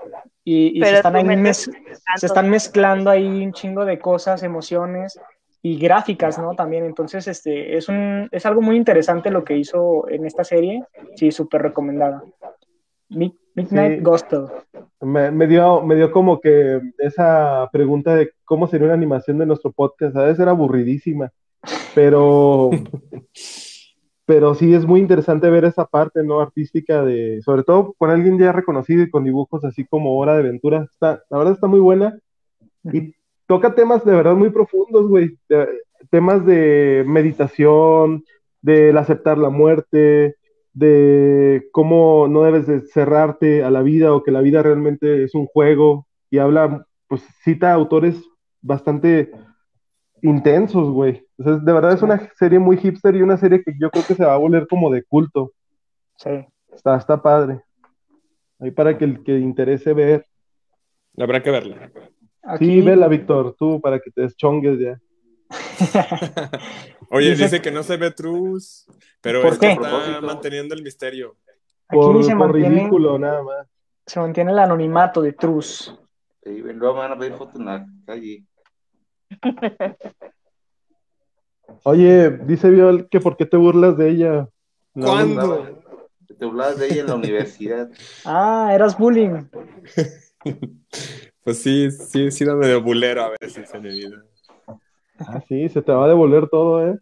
y, 0.44 0.80
se, 0.80 0.94
están 0.94 1.54
se 1.54 2.26
están 2.26 2.48
mezclando 2.48 3.10
ahí 3.10 3.44
un 3.44 3.52
chingo 3.52 3.84
de 3.84 3.98
cosas, 3.98 4.44
emociones 4.44 5.18
y 5.62 5.78
gráficas, 5.78 6.38
¿no? 6.38 6.54
También, 6.54 6.84
entonces, 6.84 7.28
este, 7.28 7.76
es, 7.76 7.88
un, 7.88 8.28
es 8.32 8.44
algo 8.46 8.60
muy 8.60 8.76
interesante 8.76 9.30
lo 9.30 9.44
que 9.44 9.56
hizo 9.56 10.08
en 10.08 10.26
esta 10.26 10.42
serie, 10.42 10.84
sí, 11.14 11.30
súper 11.30 11.62
recomendada. 11.62 12.24
Midnight 13.08 14.02
Gospel. 14.02 14.46
Me, 15.00 15.46
dio, 15.46 15.82
me 15.82 15.94
dio 15.94 16.10
como 16.10 16.40
que 16.40 16.80
esa 16.98 17.68
pregunta 17.72 18.16
de 18.16 18.32
cómo 18.44 18.66
sería 18.66 18.86
una 18.86 18.94
animación 18.94 19.38
de 19.38 19.46
nuestro 19.46 19.70
podcast, 19.70 20.16
a 20.16 20.24
veces 20.24 20.40
era 20.40 20.50
aburridísima, 20.50 21.30
pero, 21.94 22.70
pero 24.26 24.54
sí 24.56 24.74
es 24.74 24.84
muy 24.84 24.98
interesante 24.98 25.48
ver 25.48 25.64
esa 25.64 25.84
parte, 25.84 26.24
¿no? 26.24 26.40
Artística 26.40 27.04
de, 27.04 27.40
sobre 27.42 27.62
todo 27.62 27.92
con 27.98 28.10
alguien 28.10 28.36
ya 28.36 28.50
reconocido 28.50 29.02
y 29.02 29.10
con 29.10 29.22
dibujos 29.22 29.64
así 29.64 29.84
como 29.84 30.18
Hora 30.18 30.34
de 30.34 30.40
Aventura, 30.40 30.88
está, 30.90 31.22
la 31.30 31.38
verdad 31.38 31.54
está 31.54 31.68
muy 31.68 31.80
buena 31.80 32.18
y 32.84 33.14
toca 33.52 33.74
temas 33.74 34.02
de 34.02 34.12
verdad 34.12 34.34
muy 34.34 34.48
profundos, 34.48 35.08
güey, 35.08 35.36
temas 36.08 36.46
de 36.46 37.04
meditación, 37.06 38.24
del 38.62 38.96
aceptar 38.96 39.36
la 39.36 39.50
muerte, 39.50 40.36
de 40.72 41.68
cómo 41.70 42.28
no 42.28 42.44
debes 42.44 42.66
de 42.66 42.80
cerrarte 42.80 43.62
a 43.62 43.70
la 43.70 43.82
vida 43.82 44.14
o 44.14 44.22
que 44.22 44.30
la 44.30 44.40
vida 44.40 44.62
realmente 44.62 45.22
es 45.22 45.34
un 45.34 45.44
juego 45.44 46.06
y 46.30 46.38
habla, 46.38 46.86
pues 47.08 47.22
cita 47.44 47.74
autores 47.74 48.24
bastante 48.62 49.30
intensos, 50.22 50.90
güey. 50.90 51.26
de 51.36 51.72
verdad 51.74 51.92
es 51.92 52.00
una 52.00 52.26
serie 52.38 52.58
muy 52.58 52.78
hipster 52.78 53.14
y 53.16 53.20
una 53.20 53.36
serie 53.36 53.62
que 53.62 53.74
yo 53.78 53.90
creo 53.90 54.06
que 54.06 54.14
se 54.14 54.24
va 54.24 54.32
a 54.32 54.38
volver 54.38 54.66
como 54.66 54.90
de 54.90 55.04
culto. 55.04 55.52
Sí. 56.16 56.30
Está, 56.72 56.96
está 56.96 57.20
padre. 57.20 57.60
Ahí 58.58 58.70
para 58.70 58.96
que 58.96 59.04
el 59.04 59.22
que 59.22 59.36
interese 59.36 59.92
ver. 59.92 60.26
Habrá 61.18 61.42
que 61.42 61.50
verla. 61.50 61.92
Sí, 62.58 62.80
vela, 62.80 63.08
Víctor, 63.08 63.54
tú, 63.58 63.80
para 63.80 64.00
que 64.00 64.10
te 64.10 64.22
deschongues 64.22 64.78
ya. 64.78 65.00
Oye, 67.10 67.34
dice... 67.34 67.60
que 67.60 67.70
no 67.70 67.82
se 67.82 67.96
ve 67.96 68.10
Truz, 68.10 68.86
pero 69.20 69.46
está 69.46 70.20
manteniendo 70.20 70.74
el 70.74 70.82
misterio. 70.82 71.36
Aquí 71.88 72.22
se 72.22 72.34
mantiene, 72.34 72.68
ridículo, 72.68 73.18
nada 73.18 73.42
más. 73.42 73.66
Se 74.06 74.18
mantiene 74.18 74.52
el 74.52 74.58
anonimato 74.58 75.20
de 75.22 75.32
Truz. 75.32 75.94
Sí, 76.42 76.50
luego 76.50 76.94
van 76.94 77.12
a 77.12 77.14
ver 77.14 77.34
fotos 77.34 77.60
en 77.60 77.66
la 77.66 77.86
calle. 78.06 78.44
Oye, 81.84 82.30
dice 82.30 82.70
Viol 82.70 83.08
que 83.08 83.20
por 83.20 83.36
qué 83.36 83.46
te 83.46 83.56
burlas 83.56 83.96
de 83.96 84.10
ella. 84.10 84.48
¿Cuándo? 84.94 85.80
Te 86.38 86.44
burlas 86.44 86.78
de 86.78 86.86
ella 86.86 87.00
en 87.02 87.06
la 87.06 87.14
universidad. 87.14 87.90
Ah, 88.24 88.70
eras 88.72 88.98
bullying. 88.98 89.44
pues 91.44 91.62
sí, 91.62 91.90
sí, 91.90 92.26
he 92.26 92.30
sido 92.30 92.56
medio 92.56 92.82
bulero 92.82 93.24
a 93.24 93.32
veces 93.40 93.72
en 93.74 93.82
mi 93.82 93.90
vida. 93.90 94.22
Ah, 95.18 95.40
sí, 95.48 95.68
se 95.68 95.82
te 95.82 95.92
va 95.92 96.04
a 96.04 96.08
devolver 96.08 96.48
todo, 96.48 96.86
¿eh? 96.86 96.98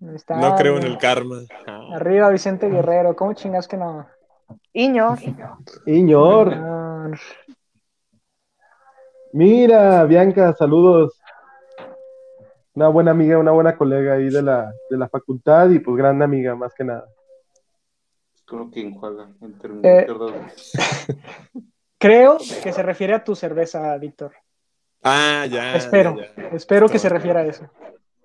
no 0.00 0.56
creo 0.56 0.78
en 0.78 0.84
el 0.84 0.98
karma. 0.98 1.40
Arriba, 1.92 2.30
Vicente 2.30 2.70
Guerrero. 2.70 3.14
¿Cómo 3.14 3.34
chingas 3.34 3.68
que 3.68 3.76
no? 3.76 4.06
Iñor. 4.72 5.18
Iñor. 5.86 6.56
Mira, 9.32 10.04
Bianca, 10.04 10.52
saludos. 10.54 11.20
Una 12.74 12.88
buena 12.88 13.10
amiga, 13.10 13.38
una 13.38 13.50
buena 13.50 13.76
colega 13.76 14.14
ahí 14.14 14.30
de 14.30 14.42
la, 14.42 14.72
de 14.88 14.96
la 14.96 15.08
facultad 15.08 15.68
y 15.70 15.80
pues 15.80 15.96
gran 15.96 16.22
amiga, 16.22 16.54
más 16.54 16.72
que 16.74 16.84
nada. 16.84 17.06
Creo 18.46 18.70
que 18.70 18.80
enjuaga. 18.80 19.28
Eh, 19.82 20.06
creo 22.00 22.38
que 22.38 22.72
se 22.72 22.82
refiere 22.82 23.14
a 23.14 23.22
tu 23.22 23.36
cerveza, 23.36 23.96
Víctor. 23.98 24.32
Ah, 25.02 25.46
ya. 25.48 25.76
Espero, 25.76 26.16
espero 26.52 26.88
que 26.88 26.98
se 26.98 27.08
refiera 27.08 27.40
a 27.40 27.46
eso. 27.46 27.70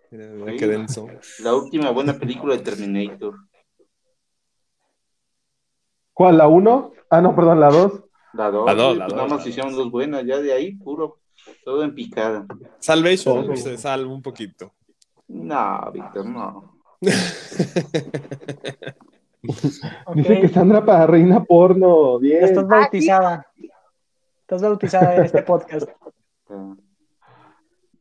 qué 0.10 0.68
denso. 0.68 1.08
La 1.40 1.54
última 1.54 1.92
buena 1.92 2.14
película 2.14 2.56
de 2.56 2.64
Terminator. 2.64 3.36
¿Cuál? 6.14 6.38
¿La 6.38 6.48
1? 6.48 6.94
Ah, 7.10 7.22
no, 7.22 7.36
perdón, 7.36 7.60
la 7.60 7.70
2. 7.70 8.04
La 8.34 8.50
2. 8.50 8.66
La 8.66 8.74
2, 8.74 8.98
pues 8.98 9.14
Nada 9.14 9.28
más 9.28 9.46
hicieron 9.46 9.76
dos 9.76 9.92
buenas, 9.92 10.26
ya 10.26 10.40
de 10.40 10.54
ahí, 10.54 10.76
puro, 10.76 11.20
todo 11.66 11.84
en 11.84 11.94
picada. 11.94 12.46
Salvation 12.80 13.56
se 13.58 13.78
salva 13.78 14.12
un 14.12 14.22
poquito. 14.22 14.74
No, 15.28 15.92
Víctor, 15.94 16.26
no. 16.26 16.76
Dice 20.16 20.42
que 20.42 20.48
Sandra 20.50 20.84
para 20.84 21.08
reina 21.08 21.44
porno. 21.44 22.20
Bien. 22.20 22.44
Estás 22.44 22.68
bautizada. 22.68 23.46
Estás 24.46 24.62
bautizada 24.62 25.16
en 25.16 25.26
este 25.26 25.42
podcast. 25.42 25.90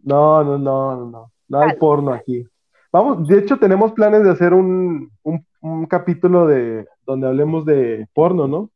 No, 0.07 0.45
no, 0.45 0.59
no, 0.59 0.97
no, 0.97 1.07
no. 1.07 1.33
No 1.49 1.61
hay 1.61 1.79
porno 1.79 2.13
aquí. 2.13 2.47
Vamos, 2.93 3.27
de 3.27 3.39
hecho 3.39 3.57
tenemos 3.57 3.93
planes 3.93 4.23
de 4.23 4.31
hacer 4.31 4.53
un, 4.53 5.11
un, 5.23 5.87
capítulo 5.87 6.47
de 6.47 6.87
donde 7.07 7.27
hablemos 7.27 7.65
de 7.65 8.07
porno, 8.13 8.47
¿no? 8.47 8.69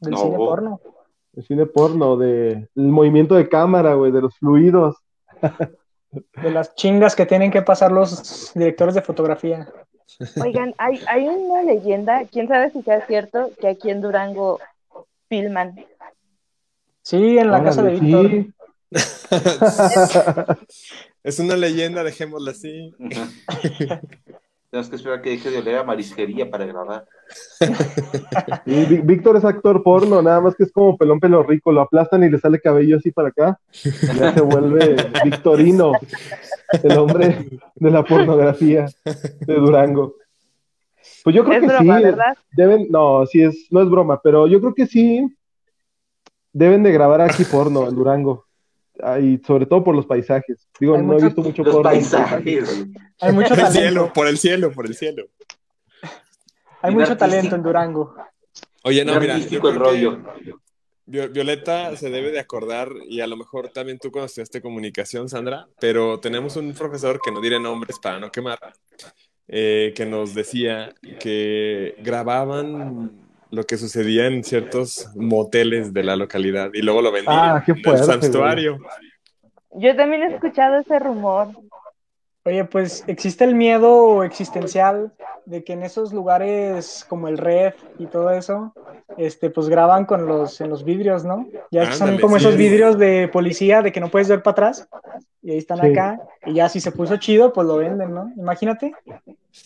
Del 0.00 0.14
cine 0.14 0.36
porno. 0.36 0.80
El 1.32 1.44
cine 1.46 1.64
porno, 1.64 2.18
de 2.18 2.68
el 2.76 2.88
movimiento 2.88 3.34
de 3.34 3.48
cámara, 3.48 3.94
güey, 3.94 4.12
de 4.12 4.20
los 4.20 4.36
fluidos. 4.36 4.96
De 6.42 6.50
las 6.50 6.74
chingas 6.74 7.16
que 7.16 7.24
tienen 7.24 7.50
que 7.50 7.62
pasar 7.62 7.90
los 7.90 8.52
directores 8.54 8.94
de 8.94 9.00
fotografía. 9.00 9.66
Oigan, 10.42 10.74
hay, 10.76 11.00
hay 11.08 11.26
una 11.28 11.62
leyenda, 11.62 12.26
quién 12.30 12.46
sabe 12.46 12.68
si 12.72 12.82
sea 12.82 13.06
cierto, 13.06 13.48
que 13.58 13.68
aquí 13.68 13.88
en 13.88 14.02
Durango 14.02 14.60
filman. 15.30 15.76
Sí, 17.04 17.36
en 17.38 17.50
la 17.50 17.62
casa 17.62 17.82
de 17.82 18.00
Víctor. 18.00 18.30
Sí. 18.30 18.54
es 21.22 21.38
una 21.38 21.54
leyenda, 21.54 22.02
dejémosla 22.02 22.52
así. 22.52 22.94
Tenemos 24.70 24.88
que 24.88 24.96
esperar 24.96 25.20
que 25.20 25.30
deje 25.30 25.50
de 25.50 25.58
oler 25.58 25.76
a 25.76 25.84
marisquería 25.84 26.50
para 26.50 26.64
grabar. 26.64 27.04
Víctor 28.64 29.36
es 29.36 29.44
actor 29.44 29.82
porno, 29.82 30.22
nada 30.22 30.40
más 30.40 30.56
que 30.56 30.62
es 30.64 30.72
como 30.72 30.96
pelón 30.96 31.20
pelo 31.20 31.42
rico, 31.42 31.72
lo 31.72 31.82
aplastan 31.82 32.24
y 32.24 32.30
le 32.30 32.38
sale 32.38 32.58
cabello 32.58 32.96
así 32.96 33.10
para 33.10 33.28
acá. 33.28 33.60
Ya 34.18 34.32
se 34.32 34.40
vuelve 34.40 34.96
Victorino, 35.24 35.92
el 36.82 36.98
hombre 36.98 37.46
de 37.74 37.90
la 37.90 38.02
pornografía 38.02 38.86
de 39.04 39.54
Durango. 39.54 40.14
Pues 41.22 41.36
yo 41.36 41.44
creo 41.44 41.60
que 41.60 41.68
sí, 41.68 41.88
deben, 42.52 42.86
no, 42.88 43.26
sí 43.26 43.42
es, 43.42 43.66
no 43.70 43.82
es 43.82 43.90
broma, 43.90 44.22
pero 44.22 44.46
yo 44.46 44.58
creo 44.58 44.74
que 44.74 44.86
sí 44.86 45.30
deben 46.54 46.82
de 46.82 46.92
grabar 46.92 47.20
aquí 47.20 47.44
porno 47.44 47.86
en 47.86 47.94
Durango 47.94 48.46
y 49.20 49.38
sobre 49.44 49.66
todo 49.66 49.84
por 49.84 49.94
los 49.94 50.06
paisajes. 50.06 50.66
Digo, 50.80 50.96
no 50.96 51.18
he 51.18 51.24
visto 51.24 51.42
mucho 51.42 51.62
los 51.62 51.82
paisajes. 51.82 52.86
Hay 53.20 53.32
mucho 53.32 53.48
por 53.48 53.58
talento. 53.58 53.78
El 53.78 53.84
cielo, 53.84 54.12
por 54.14 54.28
el 54.28 54.38
cielo, 54.38 54.72
por 54.72 54.86
el 54.86 54.94
cielo. 54.94 55.24
Hay 56.80 56.94
mucho 56.94 57.16
talento 57.16 57.56
en 57.56 57.62
Durango. 57.62 58.14
Oye, 58.84 59.04
no, 59.04 59.18
mira, 59.20 59.36
el 59.36 59.74
rollo. 59.74 60.18
Violeta 61.06 61.94
se 61.96 62.08
debe 62.08 62.30
de 62.30 62.38
acordar, 62.38 62.88
y 63.06 63.20
a 63.20 63.26
lo 63.26 63.36
mejor 63.36 63.68
también 63.68 63.98
tú 63.98 64.10
cuando 64.10 64.26
estudiaste 64.26 64.62
comunicación, 64.62 65.28
Sandra, 65.28 65.66
pero 65.78 66.18
tenemos 66.18 66.56
un 66.56 66.72
profesor 66.72 67.20
que 67.22 67.30
no 67.30 67.42
diré 67.42 67.60
nombres 67.60 67.98
para 67.98 68.18
no 68.18 68.30
quemar, 68.30 68.58
eh, 69.48 69.92
que 69.94 70.06
nos 70.06 70.34
decía 70.34 70.94
que 71.20 71.94
grababan 71.98 73.23
lo 73.54 73.64
que 73.64 73.76
sucedía 73.76 74.26
en 74.26 74.42
ciertos 74.42 75.08
moteles 75.14 75.92
de 75.92 76.02
la 76.02 76.16
localidad 76.16 76.70
y 76.72 76.82
luego 76.82 77.02
lo 77.02 77.12
vendían 77.12 77.38
ah, 77.38 77.62
qué 77.64 77.72
en 77.72 77.88
el 77.88 78.04
santuario. 78.04 78.78
Yo 79.72 79.94
también 79.96 80.22
he 80.22 80.34
escuchado 80.34 80.78
ese 80.78 80.98
rumor. 80.98 81.48
Oye, 82.44 82.64
pues 82.64 83.04
existe 83.06 83.44
el 83.44 83.54
miedo 83.54 84.22
existencial 84.22 85.12
de 85.46 85.64
que 85.64 85.72
en 85.72 85.82
esos 85.82 86.12
lugares 86.12 87.06
como 87.08 87.28
el 87.28 87.38
Red 87.38 87.74
y 87.98 88.06
todo 88.06 88.30
eso, 88.30 88.74
este, 89.16 89.50
pues 89.50 89.68
graban 89.68 90.04
con 90.04 90.26
los, 90.26 90.60
en 90.60 90.68
los 90.68 90.84
vidrios, 90.84 91.24
¿no? 91.24 91.46
Ya 91.70 91.90
son 91.92 92.18
como 92.18 92.36
esos 92.36 92.56
vidrios 92.56 92.98
de 92.98 93.28
policía 93.28 93.82
de 93.82 93.92
que 93.92 94.00
no 94.00 94.10
puedes 94.10 94.28
ver 94.28 94.42
para 94.42 94.52
atrás 94.52 94.88
y 95.42 95.52
ahí 95.52 95.58
están 95.58 95.80
acá 95.80 96.20
y 96.44 96.54
ya 96.54 96.68
si 96.68 96.80
se 96.80 96.92
puso 96.92 97.16
chido, 97.16 97.52
pues 97.52 97.66
lo 97.66 97.76
venden, 97.76 98.12
¿no? 98.12 98.30
Imagínate. 98.36 98.92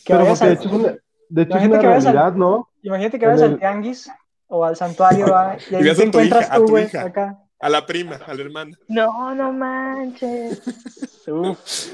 Que 0.04 0.14
Pero 0.14 0.24
de 0.24 0.32
hecho 0.32 0.46
es 0.46 0.66
una, 0.66 0.98
de 1.28 1.42
hecho 1.42 1.58
es 1.58 1.66
una 1.66 1.78
realidad, 1.80 2.34
¿no? 2.34 2.68
Imagínate 2.82 3.18
que 3.18 3.26
vayas 3.26 3.42
al 3.42 3.58
tianguis 3.58 4.10
o 4.46 4.64
al 4.64 4.76
santuario 4.76 5.26
y 5.70 5.74
ahí 5.74 5.94
te 5.94 6.04
encuentras 6.04 6.50
tú, 6.54 6.66
güey, 6.68 6.84
acá. 6.96 7.38
A 7.60 7.68
la 7.68 7.84
prima, 7.84 8.20
a 8.24 8.34
la 8.34 8.40
hermana. 8.40 8.78
No, 8.86 9.34
no 9.34 9.52
manches. 9.52 10.62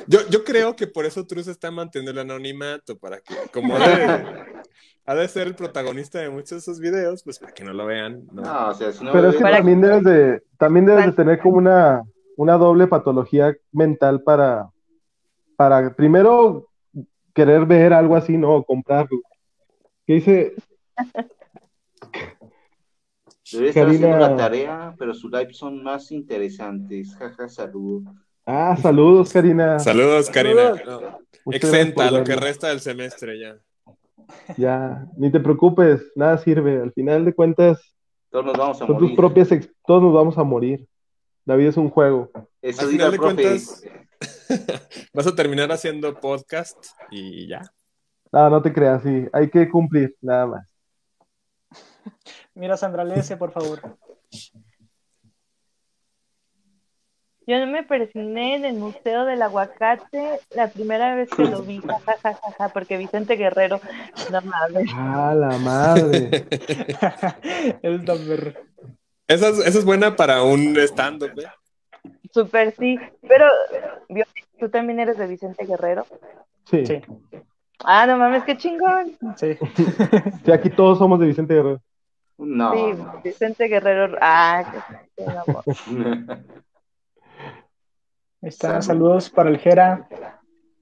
Yo, 0.07 0.21
yo 0.31 0.45
creo 0.45 0.77
que 0.77 0.87
por 0.87 1.07
eso 1.07 1.27
Truz 1.27 1.49
está 1.49 1.69
manteniendo 1.73 2.13
el 2.13 2.19
anonimato, 2.21 2.97
para 2.97 3.19
que, 3.19 3.35
como 3.53 3.75
ha 5.07 5.15
de 5.15 5.29
ser 5.29 5.49
el 5.49 5.57
protagonista 5.57 6.21
de 6.21 6.31
muchos 6.31 6.51
de 6.51 6.59
esos 6.59 6.79
videos, 6.79 7.25
pues 7.25 7.41
para 7.41 7.53
que 7.53 7.65
no 7.65 7.73
lo 7.73 7.85
vean. 7.85 8.29
No, 8.31 8.43
no 8.43 8.69
o 8.69 8.75
sea, 8.75 8.93
si 8.93 9.05
no 9.05 9.11
Pero 9.11 9.31
es 9.31 9.37
que 9.37 9.43
también 9.43 9.81
debes 9.81 10.05
de, 10.05 10.43
también 10.57 10.87
debes 10.87 11.07
de 11.07 11.13
tener 11.13 11.41
como 11.41 11.57
una, 11.57 12.05
una 12.37 12.57
doble 12.57 12.87
patología 12.87 13.57
mental 13.73 14.23
para, 14.23 14.71
para 15.57 15.93
primero 15.97 16.69
querer 17.35 17.67
ver 17.67 17.93
algo 17.93 18.17
así, 18.17 18.39
no, 18.39 18.63
comprarlo. 18.63 19.21
¿Qué 20.07 20.15
dice? 20.15 20.55
Debe 23.53 23.69
estar 23.69 23.87
haciendo 23.87 24.17
la 24.17 24.37
tarea, 24.37 24.95
pero 24.99 25.15
sus 25.15 25.31
lives 25.31 25.57
son 25.57 25.83
más 25.83 26.11
interesantes. 26.11 27.15
Jaja, 27.17 27.49
saludos. 27.49 28.15
Ah, 28.47 28.77
saludos, 28.81 29.33
Karina. 29.33 29.79
Saludos, 29.79 30.31
Karina. 30.31 30.75
Exenta 31.47 32.11
lo 32.11 32.25
que 32.25 32.37
resta 32.37 32.69
del 32.69 32.81
semestre 32.81 33.39
ya. 33.39 33.57
Ya, 34.57 35.07
ni 35.17 35.31
te 35.31 35.41
preocupes, 35.41 36.13
nada 36.15 36.39
sirve. 36.39 36.81
Al 36.81 36.93
final 36.93 37.25
de 37.25 37.35
cuentas, 37.35 37.95
todos 38.31 38.47
nos 38.47 38.57
vamos 38.57 38.81
a 38.81 38.87
morir. 38.87 38.99
Tus 38.99 39.17
propias 39.17 39.49
todos 39.87 40.03
nos 40.03 40.13
vamos 40.13 40.39
a 40.39 40.45
morir. 40.45 40.87
La 41.45 41.57
vida 41.57 41.69
es 41.69 41.77
un 41.77 41.91
juego. 41.91 42.31
Al 42.63 42.73
final 42.73 43.13
de 43.13 43.19
cuentas, 43.19 43.83
vas 45.13 45.27
a 45.27 45.35
terminar 45.35 45.71
haciendo 45.71 46.19
podcast 46.19 46.79
y 47.11 47.47
ya. 47.49 47.61
No, 48.33 48.51
no 48.51 48.63
te 48.63 48.73
creas, 48.73 49.03
sí. 49.03 49.27
Hay 49.33 49.51
que 49.51 49.69
cumplir, 49.69 50.17
nada 50.21 50.47
más. 50.47 50.69
Mira, 52.55 52.77
Sandra, 52.77 53.05
léese, 53.05 53.37
por 53.37 53.53
favor. 53.53 53.81
Yo 57.47 57.59
no 57.59 57.67
me 57.67 57.83
persigné 57.83 58.57
en 58.57 58.65
el 58.65 58.77
Museo 58.77 59.27
del 59.27 59.43
Aguacate 59.43 60.41
la 60.55 60.69
primera 60.69 61.15
vez 61.15 61.29
que 61.29 61.45
lo 61.45 61.61
vi, 61.63 61.79
jajajaja, 61.79 62.71
porque 62.71 62.97
Vicente 62.97 63.37
Guerrero, 63.37 63.81
no 64.33 64.41
mames. 64.41 64.91
¡Ah, 64.95 65.35
la 65.37 65.59
madre! 65.59 66.47
el 67.83 68.03
también. 68.07 68.55
Esa 69.27 69.49
es, 69.49 69.59
esa 69.59 69.79
es 69.79 69.85
buena 69.85 70.17
para 70.17 70.43
un 70.43 70.77
stand-up, 70.79 71.39
¿eh? 71.39 71.47
Súper 72.31 72.75
sí, 72.77 72.99
pero 73.23 73.47
¿tú 74.59 74.69
también 74.69 75.01
eres 75.01 75.17
de 75.17 75.27
Vicente 75.27 75.65
Guerrero? 75.65 76.07
Sí. 76.65 76.85
sí. 76.85 77.01
Ah, 77.85 78.07
no 78.07 78.19
mames, 78.19 78.45
qué 78.45 78.57
chingón. 78.57 79.17
Sí. 79.37 79.57
sí, 80.45 80.53
aquí 80.53 80.71
todos 80.71 80.99
somos 80.99 81.21
de 81.21 81.27
Vicente 81.27 81.55
Guerrero. 81.55 81.81
No. 82.39 82.73
Sí, 82.73 83.03
Vicente 83.23 83.69
Guerrero. 83.69 84.17
Ah, 84.21 84.85
qué, 85.17 85.25
amor. 85.25 85.65
Está, 88.43 88.83
saludos 88.83 89.31
para 89.31 89.49
el 89.49 89.59
Jera. 89.59 90.07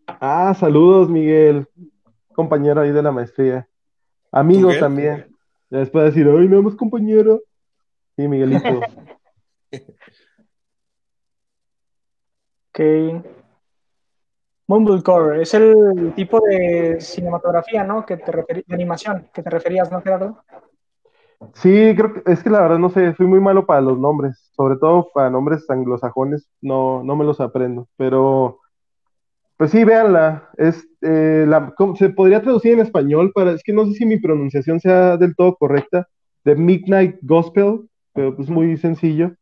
Ah, 0.07 0.55
saludos, 0.59 1.09
Miguel, 1.09 1.67
compañero 2.35 2.81
ahí 2.81 2.91
de 2.91 3.03
la 3.03 3.13
maestría. 3.13 3.69
Amigo 4.33 4.71
también. 4.81 5.29
Ya 5.71 5.79
después 5.79 6.07
decir, 6.07 6.27
ay, 6.29 6.49
no, 6.49 6.69
es 6.69 6.75
compañero. 6.75 7.41
Sí, 8.23 8.29
Miguelito. 8.29 8.81
ok. 12.71 12.81
Mumblecore, 14.69 15.43
es 15.43 15.53
el 15.55 16.13
tipo 16.15 16.39
de 16.41 17.01
cinematografía, 17.01 17.83
¿no? 17.83 18.07
Que 18.07 18.17
te 18.17 18.31
de 18.31 18.65
animación, 18.69 19.29
que 19.35 19.43
te 19.43 19.51
referías, 19.51 19.91
¿no, 19.91 20.01
Gerardo? 20.03 20.45
Sí, 21.55 21.95
creo 21.97 22.15
que 22.15 22.23
es 22.31 22.45
que 22.45 22.51
la 22.51 22.63
verdad 22.63 22.79
no 22.79 22.91
sé, 22.91 23.13
soy 23.17 23.27
muy 23.27 23.41
malo 23.41 23.67
para 23.67 23.81
los 23.81 23.99
nombres, 23.99 24.53
sobre 24.55 24.77
todo 24.77 25.09
para 25.13 25.29
nombres 25.29 25.69
anglosajones, 25.69 26.49
no, 26.61 27.03
no 27.03 27.17
me 27.17 27.25
los 27.25 27.41
aprendo, 27.41 27.89
pero 27.97 28.61
pues 29.57 29.73
sí, 29.73 29.83
véanla, 29.83 30.49
es, 30.57 30.87
eh, 31.01 31.45
la, 31.49 31.75
se 31.99 32.11
podría 32.11 32.41
traducir 32.41 32.75
en 32.75 32.81
español 32.81 33.33
para, 33.35 33.51
es 33.51 33.65
que 33.65 33.73
no 33.73 33.85
sé 33.87 33.95
si 33.95 34.07
mi 34.07 34.21
pronunciación 34.21 34.79
sea 34.79 35.17
del 35.17 35.35
todo 35.35 35.57
correcta, 35.57 36.07
The 36.45 36.55
Midnight 36.55 37.19
Gospel, 37.23 37.89
pero 38.13 38.35
pues 38.37 38.49
muy 38.49 38.77
sencillo. 38.77 39.33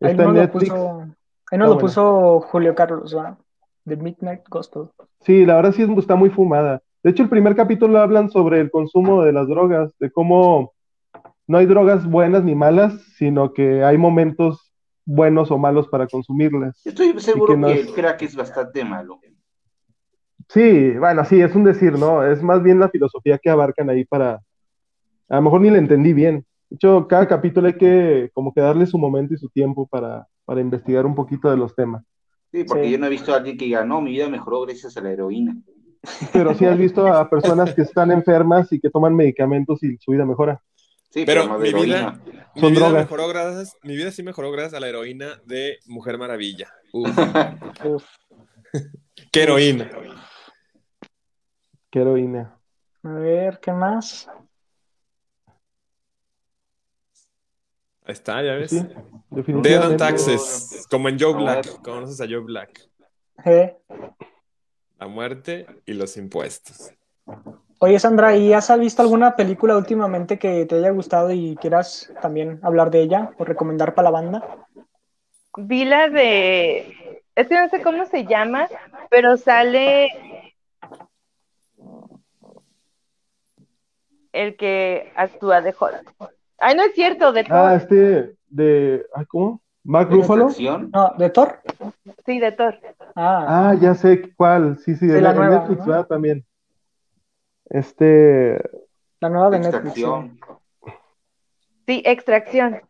Está 0.00 0.24
en 0.24 0.34
Netflix. 0.34 0.70
ahí 0.70 1.58
no 1.58 1.66
lo 1.66 1.78
puso 1.78 2.40
Julio 2.40 2.74
Carlos, 2.74 3.14
¿verdad? 3.14 3.38
The 3.86 3.96
Midnight 3.96 4.48
Gospel. 4.48 4.88
Sí, 5.20 5.44
la 5.44 5.56
verdad 5.56 5.72
sí 5.72 5.86
está 5.98 6.14
muy 6.16 6.30
fumada. 6.30 6.82
De 7.02 7.10
hecho, 7.10 7.22
el 7.22 7.28
primer 7.28 7.54
capítulo 7.54 7.98
hablan 7.98 8.30
sobre 8.30 8.60
el 8.60 8.70
consumo 8.70 9.22
de 9.22 9.32
las 9.32 9.46
drogas, 9.46 9.92
de 9.98 10.10
cómo 10.10 10.72
no 11.46 11.58
hay 11.58 11.66
drogas 11.66 12.06
buenas 12.06 12.42
ni 12.44 12.54
malas, 12.54 12.94
sino 13.16 13.52
que 13.52 13.84
hay 13.84 13.98
momentos 13.98 14.72
buenos 15.04 15.50
o 15.50 15.58
malos 15.58 15.88
para 15.88 16.06
consumirlas. 16.06 16.80
Estoy 16.84 17.18
seguro 17.20 17.60
que, 17.66 17.80
el 17.80 17.92
crack 17.92 18.22
es 18.22 18.34
bastante 18.34 18.84
malo. 18.84 19.20
Sí, 20.48 20.90
bueno, 20.98 21.24
sí, 21.24 21.40
es 21.40 21.54
un 21.54 21.64
decir, 21.64 21.98
¿no? 21.98 22.24
Es 22.24 22.42
más 22.42 22.62
bien 22.62 22.80
la 22.80 22.88
filosofía 22.88 23.38
que 23.38 23.50
abarcan 23.50 23.90
ahí 23.90 24.04
para... 24.04 24.40
A 25.28 25.36
lo 25.36 25.42
mejor 25.42 25.60
ni 25.60 25.70
le 25.70 25.78
entendí 25.78 26.12
bien. 26.12 26.44
De 26.74 26.76
hecho, 26.76 27.06
cada 27.06 27.28
capítulo 27.28 27.68
hay 27.68 27.74
que 27.74 28.30
como 28.34 28.52
que 28.52 28.60
darle 28.60 28.86
su 28.86 28.98
momento 28.98 29.34
y 29.34 29.38
su 29.38 29.48
tiempo 29.48 29.86
para, 29.86 30.26
para 30.44 30.60
investigar 30.60 31.06
un 31.06 31.14
poquito 31.14 31.48
de 31.48 31.56
los 31.56 31.74
temas. 31.74 32.02
Sí, 32.50 32.64
porque 32.64 32.90
yo 32.90 32.98
no 32.98 33.06
he 33.06 33.10
visto 33.10 33.32
a 33.32 33.36
alguien 33.36 33.56
que 33.56 33.66
diga, 33.66 33.84
no, 33.84 34.00
mi 34.00 34.10
vida 34.10 34.28
mejoró 34.28 34.62
gracias 34.62 34.96
a 34.96 35.00
la 35.00 35.10
heroína. 35.10 35.56
Pero 36.32 36.54
sí 36.54 36.66
has 36.66 36.76
visto 36.76 37.06
a 37.06 37.30
personas 37.30 37.74
que 37.74 37.82
están 37.82 38.10
enfermas 38.10 38.72
y 38.72 38.80
que 38.80 38.90
toman 38.90 39.14
medicamentos 39.14 39.82
y 39.82 39.96
su 39.98 40.12
vida 40.12 40.26
mejora 40.26 40.60
pero, 41.24 41.58
mi, 41.58 41.72
vida, 41.72 42.20
mi 42.56 42.72
vida, 42.72 42.90
mejoró 42.90 43.28
gracias, 43.28 43.76
mi 43.82 43.96
vida 43.96 44.10
sí 44.10 44.24
mejoró 44.24 44.50
gracias 44.50 44.74
a 44.74 44.80
la 44.80 44.88
heroína 44.88 45.40
de 45.44 45.78
Mujer 45.86 46.18
Maravilla. 46.18 46.68
Qué 49.30 49.42
heroína. 49.42 49.88
Qué 51.90 52.00
heroína. 52.00 52.58
A 53.04 53.12
ver, 53.12 53.60
¿qué 53.60 53.72
más? 53.72 54.28
Ahí 58.06 58.12
está, 58.12 58.42
ya 58.42 58.52
ves. 58.52 58.70
Sí, 58.70 58.86
Dead 59.30 59.86
on 59.86 59.96
Taxes, 59.96 60.86
como 60.90 61.08
en 61.08 61.18
Joe 61.18 61.32
Black. 61.34 61.80
¿Conoces 61.80 62.20
a 62.20 62.26
Joe 62.26 62.40
Black? 62.40 62.86
¿Eh? 63.46 63.76
La 64.98 65.06
muerte 65.06 65.66
y 65.86 65.94
los 65.94 66.16
impuestos. 66.18 66.92
Oye, 67.78 67.98
Sandra, 67.98 68.36
¿y 68.36 68.52
has 68.52 68.78
visto 68.78 69.02
alguna 69.02 69.36
película 69.36 69.76
últimamente 69.76 70.38
que 70.38 70.66
te 70.66 70.76
haya 70.76 70.90
gustado 70.90 71.32
y 71.32 71.56
quieras 71.56 72.12
también 72.20 72.60
hablar 72.62 72.90
de 72.90 73.00
ella 73.00 73.32
o 73.38 73.44
recomendar 73.44 73.94
para 73.94 74.04
la 74.04 74.10
banda? 74.10 74.66
Vi 75.56 75.84
la 75.84 76.08
de. 76.08 77.22
Es 77.34 77.48
que 77.48 77.54
no 77.54 77.68
sé 77.68 77.82
cómo 77.82 78.04
se 78.06 78.24
llama, 78.24 78.68
pero 79.08 79.36
sale. 79.36 80.10
El 84.32 84.56
que 84.56 85.12
actúa 85.16 85.60
de 85.60 85.74
Hulk. 85.78 86.32
Ay, 86.66 86.76
no 86.76 86.82
es 86.82 86.94
cierto, 86.94 87.30
de 87.30 87.44
Thor. 87.44 87.56
Ah, 87.56 87.74
este. 87.74 88.36
De. 88.48 89.04
¿Cómo? 89.28 89.60
¿Mark 89.82 90.10
Ruffalo? 90.10 90.48
No, 90.94 91.12
¿de 91.18 91.28
Thor? 91.28 91.60
Sí, 92.24 92.40
de 92.40 92.52
Thor. 92.52 92.80
Ah, 93.14 93.68
ah 93.68 93.74
ya 93.74 93.94
sé 93.94 94.32
cuál. 94.34 94.78
Sí, 94.78 94.96
sí, 94.96 95.06
de, 95.06 95.20
la, 95.20 95.34
nueva, 95.34 95.66
Netflix, 95.68 96.08
también. 96.08 96.42
Este. 97.66 98.58
La 99.20 99.28
nueva 99.28 99.50
de 99.50 99.58
Netflix. 99.58 99.94
Sí, 101.86 102.02
extracción. 102.06 102.80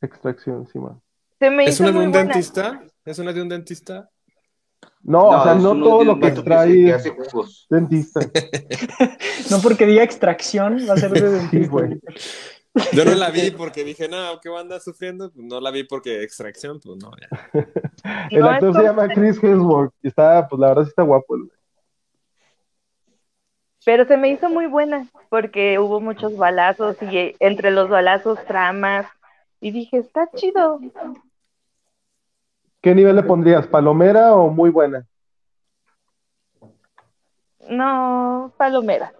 Extracción, 0.00 0.66
sí, 0.66 0.80
man. 0.80 1.00
¿Es 1.38 1.78
una 1.78 1.92
de 1.92 1.98
un 1.98 2.10
dentista? 2.10 2.82
¿Es 3.04 3.18
una 3.20 3.32
de 3.32 3.42
un 3.42 3.48
dentista? 3.48 4.10
No, 5.02 5.28
o 5.28 5.42
sea, 5.44 5.54
no 5.54 5.80
todo 5.80 6.02
lo 6.02 6.18
que 6.18 6.26
extrae 6.26 6.96
dentista. 7.70 8.20
no 9.50 9.60
porque 9.62 9.86
diga 9.86 10.02
extracción 10.02 10.78
va 10.88 10.94
a 10.94 10.96
ser 10.96 11.12
de 11.12 11.30
dentista. 11.30 11.88
Yo 12.92 13.04
no 13.04 13.14
la 13.14 13.30
vi 13.30 13.50
porque 13.56 13.84
dije, 13.84 14.08
no, 14.08 14.38
¿qué 14.40 14.48
banda 14.48 14.78
sufriendo? 14.80 15.30
Pues 15.30 15.44
no 15.44 15.60
la 15.60 15.70
vi 15.70 15.84
porque 15.84 16.22
extracción, 16.22 16.80
pues 16.80 16.98
no, 17.02 17.10
ya. 17.20 17.50
El 18.30 18.46
actor 18.46 18.74
se 18.74 18.82
llama 18.82 19.08
Chris 19.08 19.42
Hemsworth 19.42 19.92
y 20.02 20.08
está, 20.08 20.46
pues 20.48 20.60
la 20.60 20.68
verdad 20.68 20.84
sí 20.84 20.88
está 20.90 21.02
guapo. 21.02 21.36
El... 21.36 21.50
Pero 23.84 24.04
se 24.04 24.16
me 24.16 24.28
hizo 24.28 24.48
muy 24.48 24.66
buena 24.66 25.06
porque 25.30 25.78
hubo 25.78 26.00
muchos 26.00 26.36
balazos 26.36 26.96
y 27.02 27.34
entre 27.40 27.70
los 27.70 27.88
balazos 27.88 28.38
tramas. 28.44 29.06
Y 29.60 29.72
dije, 29.72 29.98
está 29.98 30.28
chido. 30.34 30.80
¿Qué 32.80 32.94
nivel 32.94 33.16
le 33.16 33.22
pondrías? 33.22 33.66
¿Palomera 33.66 34.34
o 34.34 34.48
muy 34.48 34.70
buena? 34.70 35.06
No, 37.68 38.52
palomera. 38.56 39.12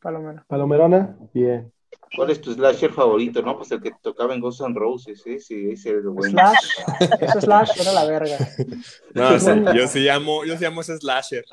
Palomera. 0.00 0.44
¿Palomerona? 0.46 1.16
Bien. 1.32 1.72
¿Cuál 2.16 2.30
es 2.30 2.40
tu 2.40 2.52
slasher 2.52 2.92
favorito? 2.92 3.42
No, 3.42 3.56
pues 3.56 3.70
el 3.70 3.80
que 3.80 3.92
tocaba 4.02 4.34
en 4.34 4.40
Ghost 4.40 4.62
and 4.62 4.76
Roses, 4.76 5.22
ese, 5.26 5.72
ese 5.72 5.90
era 5.90 5.98
el 5.98 6.08
bueno. 6.08 6.32
Slash, 6.32 7.20
ese 7.20 7.40
slash 7.40 7.80
era 7.80 7.92
la 7.92 8.04
verga. 8.04 8.36
No, 9.14 9.72
yo 9.74 9.86
sí 9.86 10.08
amo, 10.08 10.44
yo 10.44 10.56
sí 10.56 10.64
amo 10.64 10.80
ese 10.80 10.96
slasher. 10.96 11.44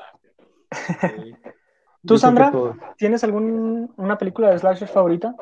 ¿Tú, 2.06 2.18
Sandra, 2.18 2.52
tienes 2.96 3.24
alguna 3.24 4.18
película 4.18 4.50
de 4.50 4.58
slasher 4.58 4.88
favorita? 4.88 5.34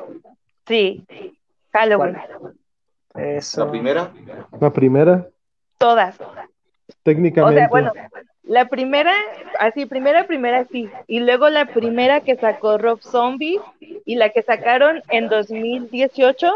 Sí, 0.67 1.05
Halloween. 1.71 2.17
¿La 3.13 3.71
primera? 3.71 4.13
¿La 4.59 4.73
primera? 4.73 5.29
Todas. 5.77 6.17
Técnicamente. 7.03 7.55
O 7.55 7.57
sea, 7.57 7.67
bueno, 7.69 7.91
la 8.47 8.67
primera, 8.69 9.13
así, 9.59 9.85
primera, 9.85 10.27
primera, 10.27 10.65
sí. 10.71 10.89
Y 11.07 11.19
luego 11.19 11.49
la 11.49 11.65
primera 11.67 12.21
que 12.21 12.35
sacó 12.35 12.77
Rob 12.77 13.01
Zombie 13.01 13.59
y 13.79 14.15
la 14.15 14.29
que 14.29 14.41
sacaron 14.43 15.01
en 15.09 15.27
2018. 15.29 16.51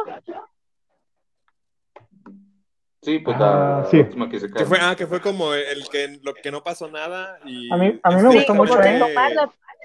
Sí, 3.01 3.19
pues 3.19 3.39
la 3.39 3.87
sí. 3.89 3.97
última 3.97 4.29
que 4.29 4.39
se 4.39 4.51
que 4.51 4.65
fue, 4.65 4.77
Ah, 4.81 4.95
que 4.95 5.07
fue 5.07 5.21
como 5.21 5.53
el 5.53 5.87
que, 5.89 6.19
lo 6.21 6.33
que 6.33 6.51
no 6.51 6.63
pasó 6.63 6.89
nada. 6.91 7.39
Y... 7.45 7.71
A 7.73 7.77
mí, 7.77 7.99
a 8.03 8.11
mí 8.11 8.21
me 8.21 8.33
gustó 8.35 8.53
mucho, 8.53 8.81
¿eh? 8.83 9.01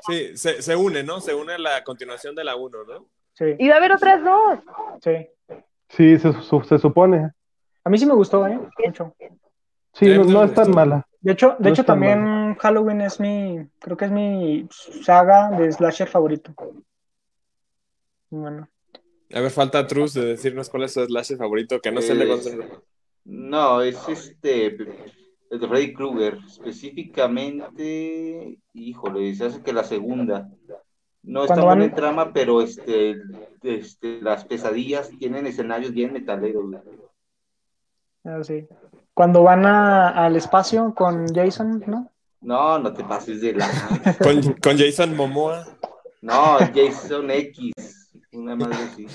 Sí, 0.07 0.37
se, 0.37 0.61
se 0.61 0.77
une, 0.77 1.03
¿no? 1.03 1.21
Se 1.21 1.33
une 1.35 1.55
a 1.55 1.59
la 1.59 1.85
continuación 1.85 2.35
de 2.35 2.45
la 2.45 2.57
1, 2.57 2.85
¿no? 2.85 3.07
Sí, 3.33 3.45
Y 3.59 3.69
va 3.69 3.75
a 3.75 3.79
haber 3.79 3.93
otras 3.93 4.23
dos. 4.23 4.59
sí. 5.03 5.29
Sí, 5.91 6.19
se, 6.19 6.33
se 6.33 6.79
supone. 6.79 7.31
A 7.85 7.91
mí 7.91 7.99
sí 7.99 8.07
me 8.07 8.15
gustó, 8.15 8.45
¿eh? 8.49 8.59
Mucho. 8.85 9.15
Sí, 9.95 10.07
Sí, 10.07 10.19
no, 10.19 10.25
no 10.25 10.45
es 10.45 10.55
tan 10.55 10.71
mala. 10.73 11.07
De 11.21 11.33
hecho, 11.33 11.57
de 11.59 11.65
No 11.65 11.71
hecho 11.71 11.85
también 11.85 12.55
Halloween 12.57 13.01
es 13.01 13.19
mi, 13.19 13.67
creo 13.79 13.97
que 13.97 14.05
es 14.05 14.11
mi 14.11 14.69
saga 15.03 15.51
de 15.51 15.73
slasher 15.73 16.09
favorito. 16.09 16.53
Bueno, 18.29 18.69
A 19.33 19.41
ver, 19.41 19.51
falta 19.51 19.87
Truz 19.87 20.13
de 20.15 20.25
decirnos 20.25 20.69
cuál 20.69 20.83
es 20.83 20.93
su 20.93 21.05
slasher 21.05 21.39
favorito, 21.39 21.81
que 21.81 21.93
no 21.93 22.03
se 22.03 22.15
le 22.15 22.29
concentra. 22.29 22.69
No, 23.25 23.81
es 23.81 23.97
este, 24.09 24.67
el 24.67 25.61
de 25.61 25.69
Freddy 25.69 25.95
Krueger, 25.95 26.39
específicamente, 26.47 28.59
híjole, 28.75 29.35
se 29.35 29.47
hace 29.47 29.63
que 29.63 29.73
la 29.73 29.85
segunda. 29.85 30.51
No 31.23 31.45
está 31.45 31.65
buena 31.65 31.85
en 31.85 31.95
trama, 31.95 32.33
pero 32.35 32.61
este, 32.61 33.17
este, 33.63 34.21
las 34.21 34.45
pesadillas 34.45 35.09
tienen 35.19 35.47
escenarios 35.47 35.93
bien 35.93 36.13
metaleros. 36.13 36.65
güey. 36.65 36.83
así. 38.25 38.67
Cuando 39.15 39.43
van 39.45 39.65
a- 39.65 40.09
al 40.09 40.37
espacio 40.37 40.93
con 40.95 41.33
Jason, 41.33 41.83
¿no? 41.87 42.11
No, 42.41 42.79
no 42.79 42.93
te 42.93 43.05
pases 43.05 43.41
de 43.41 43.55
la... 43.55 43.67
Con, 44.23 44.43
con 44.55 44.77
Jason 44.77 45.17
Momoa. 45.17 45.65
No, 46.21 46.59
Jason 46.75 47.31
X, 47.31 47.73
una 48.33 48.55
madre 48.55 48.77
así. 48.77 49.07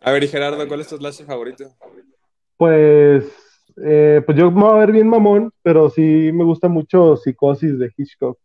A 0.00 0.10
ver, 0.10 0.24
y 0.24 0.28
Gerardo, 0.28 0.66
¿cuál 0.68 0.80
es 0.80 0.88
tu 0.88 0.96
slasher 0.96 1.26
favorito? 1.26 1.64
Pues, 2.56 3.26
eh, 3.84 4.22
pues 4.24 4.38
yo 4.38 4.50
me 4.50 4.62
voy 4.62 4.70
a 4.74 4.78
ver 4.78 4.92
bien 4.92 5.08
mamón, 5.08 5.52
pero 5.62 5.90
sí 5.90 6.30
me 6.32 6.44
gusta 6.44 6.68
mucho 6.68 7.16
Psicosis 7.16 7.78
de 7.78 7.92
Hitchcock, 7.94 8.38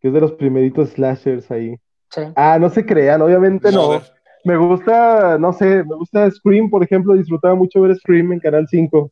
que 0.00 0.08
es 0.08 0.14
de 0.14 0.20
los 0.20 0.32
primeritos 0.32 0.90
slashers 0.90 1.50
ahí. 1.50 1.76
Sí. 2.10 2.22
Ah, 2.36 2.58
no 2.58 2.70
se 2.70 2.86
crean, 2.86 3.20
obviamente 3.20 3.70
no. 3.72 4.00
Me 4.46 4.56
gusta, 4.56 5.38
no 5.38 5.52
sé, 5.52 5.82
me 5.82 5.96
gusta 5.96 6.30
Scream, 6.30 6.70
por 6.70 6.80
ejemplo, 6.84 7.14
disfrutaba 7.14 7.56
mucho 7.56 7.80
ver 7.80 7.96
Scream 7.96 8.32
en 8.32 8.38
Canal 8.38 8.68
5. 8.70 9.10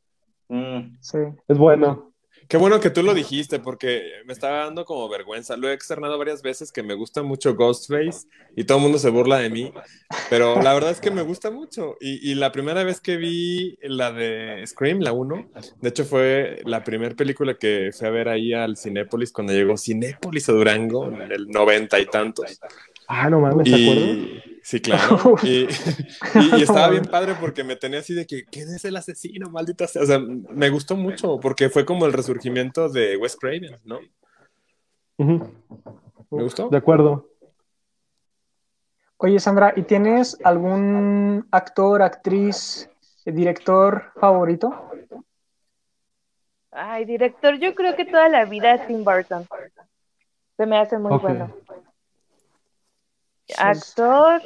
Mm, 0.49 0.97
Sí. 1.01 1.19
Es 1.49 1.59
bueno. 1.59 2.13
Qué 2.47 2.57
bueno 2.57 2.79
que 2.79 2.91
tú 2.91 3.03
lo 3.03 3.15
dijiste, 3.15 3.59
porque 3.59 4.03
me 4.27 4.33
estaba 4.33 4.59
dando 4.59 4.85
como 4.85 5.09
vergüenza. 5.09 5.57
Lo 5.57 5.69
he 5.69 5.73
externado 5.73 6.19
varias 6.19 6.41
veces 6.43 6.71
que 6.71 6.85
me 6.85 6.95
gusta 6.95 7.25
mucho 7.25 7.57
Ghostface 7.57 8.29
y 8.55 8.63
todo 8.63 8.79
el 8.79 8.83
mundo 8.85 8.99
se 8.99 9.11
burla 9.11 9.39
de 9.39 9.51
mí, 9.51 9.73
pero 10.31 10.63
la 10.63 10.73
verdad 10.73 10.91
es 10.91 11.01
que 11.01 11.11
me 11.11 11.23
gusta 11.23 11.51
mucho. 11.51 11.97
Y, 12.01 12.31
y 12.31 12.37
la 12.37 12.53
primera 12.53 12.85
vez 12.85 13.01
que 13.01 13.17
vi 13.17 13.77
la 13.83 14.13
de 14.13 14.65
Scream, 14.65 15.01
la 15.01 15.13
1, 15.13 15.49
de 15.81 15.89
hecho 15.89 16.05
fue 16.05 16.61
la 16.65 16.85
primera 16.85 17.17
película 17.17 17.55
que 17.55 17.91
fui 17.93 18.07
a 18.07 18.11
ver 18.11 18.29
ahí 18.29 18.53
al 18.53 18.77
Cinépolis 18.77 19.33
cuando 19.33 19.53
llegó 19.53 19.77
Cinépolis 19.77 20.49
a 20.49 20.53
Durango 20.53 21.07
en 21.11 21.33
el 21.33 21.49
noventa 21.49 21.99
y 21.99 22.07
tantos. 22.07 22.61
Ah, 23.09 23.29
no 23.31 23.41
mames, 23.41 23.65
¿te 23.65 23.75
acuerdas? 23.75 24.54
Sí, 24.67 24.81
claro. 24.81 25.35
Y, 25.43 25.65
y- 25.67 26.57
y 26.57 26.63
estaba 26.63 26.89
bien 26.89 27.05
padre 27.05 27.35
porque 27.39 27.63
me 27.63 27.77
tenía 27.77 27.99
así 27.99 28.15
de 28.15 28.27
que, 28.27 28.45
¿quién 28.47 28.71
es 28.75 28.83
el 28.87 28.97
asesino? 28.97 29.51
Maldita 29.51 29.87
sea. 29.87 30.01
O 30.03 30.07
sea, 30.07 30.19
me 30.19 30.71
gustó 30.71 30.97
mucho 30.97 31.39
porque 31.39 31.69
fue 31.69 31.85
como 31.85 32.07
el 32.07 32.15
resurgimiento 32.15 32.89
de 32.89 33.19
Wes 33.19 33.37
Craven, 33.37 33.77
¿no? 33.85 33.99
Me 35.19 36.43
gustó. 36.43 36.71
De 36.71 36.79
acuerdo. 36.79 37.29
Oye, 39.19 39.39
Sandra, 39.39 39.75
¿y 39.77 39.83
tienes 39.83 40.39
algún 40.45 41.47
actor, 41.51 42.01
actriz, 42.01 42.89
director 43.27 44.13
favorito? 44.19 44.91
Ay, 46.73 47.05
director, 47.05 47.59
yo 47.59 47.75
creo 47.75 47.95
que 47.97 48.07
toda 48.07 48.29
la 48.31 48.47
vida 48.47 48.87
Tim 48.87 49.05
Burton. 49.05 49.47
Se 50.57 50.65
me 50.67 50.79
hace 50.79 50.99
muy 50.99 51.19
bueno. 51.19 51.55
Actor. 53.59 54.41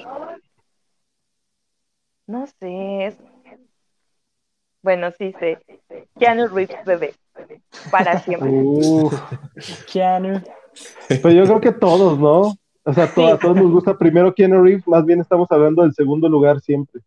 No 2.26 2.46
sé. 2.46 3.06
es- 3.06 3.18
Bueno, 4.82 5.10
sí 5.18 5.34
sé. 5.38 5.58
Keanu 6.18 6.48
Reeves, 6.48 6.84
bebé. 6.84 7.14
Para 7.90 8.18
siempre. 8.20 8.48
Uf, 8.50 9.14
Keanu. 9.92 10.42
pero 11.08 11.30
yo 11.30 11.44
creo 11.44 11.60
que 11.60 11.72
todos, 11.72 12.18
¿no? 12.18 12.54
O 12.84 12.92
sea, 12.94 13.12
to- 13.12 13.26
a 13.26 13.38
todos 13.38 13.56
nos 13.56 13.70
gusta 13.70 13.96
primero 13.98 14.34
Keanu 14.34 14.62
Reeves, 14.62 14.86
más 14.88 15.04
bien 15.04 15.20
estamos 15.20 15.50
hablando 15.50 15.82
del 15.82 15.92
segundo 15.94 16.28
lugar 16.28 16.60
siempre. 16.60 17.02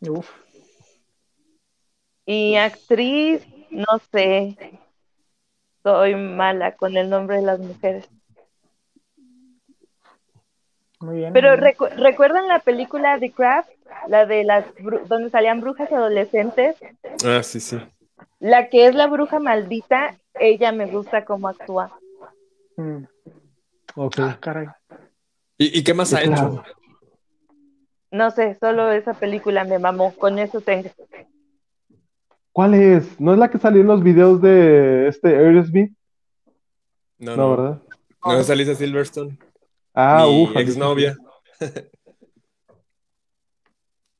Uf. 0.00 0.28
Y 2.26 2.56
actriz, 2.56 3.46
no 3.70 3.86
sé. 4.12 4.56
Soy 5.82 6.14
mala 6.14 6.76
con 6.76 6.96
el 6.96 7.08
nombre 7.10 7.36
de 7.36 7.42
las 7.42 7.58
mujeres. 7.58 8.08
Muy 11.00 11.16
bien. 11.18 11.32
Pero 11.32 11.50
muy 11.52 11.60
bien. 11.60 11.74
recu- 11.74 11.90
¿recuerdan 11.96 12.46
la 12.48 12.58
película 12.60 13.18
The 13.18 13.32
Craft? 13.32 13.70
La 14.08 14.26
de 14.26 14.44
las 14.44 14.66
bru- 14.76 15.02
donde 15.06 15.30
salían 15.30 15.60
brujas 15.60 15.90
adolescentes. 15.92 16.76
Ah, 17.24 17.42
sí, 17.42 17.60
sí. 17.60 17.78
La 18.38 18.68
que 18.68 18.86
es 18.86 18.94
la 18.94 19.06
bruja 19.06 19.38
maldita, 19.38 20.16
ella 20.38 20.72
me 20.72 20.86
gusta 20.86 21.24
cómo 21.24 21.48
actúa. 21.48 21.98
Mm. 22.76 23.04
Ok. 23.96 24.14
Ah, 24.20 24.38
caray. 24.40 24.68
¿Y, 25.58 25.78
y 25.78 25.84
qué 25.84 25.92
más 25.94 26.12
ha 26.14 26.20
Claro. 26.22 26.62
hecho? 26.62 26.62
No 28.12 28.30
sé, 28.30 28.56
solo 28.60 28.90
esa 28.92 29.14
película 29.14 29.64
me 29.64 29.78
mamó. 29.78 30.14
Con 30.14 30.38
eso 30.38 30.60
tengo. 30.60 30.88
¿Cuál 32.52 32.74
es? 32.74 33.20
¿No 33.20 33.32
es 33.32 33.38
la 33.38 33.50
que 33.50 33.58
salió 33.58 33.80
en 33.82 33.86
los 33.86 34.02
videos 34.02 34.40
de 34.42 35.08
este 35.08 35.28
Aerosmith? 35.28 35.92
No, 37.18 37.36
No, 37.36 37.36
no. 37.36 37.50
¿verdad? 37.56 37.82
No 38.24 38.38
es 38.38 38.50
Alicia 38.50 38.74
Silverstone. 38.74 39.38
Ah, 39.94 40.24
mi 40.26 40.60
exnovia. 40.60 41.16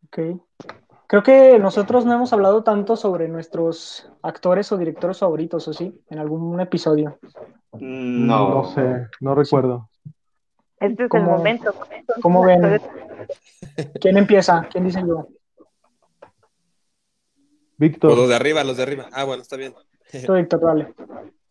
Ok. 0.06 0.18
Creo 1.06 1.22
que 1.22 1.58
nosotros 1.58 2.04
no 2.04 2.14
hemos 2.14 2.32
hablado 2.32 2.62
tanto 2.62 2.96
sobre 2.96 3.28
nuestros 3.28 4.10
actores 4.22 4.70
o 4.72 4.76
directores 4.78 5.18
favoritos, 5.18 5.66
¿o 5.68 5.72
sí? 5.72 6.00
En 6.08 6.18
algún 6.18 6.60
episodio. 6.60 7.18
mm, 7.72 8.26
No, 8.26 8.48
No, 8.62 8.64
sé, 8.64 9.06
no 9.20 9.34
recuerdo. 9.34 9.88
Este 10.78 10.94
es 10.94 11.00
el 11.00 11.08
¿Cómo- 11.08 11.36
momento. 11.38 11.74
¿Cómo 12.22 12.44
ven? 12.44 12.80
¿Quién 14.00 14.16
empieza? 14.18 14.66
¿Quién 14.70 14.84
dice 14.84 15.00
yo? 15.00 15.16
O 15.18 15.26
los 15.26 15.30
Víctor, 17.78 18.28
de 18.28 18.34
arriba, 18.34 18.62
los 18.64 18.76
de 18.76 18.82
arriba. 18.82 19.08
Ah, 19.12 19.24
bueno, 19.24 19.42
está 19.42 19.56
bien. 19.56 19.74
Víctor, 20.12 20.60
dale. 20.60 20.94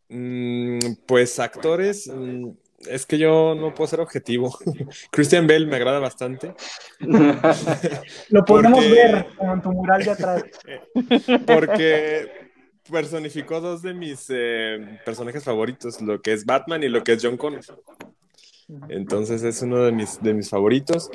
Mm, 0.09 0.79
pues 1.07 1.39
actores, 1.39 2.07
mm, 2.07 2.49
es 2.87 3.05
que 3.05 3.17
yo 3.17 3.55
no 3.55 3.73
puedo 3.73 3.87
ser 3.87 3.99
objetivo. 3.99 4.57
Christian 5.11 5.47
Bale 5.47 5.65
me 5.65 5.75
agrada 5.75 5.99
bastante 5.99 6.53
Lo 8.29 8.45
podemos 8.45 8.83
Porque- 8.83 8.89
ver 8.93 9.25
como 9.37 9.53
en 9.53 9.61
tu 9.61 9.71
mural 9.71 10.03
de 10.03 10.11
atrás. 10.11 10.43
porque 11.45 12.31
personificó 12.89 13.61
dos 13.61 13.81
de 13.81 13.93
mis 13.93 14.25
eh, 14.29 14.99
personajes 15.05 15.43
favoritos, 15.43 16.01
lo 16.01 16.21
que 16.21 16.33
es 16.33 16.45
Batman 16.45 16.83
y 16.83 16.89
lo 16.89 17.03
que 17.03 17.13
es 17.13 17.23
John 17.23 17.37
Connor. 17.37 17.61
Entonces 18.89 19.41
es 19.43 19.61
uno 19.63 19.83
de 19.83 19.91
mis, 19.91 20.21
de 20.21 20.33
mis 20.33 20.49
favoritos. 20.49 21.09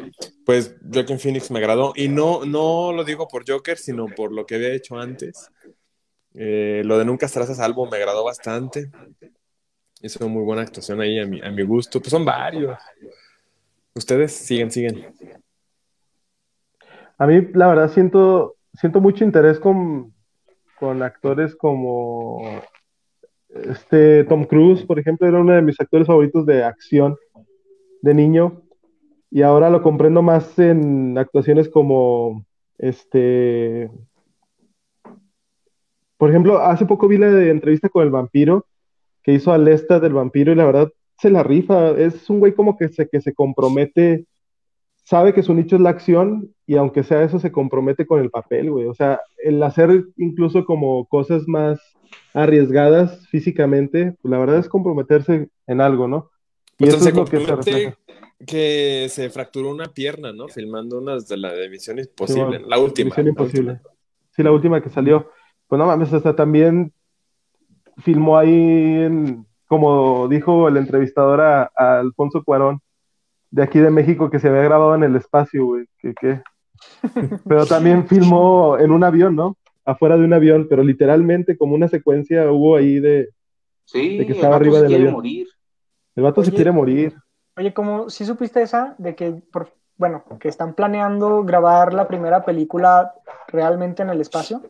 Pues 0.45 0.75
Joaquin 0.93 1.21
Phoenix 1.21 1.51
me 1.51 1.61
agradó. 1.61 1.93
Y 1.95 2.09
no, 2.09 2.45
no 2.45 2.93
lo 2.93 3.05
digo 3.05 3.29
por 3.29 3.49
Joker, 3.49 3.79
sino 3.79 4.07
por 4.07 4.33
lo 4.33 4.45
que 4.45 4.57
había 4.57 4.73
hecho 4.73 4.99
antes. 4.99 5.51
Eh, 6.35 6.83
lo 6.85 6.99
de 6.99 7.05
Nunca 7.05 7.27
estarás 7.27 7.51
a 7.51 7.55
salvo 7.55 7.89
me 7.89 7.97
agradó 7.97 8.25
bastante. 8.25 8.91
Hizo 10.05 10.29
muy 10.29 10.43
buena 10.43 10.61
actuación 10.61 11.01
ahí 11.01 11.19
a 11.19 11.25
mi, 11.25 11.41
a 11.41 11.51
mi 11.51 11.63
gusto. 11.63 11.99
Pues 11.99 12.11
son 12.11 12.27
varios. 12.27 12.79
Ustedes 13.95 14.33
siguen, 14.33 14.71
siguen. 14.71 15.07
a 17.17 17.27
mí 17.27 17.49
la 17.55 17.69
verdad 17.69 17.91
siento, 17.91 18.57
siento 18.75 19.01
mucho 19.01 19.25
interés 19.25 19.59
con, 19.59 20.13
con 20.79 21.03
actores 21.03 21.57
como 21.57 22.43
este 23.49 24.25
Tom 24.25 24.45
Cruise, 24.45 24.85
por 24.85 24.99
ejemplo, 24.99 25.27
era 25.27 25.41
uno 25.41 25.55
de 25.55 25.63
mis 25.63 25.81
actores 25.81 26.07
favoritos 26.07 26.45
de 26.45 26.65
acción 26.65 27.17
de 28.03 28.13
niño. 28.13 28.61
Y 29.31 29.41
ahora 29.41 29.71
lo 29.71 29.81
comprendo 29.81 30.21
más 30.21 30.59
en 30.59 31.17
actuaciones 31.17 31.71
como 31.71 32.45
este. 32.77 33.91
Por 36.19 36.29
ejemplo, 36.29 36.59
hace 36.59 36.85
poco 36.85 37.09
vi 37.09 37.17
la 37.17 37.29
entrevista 37.45 37.89
con 37.89 38.03
el 38.03 38.11
vampiro 38.11 38.67
que 39.25 39.33
hizo 39.33 39.53
a 39.53 39.59
Lesta 39.59 39.99
del 39.99 40.13
vampiro 40.13 40.53
y 40.53 40.55
la 40.55 40.65
verdad 40.67 40.93
se 41.19 41.31
la 41.31 41.43
rifa. 41.43 41.91
Es 41.93 42.31
un 42.31 42.39
güey 42.39 42.55
como 42.55 42.77
que 42.77 42.89
se, 42.91 43.09
que 43.09 43.21
se 43.21 43.35
compromete, 43.35 44.27
sabe 45.03 45.35
que 45.35 45.43
su 45.43 45.55
nicho 45.55 45.77
es 45.77 45.83
la 45.83 45.91
acción 45.91 46.51
y 46.67 46.77
aunque 46.77 47.03
sea 47.03 47.23
eso 47.25 47.39
se 47.39 47.51
compromete 47.53 48.07
con 48.07 48.21
el 48.21 48.31
papel, 48.31 48.71
güey. 48.71 48.87
O 48.87 48.95
sea, 48.95 49.21
el 49.43 49.63
hacer 49.63 50.05
incluso 50.17 50.65
como 50.65 51.07
cosas 51.07 51.43
más 51.49 51.81
arriesgadas 52.33 53.27
físicamente, 53.29 54.15
pues 54.23 54.31
la 54.31 54.39
verdad 54.39 54.59
es 54.59 54.69
comprometerse 54.69 55.49
en 55.67 55.81
algo, 55.81 56.09
¿no? 56.09 56.31
Y 56.79 56.85
Pues 56.85 56.95
eso 56.95 57.03
se 57.05 57.11
es 57.11 57.15
lo 57.17 57.25
que 57.25 57.31
se 57.31 57.37
compromete 57.47 57.71
refleja. 57.71 57.99
que 58.47 59.07
se 59.09 59.31
fracturó 59.31 59.71
una 59.71 59.87
pierna, 59.87 60.33
¿no? 60.33 60.49
Filmando 60.49 60.99
unas 60.99 61.29
de 61.29 61.37
la 61.37 61.53
de 61.53 61.69
Misión 61.71 61.99
Sí, 61.99 62.03
Imposible. 62.09 62.45
bueno, 62.45 62.67
la 62.67 62.79
última. 62.79 63.09
Misión 63.11 63.27
la 63.27 63.31
Imposible. 63.31 63.73
última. 63.73 63.91
Sí, 64.31 64.43
la 64.43 64.53
última 64.53 64.83
que 64.83 64.91
salió. 64.91 65.31
Pues 65.69 65.79
no 65.79 65.87
mames, 65.87 66.13
hasta 66.13 66.35
también 66.35 66.93
filmó 67.99 68.39
ahí 68.39 69.03
en, 69.03 69.47
como 69.67 70.29
dijo 70.29 70.69
el 70.69 70.77
entrevistador 70.77 71.41
a, 71.41 71.71
Alfonso 71.77 72.43
Cuarón, 72.45 72.81
de 73.51 73.63
aquí 73.63 73.79
de 73.79 73.91
México, 73.91 74.31
que 74.31 74.39
se 74.39 74.49
había 74.49 74.63
grabado 74.63 74.95
en 74.95 75.05
el 75.05 75.17
espacio, 75.17 75.65
güey. 75.67 75.87
Que, 75.99 76.43
Pero 77.49 77.67
también 77.67 78.07
filmó 78.07 78.79
en 78.79 78.91
un 78.91 79.05
avión, 79.05 79.37
¿no? 79.37 79.57
Afuera 79.85 80.17
de 80.17 80.25
un 80.25 80.33
avión, 80.33 80.67
pero 80.69 80.83
literalmente 80.83 81.59
como 81.59 81.75
una 81.75 81.89
secuencia 81.89 82.51
hubo 82.51 82.77
ahí 82.77 83.01
de, 83.01 83.29
sí, 83.85 84.17
que 84.27 84.33
estaba 84.33 84.57
arriba 84.57 84.81
del 84.81 84.95
avión. 84.95 85.13
Morir. 85.13 85.47
El 86.17 86.23
vato 86.23 86.43
se 86.43 86.53
quiere 86.53 86.73
morir. 86.73 87.15
Oye, 87.57 87.75
como 87.75 88.09
si 88.09 88.25
supiste 88.25 88.63
esa 88.63 88.95
de 88.97 89.15
que, 89.15 89.43
por, 89.53 89.75
bueno, 89.97 90.25
que 90.41 90.49
están 90.49 90.75
planeando 90.75 91.45
grabar 91.45 91.93
la 91.93 92.09
primera 92.09 92.45
película 92.45 93.15
realmente 93.49 94.03
en 94.03 94.11
el 94.11 94.21
espacio. 94.21 94.63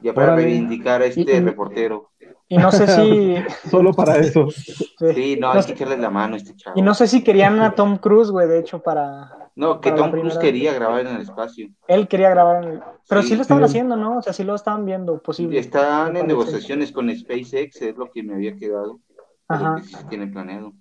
Ya 0.00 0.14
para 0.14 0.36
reivindicar 0.36 1.02
a 1.02 1.06
este 1.06 1.40
reportero. 1.40 2.10
Y 2.48 2.58
no 2.58 2.70
sé 2.70 2.86
si. 2.86 3.36
Solo 3.70 3.92
para 3.92 4.18
eso. 4.18 4.48
Sí, 4.50 5.36
no, 5.40 5.50
hay 5.50 5.64
que 5.64 5.72
echarle 5.72 5.96
la 5.98 6.10
mano 6.10 6.34
a 6.34 6.36
este 6.36 6.54
chavo. 6.54 6.78
Y 6.78 6.82
no 6.82 6.94
sé 6.94 7.06
si 7.08 7.24
querían 7.24 7.60
a 7.60 7.74
Tom 7.74 7.98
Cruise, 7.98 8.30
güey, 8.30 8.46
de 8.46 8.60
hecho, 8.60 8.80
para. 8.80 9.50
No, 9.56 9.80
que 9.80 9.90
Tom 9.92 10.10
Cruise 10.10 10.38
quería 10.38 10.72
grabar 10.72 11.00
en 11.00 11.16
el 11.16 11.22
espacio. 11.22 11.68
Él 11.88 12.06
quería 12.06 12.30
grabar 12.30 12.62
en 12.62 12.70
el. 12.70 12.82
Pero 13.08 13.22
sí, 13.22 13.34
lo 13.34 13.42
estaban 13.42 13.64
haciendo, 13.64 13.96
¿no? 13.96 14.18
O 14.18 14.22
sea, 14.22 14.32
sí 14.32 14.44
lo 14.44 14.54
estaban 14.54 14.84
viendo 14.84 15.20
posible. 15.20 15.58
Están 15.58 16.16
en 16.16 16.26
negociaciones 16.26 16.92
con 16.92 17.14
SpaceX, 17.14 17.82
es 17.82 17.96
lo 17.96 18.10
que 18.10 18.22
me 18.22 18.34
había 18.34 18.56
quedado. 18.56 19.00
Ajá. 19.48 19.76
Que 19.76 19.82
sí 19.84 19.94
se 19.94 20.04
tiene 20.04 20.26
planeado. 20.28 20.72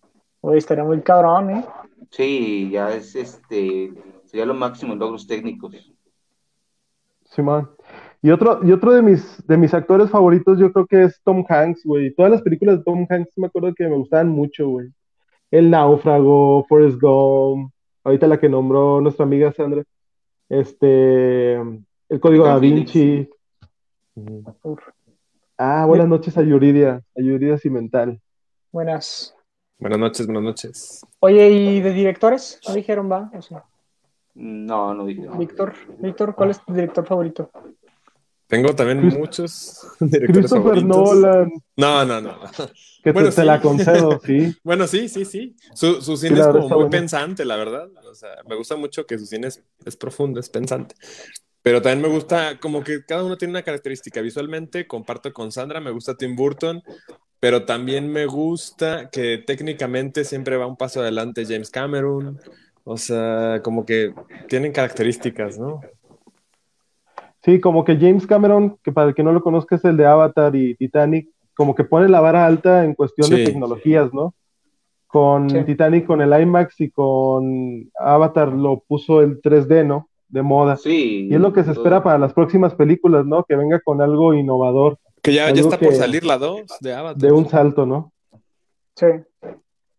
Oye, 0.41 0.59
estaría 0.59 0.83
muy 0.83 1.01
cabrón, 1.01 1.49
¿eh? 1.49 1.65
Sí, 2.11 2.69
ya 2.71 2.91
es 2.91 3.15
este. 3.15 3.91
Sería 4.25 4.45
lo 4.45 4.53
máximo 4.53 4.93
en 4.93 4.99
logros 4.99 5.25
técnicos. 5.25 5.91
Sí, 7.23 7.41
man. 7.41 7.69
Y 8.21 8.31
otro, 8.31 8.59
y 8.63 8.71
otro 8.71 8.93
de 8.93 9.01
mis, 9.01 9.45
de 9.45 9.57
mis 9.57 9.73
actores 9.73 10.09
favoritos, 10.09 10.57
yo 10.57 10.71
creo 10.71 10.87
que 10.87 11.03
es 11.03 11.21
Tom 11.23 11.45
Hanks, 11.47 11.83
güey. 11.83 12.13
Todas 12.13 12.31
las 12.31 12.41
películas 12.41 12.77
de 12.77 12.83
Tom 12.83 13.05
Hanks 13.09 13.37
me 13.37 13.47
acuerdo 13.47 13.73
que 13.75 13.87
me 13.87 13.95
gustaban 13.95 14.29
mucho, 14.29 14.67
güey. 14.69 14.89
El 15.51 15.69
Náufrago, 15.69 16.65
Forrest 16.67 16.99
Gump, 16.99 17.71
ahorita 18.03 18.27
la 18.27 18.39
que 18.39 18.49
nombró 18.49 18.99
nuestra 19.01 19.25
amiga 19.25 19.51
Sandra. 19.51 19.83
Este, 20.49 21.53
El 21.53 22.19
Código 22.19 22.45
Da 22.45 22.57
Vinci. 22.57 23.29
Ah, 25.57 25.85
buenas 25.85 26.07
noches 26.07 26.37
a 26.37 26.41
Yuridia, 26.41 27.01
a 27.15 27.21
Yuridia 27.21 27.57
Cimental. 27.57 28.19
Buenas. 28.71 29.35
Buenas 29.77 29.99
noches, 29.99 30.25
buenas 30.25 30.43
noches. 30.43 31.05
Oye, 31.19 31.49
¿y 31.49 31.81
de 31.81 31.93
directores? 31.93 32.59
¿No 32.67 32.73
dijeron, 32.73 33.11
va? 33.11 33.29
No, 34.33 34.93
no 34.93 35.05
dijeron. 35.05 35.37
Víctor, 35.37 35.73
Víctor, 35.99 36.35
¿cuál 36.35 36.51
es 36.51 36.63
tu 36.63 36.73
director 36.73 37.05
favorito? 37.05 37.49
Tengo 38.55 38.73
también 38.73 39.05
muchos 39.07 39.85
directores 39.99 40.49
Christopher 40.49 40.85
Nolan. 40.85 41.51
No, 41.75 42.05
no, 42.05 42.21
no. 42.21 42.39
Que 43.03 43.11
bueno, 43.11 43.29
te, 43.29 43.43
la 43.43 43.59
concedo, 43.59 44.21
sí. 44.25 44.55
bueno, 44.63 44.87
sí, 44.87 45.09
sí, 45.09 45.25
sí. 45.25 45.57
Su, 45.73 46.01
su 46.01 46.15
cine 46.15 46.39
es 46.39 46.47
como 46.47 46.69
muy 46.69 46.89
pensante, 46.89 47.43
la 47.43 47.57
verdad. 47.57 47.89
O 48.09 48.15
sea, 48.15 48.29
me 48.47 48.55
gusta 48.55 48.77
mucho 48.77 49.05
que 49.05 49.19
su 49.19 49.25
cine 49.25 49.47
es, 49.47 49.61
es, 49.83 49.97
profundo, 49.97 50.39
es 50.39 50.47
pensante. 50.47 50.95
Pero 51.61 51.81
también 51.81 52.09
me 52.09 52.15
gusta, 52.15 52.57
como 52.57 52.81
que 52.81 53.03
cada 53.03 53.25
uno 53.25 53.37
tiene 53.37 53.51
una 53.51 53.63
característica. 53.63 54.21
Visualmente, 54.21 54.87
comparto 54.87 55.33
con 55.33 55.51
Sandra, 55.51 55.81
me 55.81 55.91
gusta 55.91 56.15
Tim 56.15 56.37
Burton, 56.37 56.81
pero 57.41 57.65
también 57.65 58.07
me 58.07 58.25
gusta 58.25 59.09
que 59.09 59.37
técnicamente 59.45 60.23
siempre 60.23 60.55
va 60.55 60.65
un 60.65 60.77
paso 60.77 61.01
adelante 61.01 61.45
James 61.45 61.71
Cameron. 61.71 62.39
O 62.85 62.95
sea, 62.95 63.59
como 63.65 63.85
que 63.85 64.13
tienen 64.47 64.71
características, 64.71 65.59
¿no? 65.59 65.81
Sí, 67.45 67.61
como 67.61 67.85
que 67.85 67.95
James 67.95 68.25
Cameron, 68.25 68.79
que 68.83 68.91
para 68.91 69.09
el 69.09 69.13
que 69.13 69.21
no 69.21 69.31
lo 69.31 69.43
conozca 69.43 69.75
es 69.75 69.85
el 69.85 69.97
de 69.97 70.07
Avatar 70.07 70.55
y 70.55 70.73
Titanic, 70.75 71.29
como 71.53 71.75
que 71.75 71.83
pone 71.83 72.09
la 72.09 72.19
vara 72.19 72.43
alta 72.43 72.83
en 72.83 72.95
cuestión 72.95 73.29
de 73.29 73.45
tecnologías, 73.45 74.11
¿no? 74.15 74.33
Con 75.05 75.47
Titanic, 75.65 76.07
con 76.07 76.21
el 76.21 76.41
IMAX 76.41 76.81
y 76.81 76.89
con 76.89 77.89
Avatar 77.99 78.51
lo 78.51 78.79
puso 78.87 79.21
el 79.21 79.41
3D, 79.41 79.85
¿no? 79.85 80.09
De 80.27 80.41
moda. 80.41 80.75
Sí. 80.75 81.27
Y 81.29 81.35
es 81.35 81.39
lo 81.39 81.53
que 81.53 81.63
se 81.63 81.71
espera 81.71 82.01
para 82.01 82.17
las 82.17 82.33
próximas 82.33 82.73
películas, 82.73 83.27
¿no? 83.27 83.43
Que 83.43 83.55
venga 83.55 83.79
con 83.79 84.01
algo 84.01 84.33
innovador. 84.33 84.97
Que 85.21 85.33
ya, 85.33 85.51
ya 85.51 85.61
está 85.61 85.77
por 85.77 85.93
salir 85.93 86.25
la 86.25 86.39
2 86.39 86.61
de 86.81 86.93
Avatar. 86.95 87.21
De 87.21 87.31
un 87.31 87.47
salto, 87.47 87.85
¿no? 87.85 88.11
Sí. 88.95 89.05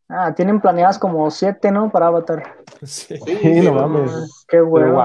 Ah, 0.09 0.33
tienen 0.35 0.61
planeadas 0.61 0.99
como 0.99 1.29
siete, 1.31 1.73
¿no? 1.73 1.91
Para 1.91 2.07
Avatar. 2.07 2.57
Sí, 2.85 3.15
no 3.65 3.75
mames. 3.75 4.45
Qué 4.49 4.61
bueno. 4.61 5.03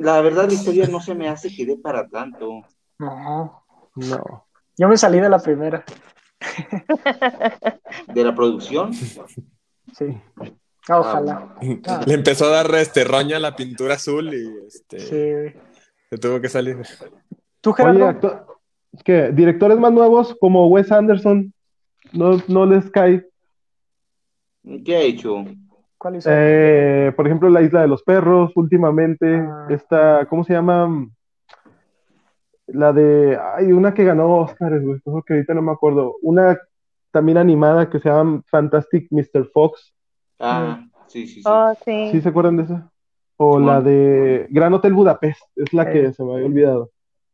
la 0.00 0.20
verdad, 0.20 0.46
la 0.46 0.52
historia 0.52 0.86
no 0.86 1.00
se 1.00 1.14
me 1.14 1.28
hace 1.28 1.54
que 1.54 1.64
dé 1.64 1.76
para 1.76 2.06
tanto. 2.08 2.62
No. 2.98 3.64
No. 3.94 4.46
Yo 4.76 4.88
me 4.88 4.96
salí 4.96 5.18
de 5.20 5.28
la 5.28 5.38
primera. 5.38 5.84
¿De 8.06 8.24
la 8.24 8.34
producción? 8.34 8.92
Sí. 8.92 10.20
Ah, 10.88 11.00
ojalá. 11.00 11.56
Ah. 11.86 12.00
Le 12.06 12.14
empezó 12.14 12.46
a 12.46 12.62
dar 12.62 12.74
este 12.74 13.04
roña 13.04 13.38
a 13.38 13.40
la 13.40 13.56
pintura 13.56 13.94
azul 13.94 14.32
y 14.34 14.66
este. 14.66 15.00
Sí. 15.00 15.58
Se 16.10 16.18
tuvo 16.18 16.40
que 16.40 16.48
salir. 16.48 16.78
¿Tú, 17.60 17.72
Gerardo? 17.72 18.60
¿Qué? 19.04 19.30
Directores 19.32 19.78
más 19.78 19.92
nuevos 19.92 20.36
como 20.40 20.68
Wes 20.68 20.90
Anderson, 20.92 21.52
no, 22.12 22.42
no 22.48 22.66
les 22.66 22.90
cae 22.90 23.28
¿Qué 24.84 24.96
ha 24.96 25.00
hecho? 25.00 25.44
¿Cuál 25.96 26.20
eh, 26.24 27.12
por 27.16 27.26
ejemplo, 27.26 27.48
La 27.48 27.62
Isla 27.62 27.82
de 27.82 27.88
los 27.88 28.02
Perros, 28.02 28.52
últimamente. 28.54 29.36
Ah. 29.36 29.66
Esta, 29.68 30.26
¿cómo 30.26 30.44
se 30.44 30.52
llama? 30.52 31.08
La 32.66 32.92
de. 32.92 33.38
Hay 33.56 33.72
una 33.72 33.92
que 33.92 34.04
ganó 34.04 34.36
Oscar, 34.36 34.80
güey, 34.80 35.00
que 35.26 35.34
ahorita 35.34 35.54
no 35.54 35.62
me 35.62 35.72
acuerdo. 35.72 36.16
Una 36.22 36.58
también 37.10 37.38
animada 37.38 37.90
que 37.90 37.98
se 37.98 38.08
llama 38.08 38.42
Fantastic 38.46 39.08
Mr. 39.10 39.50
Fox. 39.52 39.92
Ah, 40.38 40.84
sí, 41.08 41.26
sí, 41.26 41.42
sí. 41.42 41.42
Oh, 41.44 41.72
sí. 41.84 42.10
¿Sí 42.12 42.20
se 42.20 42.28
acuerdan 42.28 42.58
de 42.58 42.64
esa? 42.64 42.92
O 43.36 43.58
la 43.58 43.80
de 43.80 44.46
Gran 44.50 44.74
Hotel 44.74 44.92
Budapest, 44.92 45.40
es 45.56 45.72
la 45.72 45.90
que 45.90 46.12
se 46.12 46.24
me 46.24 46.34
había 46.34 46.46
olvidado. 46.46 46.90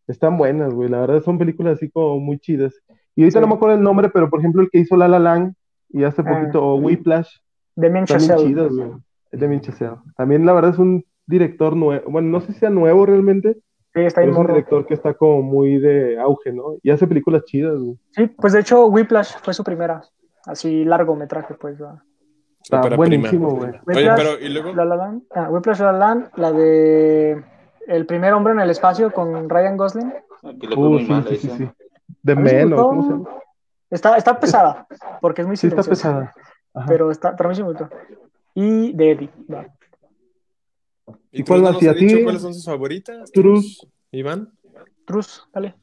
Están 0.07 0.37
buenas, 0.37 0.73
güey, 0.73 0.91
la 0.91 1.01
verdad 1.01 1.23
son 1.23 1.39
películas 1.39 1.79
así 1.79 1.91
como 1.91 2.21
muy 2.21 2.39
chidas. 2.39 2.75
Y 3.17 3.23
ahorita 3.23 3.41
no 3.41 3.47
me 3.47 3.55
acuerdo 3.55 3.77
el 3.77 3.83
nombre, 3.83 4.11
pero 4.11 4.29
por 4.29 4.41
ejemplo 4.41 4.61
el 4.61 4.69
que 4.71 4.81
hizo 4.81 4.97
La 4.97 5.09
La 5.09 5.19
Land, 5.19 5.55
y 5.91 6.05
hace 6.05 6.23
ah, 6.23 6.25
poquito 6.25 6.75
Whiplash. 6.77 7.39
Damien 7.77 8.05
Chazelle. 8.05 8.55
Damien 9.33 9.61
Chazelle. 9.61 9.97
También 10.17 10.47
la 10.47 10.53
verdad 10.53 10.73
es 10.73 10.79
un 10.79 11.05
director 11.27 11.77
nuevo, 11.77 12.11
bueno, 12.11 12.29
no 12.29 12.41
sé 12.41 12.53
si 12.53 12.61
sea 12.61 12.71
nuevo 12.71 13.07
realmente, 13.07 13.59
Sí, 13.95 14.01
está 14.01 14.23
ahí 14.23 14.29
es 14.29 14.37
un 14.37 14.49
director 14.49 14.85
que 14.87 14.95
está 14.95 15.15
como 15.15 15.41
muy 15.43 15.79
de 15.79 16.19
auge, 16.19 16.53
¿no? 16.53 16.79
Y 16.83 16.91
hace 16.91 17.07
películas 17.07 17.45
chidas, 17.45 17.79
güey. 17.79 17.97
Sí, 18.11 18.27
pues 18.27 18.53
de 18.53 18.61
hecho 18.61 18.87
Whiplash 18.87 19.37
fue 19.41 19.55
su 19.55 19.63
primera, 19.63 20.03
así 20.47 20.85
largometraje, 20.85 21.55
pues. 21.55 21.79
Está 22.61 22.97
buenísimo, 22.97 23.51
güey. 23.51 23.71
Oye, 23.87 24.11
pero 24.17 24.41
¿y 24.41 24.49
luego? 24.49 24.75
La 24.75 24.85
La 24.85 24.97
Land, 24.97 25.23
ah, 25.37 25.49
Whiplash 25.49 25.79
La 25.79 25.93
La 25.93 25.99
Land, 25.99 26.31
la 26.35 26.51
de 26.51 27.41
El 27.87 28.07
primer 28.07 28.33
hombre 28.33 28.55
en 28.55 28.61
el 28.61 28.71
espacio 28.71 29.13
con 29.13 29.49
Ryan 29.49 29.77
Gosling. 29.77 30.13
Ah, 30.43 30.51
uh, 30.77 30.99
sí, 30.99 31.07
sí, 31.07 31.37
sí, 31.37 31.51
sí, 31.59 31.71
De 32.21 32.35
menos, 32.35 32.83
¿cómo 32.83 33.03
se 33.05 33.11
llama? 33.11 33.29
Está, 33.91 34.17
está 34.17 34.39
pesada, 34.39 34.87
porque 35.21 35.43
es 35.43 35.47
muy 35.47 35.57
sí, 35.57 35.67
está 35.67 35.83
pesada. 35.83 36.35
Pero 36.87 37.11
está, 37.11 37.37
para 37.37 37.51
mí 37.51 37.55
sí 37.55 37.63
Y 38.55 38.93
de 38.93 39.11
Eddie. 39.11 39.31
¿Y, 41.31 41.43
cuál 41.45 41.67
a 41.67 41.77
ti? 41.77 42.23
¿Cuáles 42.23 42.43
son 42.43 42.55
sus 42.55 42.65
favoritas? 42.65 43.31
Trus. 43.33 43.87
Iván. 44.11 44.53
Trus, 45.05 45.47
dale. 45.53 45.75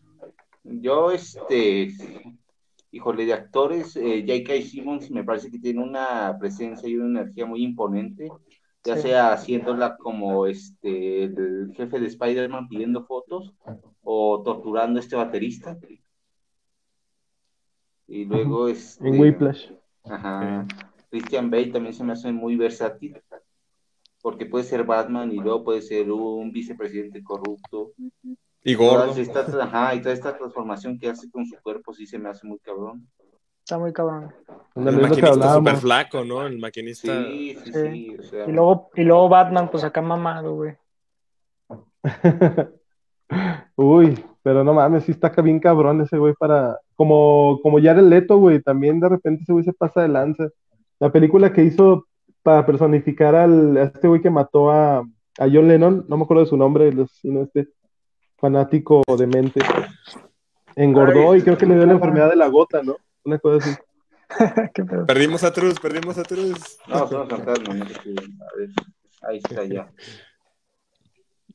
Yo, 0.63 1.11
este, 1.11 1.93
híjole, 2.91 3.25
de 3.25 3.33
actores, 3.33 3.95
eh, 3.95 4.23
J.K. 4.27 4.61
Simmons 4.61 5.11
me 5.11 5.23
parece 5.23 5.49
que 5.49 5.59
tiene 5.59 5.81
una 5.81 6.35
presencia 6.39 6.87
y 6.87 6.97
una 6.97 7.21
energía 7.21 7.45
muy 7.45 7.63
imponente, 7.63 8.29
ya 8.83 8.97
sea 8.97 9.33
haciéndola 9.33 9.97
como 9.97 10.45
este, 10.47 11.23
el 11.23 11.73
jefe 11.75 11.99
de 11.99 12.07
Spider-Man 12.07 12.67
pidiendo 12.67 13.05
fotos 13.05 13.53
o 14.01 14.41
torturando 14.43 14.99
a 14.99 15.03
este 15.03 15.15
baterista. 15.15 15.77
Y 18.11 18.25
luego 18.25 18.67
es. 18.67 18.99
En 18.99 19.07
este, 19.07 19.19
Whiplash. 19.19 19.71
Ajá. 20.03 20.67
Christian 21.09 21.49
Bale 21.49 21.67
también 21.67 21.93
se 21.93 22.03
me 22.03 22.11
hace 22.11 22.29
muy 22.33 22.57
versátil. 22.57 23.21
Porque 24.21 24.45
puede 24.45 24.65
ser 24.65 24.83
Batman 24.83 25.31
y 25.31 25.37
luego 25.37 25.63
puede 25.63 25.81
ser 25.81 26.11
un 26.11 26.51
vicepresidente 26.51 27.23
corrupto. 27.23 27.93
Y 28.63 28.75
gordo. 28.75 29.13
ajá, 29.61 29.95
y 29.95 30.01
toda 30.01 30.13
esta 30.13 30.37
transformación 30.37 30.99
que 30.99 31.09
hace 31.09 31.31
con 31.31 31.45
su 31.45 31.55
cuerpo 31.63 31.93
sí 31.93 32.05
se 32.05 32.19
me 32.19 32.29
hace 32.29 32.45
muy 32.45 32.59
cabrón. 32.59 33.07
Está 33.63 33.79
muy 33.79 33.93
cabrón. 33.93 34.33
El 34.75 34.97
maquinista 34.99 35.55
súper 35.55 35.77
flaco, 35.77 36.25
¿no? 36.25 36.45
El 36.45 36.59
maquinista. 36.59 37.23
Sí, 37.23 37.57
sí, 37.63 37.71
sí. 37.73 38.17
y, 38.47 38.51
luego, 38.51 38.89
y 38.93 39.03
luego 39.03 39.29
Batman, 39.29 39.71
pues 39.71 39.85
acá 39.85 40.01
mamado, 40.01 40.55
güey. 40.55 40.75
Uy, 43.75 44.21
pero 44.43 44.63
no 44.65 44.73
mames, 44.73 45.05
sí 45.05 45.11
está 45.11 45.29
bien 45.41 45.61
cabrón 45.61 46.01
ese 46.01 46.17
güey 46.17 46.33
para. 46.33 46.77
Como, 47.01 47.59
como 47.63 47.79
ya 47.79 47.93
el 47.93 48.11
Leto, 48.11 48.37
güey, 48.37 48.61
también 48.61 48.99
de 48.99 49.09
repente 49.09 49.41
ese 49.41 49.53
güey 49.53 49.65
se 49.65 49.73
pasa 49.73 50.03
de 50.03 50.07
lanza. 50.07 50.49
La 50.99 51.11
película 51.11 51.51
que 51.51 51.63
hizo 51.63 52.05
para 52.43 52.63
personificar 52.63 53.33
al, 53.33 53.75
a 53.75 53.83
este 53.85 54.07
güey 54.07 54.21
que 54.21 54.29
mató 54.29 54.69
a, 54.69 54.99
a 54.99 55.49
John 55.51 55.67
Lennon, 55.67 56.05
no 56.07 56.15
me 56.15 56.23
acuerdo 56.25 56.43
de 56.43 56.49
su 56.51 56.57
nombre, 56.57 56.93
sino 57.11 57.41
este 57.41 57.69
fanático 58.37 59.01
de 59.17 59.25
mente. 59.25 59.61
Engordó 60.75 61.35
y 61.35 61.41
creo 61.41 61.57
que 61.57 61.65
le 61.65 61.73
dio 61.73 61.87
la 61.87 61.93
enfermedad 61.93 62.29
de 62.29 62.35
la 62.35 62.45
gota, 62.49 62.83
¿no? 62.83 62.97
Una 63.25 63.39
cosa 63.39 63.67
así. 63.67 63.81
Perdimos 65.07 65.43
a 65.43 65.51
Truz, 65.51 65.79
perdimos 65.79 66.19
a 66.19 66.23
Truz. 66.23 66.77
No, 66.87 67.07
son 67.07 67.27
fantasmas, 67.27 67.77
no 67.77 67.85
ahí 69.27 69.37
está 69.37 69.65
ya. 69.65 69.91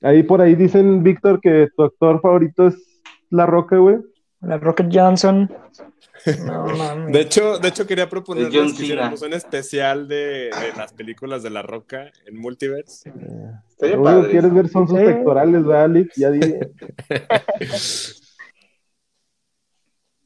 Ahí 0.02 0.24
por 0.24 0.40
ahí 0.40 0.56
dicen, 0.56 1.04
Víctor, 1.04 1.40
que 1.40 1.68
tu 1.76 1.84
actor 1.84 2.20
favorito 2.20 2.66
es 2.66 3.00
La 3.30 3.46
Roca, 3.46 3.76
güey. 3.76 3.98
La 4.46 4.58
Rocket 4.58 4.88
Johnson. 4.92 5.50
No. 6.44 6.66
De 7.06 7.20
hecho, 7.20 7.58
de 7.60 7.68
hecho 7.68 7.86
quería 7.86 8.08
proponerles 8.08 8.52
John 8.52 8.76
que 8.76 8.82
hiciéramos 8.82 9.22
un 9.22 9.32
especial 9.32 10.08
de, 10.08 10.50
de 10.50 10.72
las 10.76 10.92
películas 10.92 11.44
de 11.44 11.50
La 11.50 11.62
Roca 11.62 12.10
en 12.26 12.36
Multiverse. 12.36 13.12
Lo 13.80 14.00
único 14.02 14.22
que 14.24 14.30
quieres 14.30 14.52
ver 14.52 14.68
son 14.68 14.88
sus 14.88 14.98
pectorales, 14.98 15.64
¿verdad, 15.64 15.84
Alex? 15.84 16.16
Ya 16.16 16.30
dije. 16.32 16.58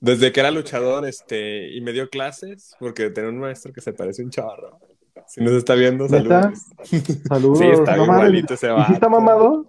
Desde 0.01 0.33
que 0.33 0.41
era 0.41 0.51
luchador, 0.51 1.07
este, 1.07 1.69
y 1.71 1.81
me 1.83 1.93
dio 1.93 2.09
clases, 2.09 2.75
porque 2.81 3.11
tenía 3.11 3.29
un 3.29 3.39
maestro 3.39 3.71
que 3.73 3.83
se 3.83 3.93
parece 3.93 4.23
un 4.25 4.31
chorro. 4.31 4.79
Si 5.27 5.43
nos 5.43 5.53
está 5.53 5.75
viendo, 5.75 6.09
¿Neta? 6.09 6.51
saludos. 6.55 6.59
Saludos. 7.29 7.59
Sí, 7.59 7.67
está 7.67 7.97
no 7.97 8.07
mames. 8.07 8.23
igualito 8.23 8.55
ese 8.55 8.69
¿Y 8.69 8.71
vato. 8.71 8.87
si 8.87 8.93
está 8.95 9.09
mamado? 9.11 9.67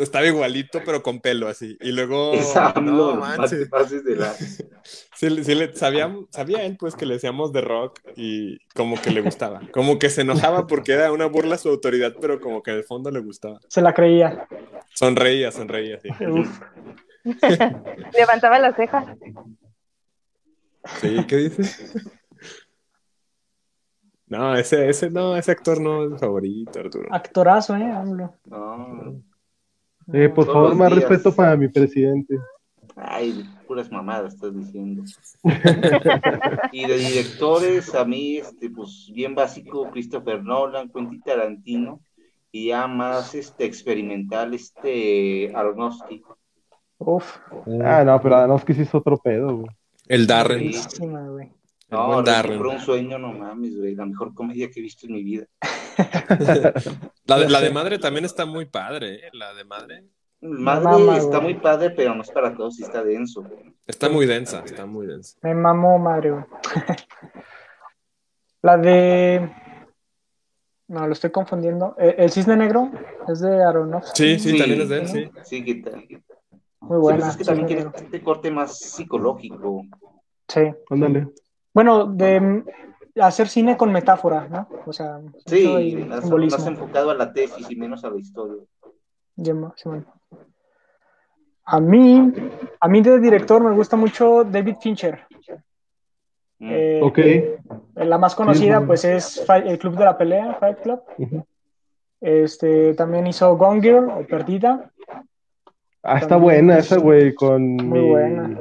Estaba 0.00 0.26
igualito, 0.26 0.80
pero 0.84 1.02
con 1.02 1.20
pelo 1.20 1.48
así. 1.48 1.76
Y 1.80 1.92
luego, 1.92 2.32
no 2.76 2.80
no, 2.80 3.16
manches. 3.16 3.68
pases 3.68 4.04
de 4.04 4.16
la. 4.16 4.34
Sí, 5.14 5.44
sí 5.44 5.54
le, 5.54 5.76
sabía, 5.76 6.10
sabía 6.30 6.64
él, 6.64 6.78
pues, 6.78 6.96
que 6.96 7.04
le 7.04 7.14
decíamos 7.14 7.52
de 7.52 7.60
rock 7.60 8.00
y 8.16 8.58
como 8.74 9.00
que 9.00 9.10
le 9.10 9.20
gustaba. 9.20 9.60
Como 9.70 9.98
que 9.98 10.08
se 10.08 10.22
enojaba 10.22 10.66
porque 10.66 10.92
era 10.92 11.12
una 11.12 11.26
burla 11.26 11.56
a 11.56 11.58
su 11.58 11.68
autoridad, 11.68 12.14
pero 12.18 12.40
como 12.40 12.62
que 12.62 12.70
de 12.70 12.82
fondo 12.82 13.10
le 13.10 13.20
gustaba. 13.20 13.60
Se 13.68 13.82
la 13.82 13.92
creía. 13.92 14.48
Sonreía, 14.94 15.52
sonreía, 15.52 16.00
sí. 16.00 16.08
Levantaba 18.18 18.58
las 18.58 18.76
cejas. 18.76 19.06
Sí, 21.00 21.24
¿qué 21.28 21.36
dices? 21.36 21.94
No, 24.26 24.54
ese, 24.54 24.88
ese, 24.88 25.10
no, 25.10 25.36
ese 25.36 25.50
actor 25.50 25.80
no 25.80 26.04
es 26.04 26.10
mi 26.12 26.18
favorito, 26.18 26.78
Arturo. 26.78 27.08
Actorazo, 27.12 27.76
¿eh? 27.76 27.90
AMLO. 27.90 28.36
No. 28.46 29.20
Eh, 30.12 30.28
por 30.28 30.44
Todos 30.44 30.70
favor, 30.70 30.74
más 30.74 30.90
días. 30.90 31.08
respeto 31.08 31.34
para 31.34 31.56
mi 31.56 31.68
presidente. 31.68 32.38
Ay, 32.96 33.44
puras 33.66 33.90
mamadas 33.90 34.34
estás 34.34 34.54
diciendo. 34.54 35.04
y 36.72 36.86
de 36.86 36.96
directores, 36.96 37.94
a 37.94 38.04
mí, 38.04 38.38
este, 38.38 38.70
pues 38.70 39.10
bien 39.14 39.34
básico, 39.34 39.90
Christopher 39.90 40.42
Nolan, 40.42 40.90
Quentin 40.90 41.20
Tarantino, 41.22 42.00
y 42.52 42.68
ya 42.68 42.86
más 42.86 43.34
este 43.34 43.64
experimental, 43.64 44.54
este 44.54 45.52
Aronofsky. 45.54 46.22
Uf. 46.98 47.38
Ah, 47.82 48.04
no, 48.04 48.20
pero 48.20 48.36
Aronofsky 48.36 48.74
sí 48.74 48.82
es 48.82 48.94
otro 48.94 49.16
pedo, 49.18 49.58
güey. 49.58 49.70
El 50.06 50.26
Darren. 50.26 50.72
Sí. 50.72 51.08
Güey. 51.90 52.22
No, 52.22 52.58
por 52.58 52.66
un 52.68 52.80
sueño, 52.80 53.18
no 53.18 53.32
mames, 53.32 53.76
güey, 53.76 53.94
la 53.94 54.06
mejor 54.06 54.32
comedia 54.34 54.70
que 54.70 54.80
he 54.80 54.82
visto 54.82 55.06
en 55.06 55.12
mi 55.14 55.22
vida. 55.24 55.46
La 57.26 57.38
de, 57.38 57.48
la 57.48 57.60
de 57.60 57.70
madre 57.70 57.98
también 57.98 58.24
está 58.24 58.44
muy 58.46 58.64
padre, 58.64 59.26
¿eh? 59.26 59.30
La 59.34 59.54
de 59.54 59.64
madre. 59.64 60.04
Madre 60.40 60.84
mama, 60.84 61.16
está 61.18 61.38
güey. 61.38 61.52
muy 61.52 61.62
padre, 61.62 61.90
pero 61.90 62.14
no 62.14 62.22
es 62.22 62.30
para 62.30 62.56
todos 62.56 62.80
y 62.80 62.82
está 62.82 63.04
denso. 63.04 63.44
Está 63.86 64.08
muy 64.08 64.26
densa, 64.26 64.62
está 64.64 64.86
muy 64.86 65.06
densa. 65.06 65.38
Me 65.42 65.54
mamó, 65.54 65.98
madre, 65.98 66.30
güey. 66.30 66.44
La 68.62 68.76
de. 68.78 69.48
No, 70.88 71.06
lo 71.06 71.12
estoy 71.12 71.30
confundiendo. 71.30 71.94
Eh, 71.98 72.16
El 72.18 72.30
Cisne 72.30 72.56
Negro 72.56 72.90
es 73.28 73.40
de 73.40 73.62
Aronofsky. 73.62 74.38
Sí, 74.38 74.50
sí, 74.50 74.58
también 74.58 74.80
es 74.80 74.88
de 74.88 74.98
él, 74.98 75.08
sí. 75.08 75.30
Sí, 75.44 75.64
que 75.64 75.74
tal. 75.76 76.00
Sí, 76.08 76.14
Muy 76.80 76.88
pues 76.88 77.00
buena. 77.00 77.28
es 77.28 77.36
que 77.36 77.44
también 77.44 77.66
quiere 77.68 77.86
este 77.94 78.22
corte 78.22 78.50
más 78.50 78.78
psicológico. 78.78 79.82
Sí. 80.48 80.62
Ándale. 80.90 81.28
Bueno, 81.72 82.06
de 82.06 82.40
mm, 82.40 82.64
hacer 83.20 83.48
cine 83.48 83.76
con 83.76 83.92
metáfora, 83.92 84.48
¿no? 84.48 84.68
O 84.86 84.92
sea, 84.92 85.20
Sí, 85.46 85.96
más, 86.50 86.66
enfocado 86.66 87.10
a 87.10 87.14
la 87.14 87.32
tesis 87.32 87.70
y 87.70 87.76
menos 87.76 88.04
a 88.04 88.10
la 88.10 88.18
historia. 88.18 88.62
A 91.64 91.78
mí, 91.80 92.32
a 92.80 92.88
mí 92.88 93.00
de 93.02 93.20
director 93.20 93.62
me 93.62 93.74
gusta 93.74 93.96
mucho 93.96 94.42
David 94.44 94.76
Fincher. 94.80 95.20
Mm. 96.58 96.68
Eh, 96.72 97.00
Ok. 97.02 97.18
La 97.94 98.18
más 98.18 98.34
conocida, 98.34 98.76
bueno. 98.76 98.86
pues, 98.88 99.04
es 99.04 99.46
Fight- 99.46 99.66
el 99.66 99.78
Club 99.78 99.96
de 99.96 100.04
la 100.04 100.18
Pelea, 100.18 100.54
Fight 100.54 100.80
Club. 100.80 101.00
Este, 102.20 102.94
también 102.94 103.26
hizo 103.26 103.56
Gone 103.56 103.80
Girl 103.80 104.10
o 104.10 104.26
Perdida. 104.26 104.90
Ah, 106.02 106.18
está 106.18 106.36
buena 106.36 106.78
es 106.78 106.86
esa, 106.86 106.98
güey, 106.98 107.34
con 107.34 107.76
muy 107.76 108.00
mi- 108.00 108.08
buena. 108.10 108.60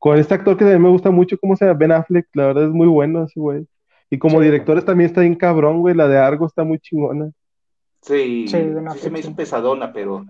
Con 0.00 0.18
este 0.18 0.34
actor 0.34 0.56
que 0.56 0.64
también 0.64 0.82
me 0.82 0.88
gusta 0.88 1.10
mucho, 1.12 1.38
¿cómo 1.38 1.54
se 1.56 1.66
llama? 1.66 1.78
Ben 1.78 1.92
Affleck, 1.92 2.26
la 2.34 2.46
verdad 2.46 2.64
es 2.64 2.70
muy 2.70 2.88
bueno 2.88 3.22
ese 3.24 3.38
güey. 3.38 3.66
Y 4.10 4.18
como 4.18 4.38
Sí. 4.38 4.44
directores 4.46 4.84
también 4.84 5.08
está 5.08 5.20
bien 5.20 5.36
cabrón, 5.36 5.80
güey, 5.80 5.94
la 5.94 6.08
de 6.08 6.18
Argo 6.18 6.46
está 6.46 6.64
muy 6.64 6.78
chingona. 6.80 7.30
Sí, 8.02 8.46
Sí, 8.46 8.48
sí, 8.48 8.56
Ben 8.56 8.84
se 8.84 8.88
Affleck, 8.90 9.12
me 9.12 9.18
hizo 9.20 9.28
sí. 9.28 9.34
pesadona, 9.34 9.92
pero 9.92 10.24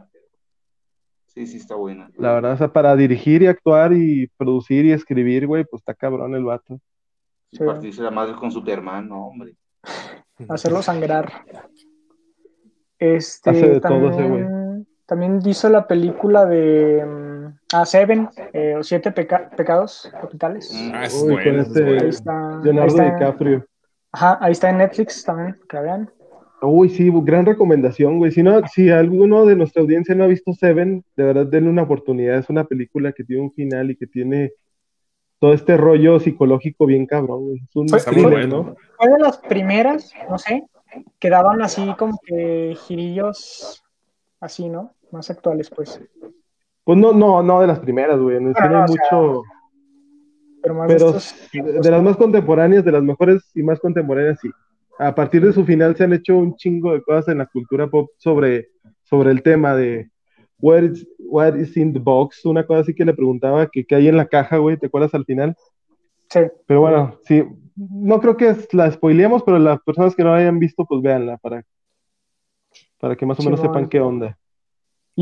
sí, 1.29 1.47
sí 1.47 1.57
está 1.59 1.77
buena. 1.77 2.11
La 2.19 2.33
verdad, 2.35 2.53
o 2.55 2.57
sea, 2.59 2.73
para 2.73 2.95
dirigir 2.97 3.43
y 3.43 3.47
actuar 3.47 3.93
y 3.93 4.27
producir 4.37 4.85
y 4.87 4.93
escribir, 4.93 5.47
güey, 5.47 5.65
pues 5.65 5.81
está 5.81 5.95
cabrón 5.95 6.35
el 6.35 6.45
vato. 6.45 6.81
Y 7.53 7.57
Sí. 7.59 7.65
partirse 7.65 8.03
la 8.03 8.11
madre 8.11 8.35
con 8.35 8.51
Superman, 8.51 9.09
no, 9.09 9.29
hombre. 9.29 9.55
hacerlo 10.49 10.83
sangrar. 10.83 11.31
Este, 12.99 13.51
Hace 13.51 13.69
de 13.69 13.81
todo 13.81 14.11
ese 14.11 14.19
también, 14.23 14.87
también 15.07 15.41
hizo 15.47 15.69
la 15.71 15.87
película 15.87 16.45
de 16.45 17.05
mm, 17.07 17.30
ah, 17.73 17.85
Seven, 17.87 18.29
eh, 18.53 18.75
o 18.79 18.83
Siete 18.83 19.11
Peca- 19.13 19.51
Pecados 19.57 20.11
Capitales. 20.21 20.71
Mm. 20.75 20.91
Ah, 20.95 21.05
es 21.05 21.23
Uy, 21.23 21.33
bueno, 21.35 21.63
este- 21.63 21.83
bueno. 21.83 22.03
Ahí 22.03 22.09
está, 22.09 22.49
ahí 22.59 22.65
Leonardo 22.65 22.97
está- 22.97 23.05
DiCaprio. 23.15 23.67
Ajá, 24.13 24.39
ahí 24.41 24.53
está 24.53 24.71
en 24.71 24.79
Netflix 24.79 25.25
también, 25.25 25.57
que 25.69 25.77
la 25.77 25.83
vean. 25.83 26.11
Uy, 26.63 26.91
sí, 26.91 27.11
gran 27.23 27.47
recomendación, 27.47 28.19
güey. 28.19 28.33
Si 28.33 28.43
no, 28.43 28.61
si 28.69 28.91
alguno 28.91 29.47
de 29.47 29.57
nuestra 29.57 29.81
audiencia 29.83 30.15
no 30.15 30.25
ha 30.25 30.27
visto 30.27 30.53
Seven, 30.53 31.03
de 31.17 31.25
verdad 31.25 31.47
denle 31.47 31.71
una 31.71 31.83
oportunidad. 31.85 32.37
Es 32.39 32.51
una 32.51 32.65
película 32.65 33.13
que 33.13 33.25
tiene 33.25 33.43
un 33.43 33.53
final 33.53 33.91
y 33.91 33.97
que 33.97 34.07
tiene 34.07 34.53
todo 35.39 35.55
este 35.55 35.79
rollo 35.79 36.21
psicológico 36.21 36.85
bien 36.85 37.07
cabrón, 37.07 37.47
güey. 37.47 37.63
Es 37.67 37.75
un 37.77 37.87
Pues, 37.87 38.07
muy 38.09 38.15
thriller, 38.15 38.31
bueno. 38.33 38.63
¿no? 38.63 38.77
Fue 38.99 39.09
de 39.11 39.19
las 39.21 39.39
primeras, 39.39 40.13
no 40.29 40.37
sé, 40.37 40.65
que 41.19 41.31
daban 41.31 41.63
así 41.63 41.95
como 41.97 42.19
que 42.27 42.77
girillos 42.87 43.83
así, 44.41 44.69
¿no? 44.69 44.93
Más 45.13 45.31
actuales, 45.31 45.71
pues. 45.71 45.99
Pues 46.85 46.99
no, 46.99 47.13
no, 47.13 47.43
no 47.43 47.61
de 47.61 47.67
las 47.67 47.79
primeras, 47.79 48.19
güey. 48.19 48.37
En 48.37 48.49
el 48.49 48.53
Bueno, 48.53 48.67
cine 48.67 48.75
no, 48.75 48.83
hay 48.83 48.89
sea, 48.89 49.19
mucho, 49.19 49.43
Pero 50.63 50.75
más 50.75 50.89
pero 50.89 51.13
de 51.13 51.19
estos 51.19 51.91
las 51.91 52.03
más 52.03 52.17
contemporáneas, 52.17 52.85
de 52.85 52.93
las 52.93 53.03
mejores 53.03 53.51
y 53.55 53.63
más 53.63 53.79
contemporáneas, 53.81 54.39
sí. 54.41 54.51
A 54.99 55.15
partir 55.15 55.45
de 55.45 55.53
su 55.53 55.65
final 55.65 55.97
se 55.97 56.05
han 56.05 56.13
hecho 56.13 56.37
un 56.37 56.57
chingo 56.57 56.93
de 56.93 57.03
cosas 57.03 57.29
en 57.29 57.39
la 57.39 57.47
cultura 57.47 57.89
pop 57.89 58.11
sobre, 58.19 58.69
sobre 59.03 59.31
el 59.31 59.43
tema 59.43 59.75
de 59.75 60.11
what 60.59 60.83
is, 60.83 61.07
what 61.19 61.57
is 61.57 61.77
in 61.77 61.93
the 61.93 61.99
box, 61.99 62.45
una 62.45 62.67
cosa 62.67 62.81
así 62.81 62.95
que 62.95 63.05
le 63.05 63.15
preguntaba 63.15 63.67
que 63.67 63.85
qué 63.85 63.95
hay 63.95 64.09
en 64.09 64.17
la 64.17 64.27
caja, 64.27 64.59
güey, 64.59 64.77
¿te 64.77 64.87
acuerdas 64.87 65.15
al 65.15 65.25
final? 65.25 65.57
Sí, 66.29 66.41
Pero 66.67 66.81
bueno, 66.81 67.19
sí, 67.25 67.43
no 67.77 68.21
creo 68.21 68.37
que 68.37 68.55
la 68.73 68.91
spoileemos, 68.91 69.43
pero 69.43 69.59
las 69.59 69.81
personas 69.83 70.15
que 70.15 70.23
no 70.23 70.31
la 70.31 70.37
hayan 70.37 70.59
visto, 70.59 70.85
pues 70.85 71.01
véanla 71.03 71.39
para, 71.39 71.65
para 73.01 73.17
que 73.17 73.27
más 73.27 73.41
o 73.41 73.43
menos 73.43 73.61
sepan 73.61 73.89
qué 73.89 74.01
onda. 74.01 74.39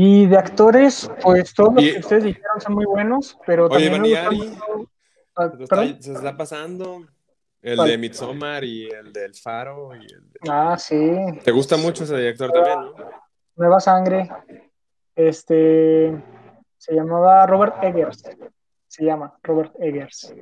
Y 0.01 0.27
de 0.27 0.37
actores, 0.37 1.11
pues 1.21 1.53
todos 1.53 1.73
los 1.73 1.83
que 1.83 1.99
ustedes 1.99 2.23
dijeron 2.23 2.61
son 2.61 2.73
muy 2.75 2.85
buenos, 2.85 3.37
pero 3.45 3.65
Oye, 3.65 3.89
también 3.89 4.23
Baniari. 4.23 4.37
mucho- 4.37 4.89
ah, 5.35 5.51
Se 5.57 5.63
está, 5.63 6.01
se 6.01 6.13
está 6.13 6.37
pasando 6.37 7.01
el 7.61 7.75
¿Cuál? 7.75 7.89
de 7.89 7.97
Midsommar 7.97 8.63
y 8.63 8.87
el 8.89 9.11
del 9.11 9.35
Faro. 9.35 9.93
Y 9.95 10.05
el 10.05 10.31
de- 10.31 10.39
Ah, 10.49 10.77
sí, 10.77 10.97
¿Te 11.43 11.51
gusta 11.51 11.75
mucho 11.75 12.05
ese 12.05 12.15
director 12.15 12.49
también, 12.49 12.79
no? 12.79 12.93
Nueva 13.57 13.79
Sangre. 13.81 14.29
Este 15.15 16.13
se 16.77 16.93
llamaba 16.93 17.45
Robert 17.45 17.83
Eggers. 17.83 18.23
Se 18.87 19.03
llama 19.03 19.37
Robert 19.43 19.73
Eggers. 19.79 20.33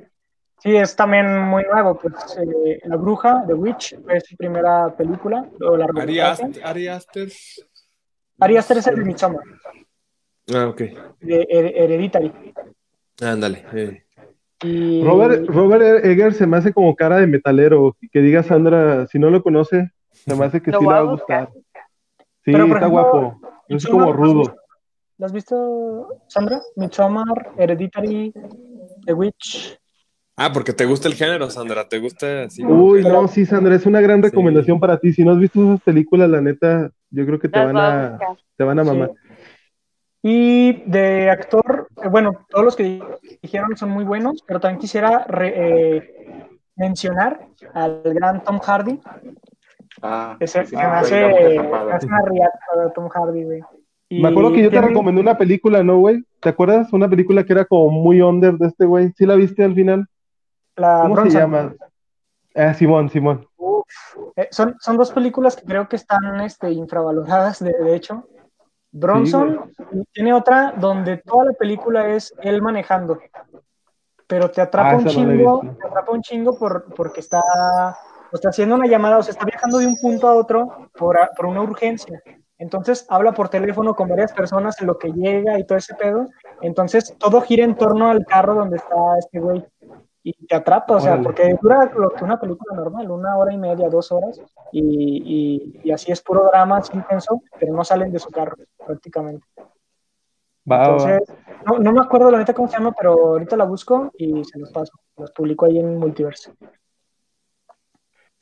Sí, 0.60 0.76
es 0.76 0.94
también 0.94 1.36
muy 1.42 1.64
nuevo. 1.64 1.98
Pues, 1.98 2.14
eh, 2.38 2.80
La 2.84 2.96
Bruja, 2.96 3.44
The 3.46 3.54
Witch, 3.54 3.96
fue 4.04 4.20
su 4.20 4.36
primera 4.36 4.94
película. 4.96 5.44
O 5.60 5.76
la 5.76 5.86
Ari, 5.96 6.20
Ast- 6.20 6.60
Ari 6.64 6.88
Aster. 6.88 7.28
Es 8.40 8.86
el 8.86 8.96
de 8.96 9.04
Midsommar, 9.04 9.42
Ah, 10.54 10.68
ok. 10.68 10.78
de 11.20 11.46
Her- 11.50 11.72
Hereditary. 11.76 12.32
Ándale. 13.20 13.64
eh. 13.74 14.02
Y 14.62 15.02
Robert, 15.04 15.46
Robert 15.48 16.04
Egger 16.04 16.32
se 16.34 16.46
me 16.46 16.56
hace 16.56 16.72
como 16.72 16.94
cara 16.96 17.18
de 17.18 17.26
metalero. 17.26 17.96
Que 18.12 18.20
diga 18.20 18.42
Sandra, 18.42 19.06
si 19.06 19.18
no 19.18 19.30
lo 19.30 19.42
conoce, 19.42 19.90
se 20.10 20.34
me 20.34 20.44
hace 20.44 20.60
que 20.62 20.72
sí 20.72 20.78
le 20.80 20.86
va 20.86 20.98
a 20.98 21.02
gustar. 21.02 21.48
Sí, 22.44 22.52
Pero, 22.52 22.64
está 22.64 22.78
ejemplo, 22.78 22.90
guapo. 22.90 23.40
Es 23.68 23.74
Midsommar, 23.84 23.90
como 23.90 24.04
¿lo 24.04 24.10
has 24.10 24.16
rudo. 24.18 24.38
visto? 24.40 24.56
¿Lo 25.18 25.26
has 25.26 25.32
visto, 25.32 26.08
Sandra? 26.28 26.60
Midsommar, 26.76 27.52
Hereditary, 27.56 28.32
The 29.04 29.12
Witch. 29.14 29.78
Ah, 30.40 30.50
porque 30.52 30.72
te 30.72 30.84
gusta 30.84 31.08
el 31.08 31.14
género, 31.14 31.50
Sandra. 31.50 31.88
¿Te 31.88 31.98
gusta 31.98 32.44
así? 32.44 32.64
Uy, 32.64 33.02
no, 33.02 33.26
sí, 33.26 33.44
Sandra, 33.44 33.74
es 33.74 33.84
una 33.86 34.00
gran 34.00 34.22
recomendación 34.22 34.78
para 34.78 34.98
ti. 34.98 35.12
Si 35.12 35.24
no 35.24 35.32
has 35.32 35.38
visto 35.38 35.60
esas 35.60 35.80
películas, 35.82 36.30
la 36.30 36.40
neta, 36.40 36.90
yo 37.10 37.26
creo 37.26 37.38
que 37.40 37.48
te 37.48 37.58
van 37.58 37.76
a 37.76 38.18
te 38.56 38.64
van 38.64 38.78
a 38.78 38.84
mamar. 38.84 39.10
Y 40.22 40.72
de 40.84 41.30
actor, 41.30 41.88
eh, 42.02 42.08
bueno, 42.08 42.32
todos 42.50 42.64
los 42.64 42.76
que 42.76 43.00
dijeron 43.42 43.76
son 43.76 43.90
muy 43.90 44.04
buenos, 44.04 44.42
pero 44.46 44.60
también 44.60 44.80
quisiera 44.80 45.26
eh, 45.42 46.48
mencionar 46.76 47.40
al 47.74 48.02
gran 48.04 48.42
Tom 48.44 48.58
Hardy. 48.60 49.00
Ah, 50.02 50.36
Ese, 50.40 50.64
sí, 50.66 50.70
se 50.70 50.76
me 50.76 50.82
hace, 50.82 51.24
hace 51.24 52.06
una 52.06 52.22
riata 52.22 52.58
de 52.84 52.90
Tom 52.94 53.08
Hardy, 53.08 53.44
güey. 53.44 53.60
Y 54.08 54.22
Me 54.22 54.28
acuerdo 54.28 54.52
que 54.52 54.58
yo 54.62 54.68
te 54.70 54.70
tiene- 54.70 54.88
recomendé 54.88 55.20
una 55.20 55.36
película, 55.36 55.82
¿no, 55.82 55.98
güey? 55.98 56.22
¿Te 56.40 56.48
acuerdas? 56.48 56.92
Una 56.92 57.08
película 57.08 57.44
que 57.44 57.52
era 57.52 57.64
como 57.64 57.90
muy 57.90 58.20
under 58.22 58.54
de 58.54 58.68
este 58.68 58.86
güey. 58.86 59.12
¿Sí 59.16 59.26
la 59.26 59.34
viste 59.34 59.64
al 59.64 59.74
final? 59.74 60.06
La 60.78 61.02
¿Cómo 61.02 61.22
se 61.24 61.38
llama? 61.38 61.74
Ah, 62.54 62.74
Simón, 62.74 63.08
Simón. 63.10 63.46
Eh, 64.36 64.48
son, 64.50 64.76
son 64.80 64.96
dos 64.96 65.12
películas 65.12 65.56
que 65.56 65.64
creo 65.64 65.88
que 65.88 65.96
están 65.96 66.40
este, 66.40 66.70
infravaloradas, 66.70 67.58
de, 67.58 67.72
de 67.72 67.94
hecho. 67.94 68.26
Bronson 68.90 69.72
tiene 70.12 70.32
otra 70.32 70.72
donde 70.76 71.18
toda 71.18 71.46
la 71.46 71.52
película 71.52 72.08
es 72.08 72.32
él 72.40 72.62
manejando, 72.62 73.18
pero 74.26 74.50
te 74.50 74.60
atrapa 74.60 74.92
Ah, 74.92 74.96
un 74.96 75.06
chingo, 75.06 75.60
te 75.60 75.86
atrapa 75.86 76.12
un 76.12 76.22
chingo 76.22 76.58
por, 76.58 76.94
porque 76.94 77.20
está, 77.20 77.40
o 77.40 78.34
está 78.34 78.48
haciendo 78.48 78.76
una 78.76 78.86
llamada, 78.86 79.18
o 79.18 79.22
sea, 79.22 79.32
está 79.32 79.44
viajando 79.44 79.78
de 79.78 79.86
un 79.86 79.96
punto 80.00 80.26
a 80.26 80.34
otro 80.34 80.90
por, 80.96 81.18
por 81.36 81.46
una 81.46 81.62
urgencia. 81.62 82.22
Entonces 82.56 83.06
habla 83.08 83.32
por 83.32 83.48
teléfono 83.48 83.94
con 83.94 84.08
varias 84.08 84.32
personas 84.32 84.80
en 84.80 84.88
lo 84.88 84.98
que 84.98 85.12
llega 85.12 85.58
y 85.58 85.64
todo 85.64 85.78
ese 85.78 85.94
pedo. 85.94 86.26
Entonces 86.60 87.14
todo 87.18 87.40
gira 87.40 87.64
en 87.64 87.76
torno 87.76 88.08
al 88.08 88.24
carro 88.26 88.54
donde 88.54 88.76
está 88.76 88.96
este 89.18 89.38
güey. 89.38 89.64
Y 90.30 90.46
te 90.46 90.54
atrapa, 90.56 90.96
o 90.96 91.00
sea, 91.00 91.12
Órale. 91.12 91.24
porque 91.24 91.54
dura 91.62 91.90
lo 91.96 92.10
que 92.10 92.22
una 92.22 92.38
película 92.38 92.76
normal, 92.76 93.10
una 93.10 93.36
hora 93.38 93.54
y 93.54 93.56
media, 93.56 93.88
dos 93.88 94.12
horas. 94.12 94.38
Y, 94.72 94.82
y- 94.82 95.80
y 95.84 95.90
así 95.90 96.12
es 96.12 96.20
puro 96.20 96.48
drama, 96.52 96.80
es 96.80 96.92
intenso, 96.92 97.40
pero 97.58 97.72
no 97.72 97.82
salen 97.82 98.12
de 98.12 98.18
su 98.18 98.28
carro 98.30 98.54
prácticamente. 98.86 99.46
Va. 100.70 100.82
Entonces, 100.84 101.22
no, 101.64 101.78
no 101.78 101.92
me 101.92 102.00
acuerdo 102.02 102.30
la 102.30 102.38
neta 102.38 102.52
cómo 102.52 102.68
se 102.68 102.76
llama, 102.76 102.92
pero 102.92 103.12
ahorita 103.12 103.56
la 103.56 103.64
busco 103.64 104.12
y 104.18 104.44
se 104.44 104.58
los 104.58 104.70
paso. 104.70 104.92
Los 105.16 105.30
publico 105.30 105.64
ahí 105.64 105.78
en 105.78 105.98
Multiverse. 105.98 106.52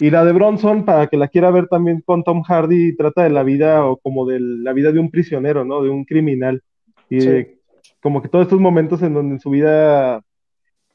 Y 0.00 0.10
la 0.10 0.24
de 0.24 0.32
Bronson, 0.32 0.84
para 0.84 1.06
que 1.06 1.16
la 1.16 1.28
quiera 1.28 1.52
ver 1.52 1.68
también 1.68 2.02
con 2.04 2.24
Tom 2.24 2.42
Hardy, 2.42 2.96
trata 2.96 3.22
de 3.22 3.30
la 3.30 3.44
vida 3.44 3.86
o 3.86 3.96
como 3.96 4.26
de 4.26 4.40
la 4.40 4.72
vida 4.72 4.90
de 4.90 4.98
un 4.98 5.10
prisionero, 5.10 5.64
¿no? 5.64 5.82
De 5.82 5.88
un 5.90 6.04
criminal. 6.04 6.62
Y 7.08 7.20
Sí. 7.20 7.28
de- 7.28 7.58
como 8.02 8.20
que 8.20 8.28
todos 8.28 8.46
estos 8.46 8.60
momentos 8.60 9.00
en 9.02 9.14
donde 9.14 9.34
en 9.34 9.40
su 9.40 9.50
vida 9.50 10.20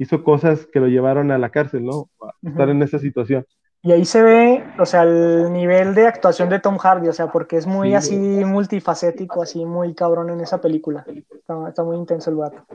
hizo 0.01 0.23
cosas 0.23 0.65
que 0.65 0.79
lo 0.79 0.87
llevaron 0.87 1.29
a 1.29 1.37
la 1.37 1.51
cárcel, 1.51 1.85
¿no? 1.85 2.09
A 2.21 2.49
estar 2.49 2.69
en 2.69 2.81
esa 2.81 2.97
situación. 2.97 3.45
Y 3.83 3.91
ahí 3.91 4.03
se 4.03 4.23
ve, 4.23 4.63
o 4.79 4.85
sea, 4.85 5.03
el 5.03 5.53
nivel 5.53 5.93
de 5.93 6.07
actuación 6.07 6.49
de 6.49 6.59
Tom 6.59 6.77
Hardy, 6.77 7.07
o 7.07 7.13
sea, 7.13 7.31
porque 7.31 7.57
es 7.57 7.67
muy 7.67 7.89
Sí, 7.89 7.95
así 7.95 8.17
multifacético, 8.17 9.43
así 9.43 9.63
muy 9.63 9.93
cabrón 9.93 10.31
en 10.31 10.41
esa 10.41 10.59
película. 10.59 11.05
Está, 11.07 11.69
está 11.69 11.83
muy 11.83 11.97
intenso 11.97 12.31
el 12.31 12.37
vato. 12.37 12.65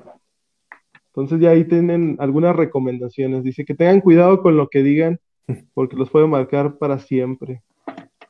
Entonces 1.07 1.41
ya 1.41 1.51
ahí 1.51 1.65
tienen 1.65 2.17
algunas 2.21 2.55
recomendaciones. 2.55 3.43
Dice 3.43 3.65
que 3.65 3.75
tengan 3.75 4.01
cuidado 4.01 4.41
con 4.41 4.57
lo 4.57 4.69
que 4.69 4.85
digan, 4.85 5.19
porque 5.75 5.97
los 5.97 6.11
puede 6.11 6.29
marcar 6.29 6.79
para 6.79 7.01
siempre. 7.01 7.63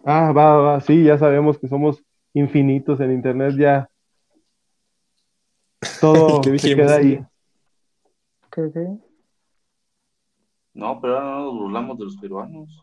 Ah, 0.05 0.33
va, 0.33 0.57
va, 0.57 0.81
sí, 0.81 1.05
ya 1.05 1.19
sabemos 1.19 1.59
que 1.59 1.69
somos 1.69 2.03
infinitos 2.33 3.01
en 3.01 3.13
internet, 3.13 3.55
ya 3.59 3.91
todo 6.01 6.41
¿Qué 6.43 6.59
se 6.59 6.75
queda 6.75 6.97
ahí. 6.97 7.21
¿Qué, 8.57 8.71
qué? 8.73 8.89
No, 10.73 10.99
pero 10.99 11.19
ahora 11.19 11.31
no 11.31 11.45
nos 11.45 11.55
burlamos 11.59 11.99
de 11.99 12.05
los 12.05 12.17
peruanos. 12.17 12.83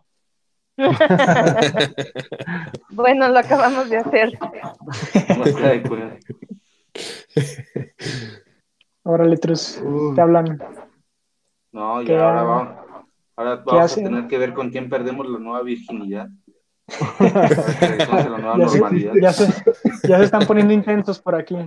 Bueno, 2.90 3.28
lo 3.28 3.40
acabamos 3.40 3.90
de 3.90 3.98
hacer. 3.98 4.38
Trus, 9.42 9.82
Uy. 9.84 10.14
te 10.14 10.22
hablan. 10.22 10.60
No, 11.72 12.04
y 12.04 12.06
¿Qué 12.06 12.18
ahora 12.18 12.44
vamos, 12.44 12.76
ahora 13.36 13.56
vamos 13.66 13.94
a 13.94 13.96
tener 13.96 14.28
que 14.28 14.38
ver 14.38 14.54
con 14.54 14.70
quién 14.70 14.92
perdemos 14.92 15.28
la 15.28 15.40
nueva 15.40 15.64
virginidad. 15.64 16.30
Ahora 17.20 18.30
la 18.30 18.38
nueva 18.38 18.60
Ya 18.60 18.70
se, 18.70 18.80
ya, 19.20 19.34
se, 19.34 19.48
ya 20.08 20.20
se 20.20 20.24
están 20.24 20.46
poniendo 20.46 20.72
intensos 20.72 21.20
por 21.20 21.34
aquí. 21.34 21.58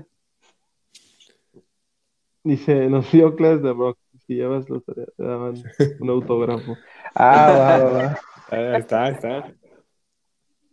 Dice, 2.46 2.88
nos 2.88 3.10
dio 3.10 3.34
clases 3.34 3.62
de 3.62 3.72
rock. 3.72 3.98
Si 4.26 4.34
llevas 4.34 4.68
los 4.70 4.84
tareas, 4.84 5.08
te 5.16 5.24
daban 5.24 5.54
un 6.00 6.10
autógrafo. 6.10 6.76
Ah, 7.14 7.50
va, 7.50 7.78
va, 7.84 7.92
va. 7.92 8.18
Ahí 8.50 8.80
está, 8.80 9.04
ahí 9.04 9.12
está. 9.14 9.52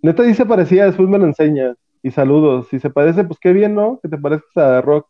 Neta 0.03 0.21
dice 0.21 0.45
parecía, 0.45 0.85
después 0.85 1.09
me 1.09 1.17
lo 1.17 1.25
enseña. 1.25 1.73
Y 2.03 2.11
saludos. 2.11 2.67
Si 2.69 2.79
se 2.79 2.91
parece, 2.91 3.23
pues 3.23 3.39
qué 3.39 3.51
bien, 3.53 3.73
¿no? 3.73 3.99
Que 4.03 4.09
te 4.09 4.17
parezcas 4.19 4.57
a 4.57 4.81
rock. 4.81 5.07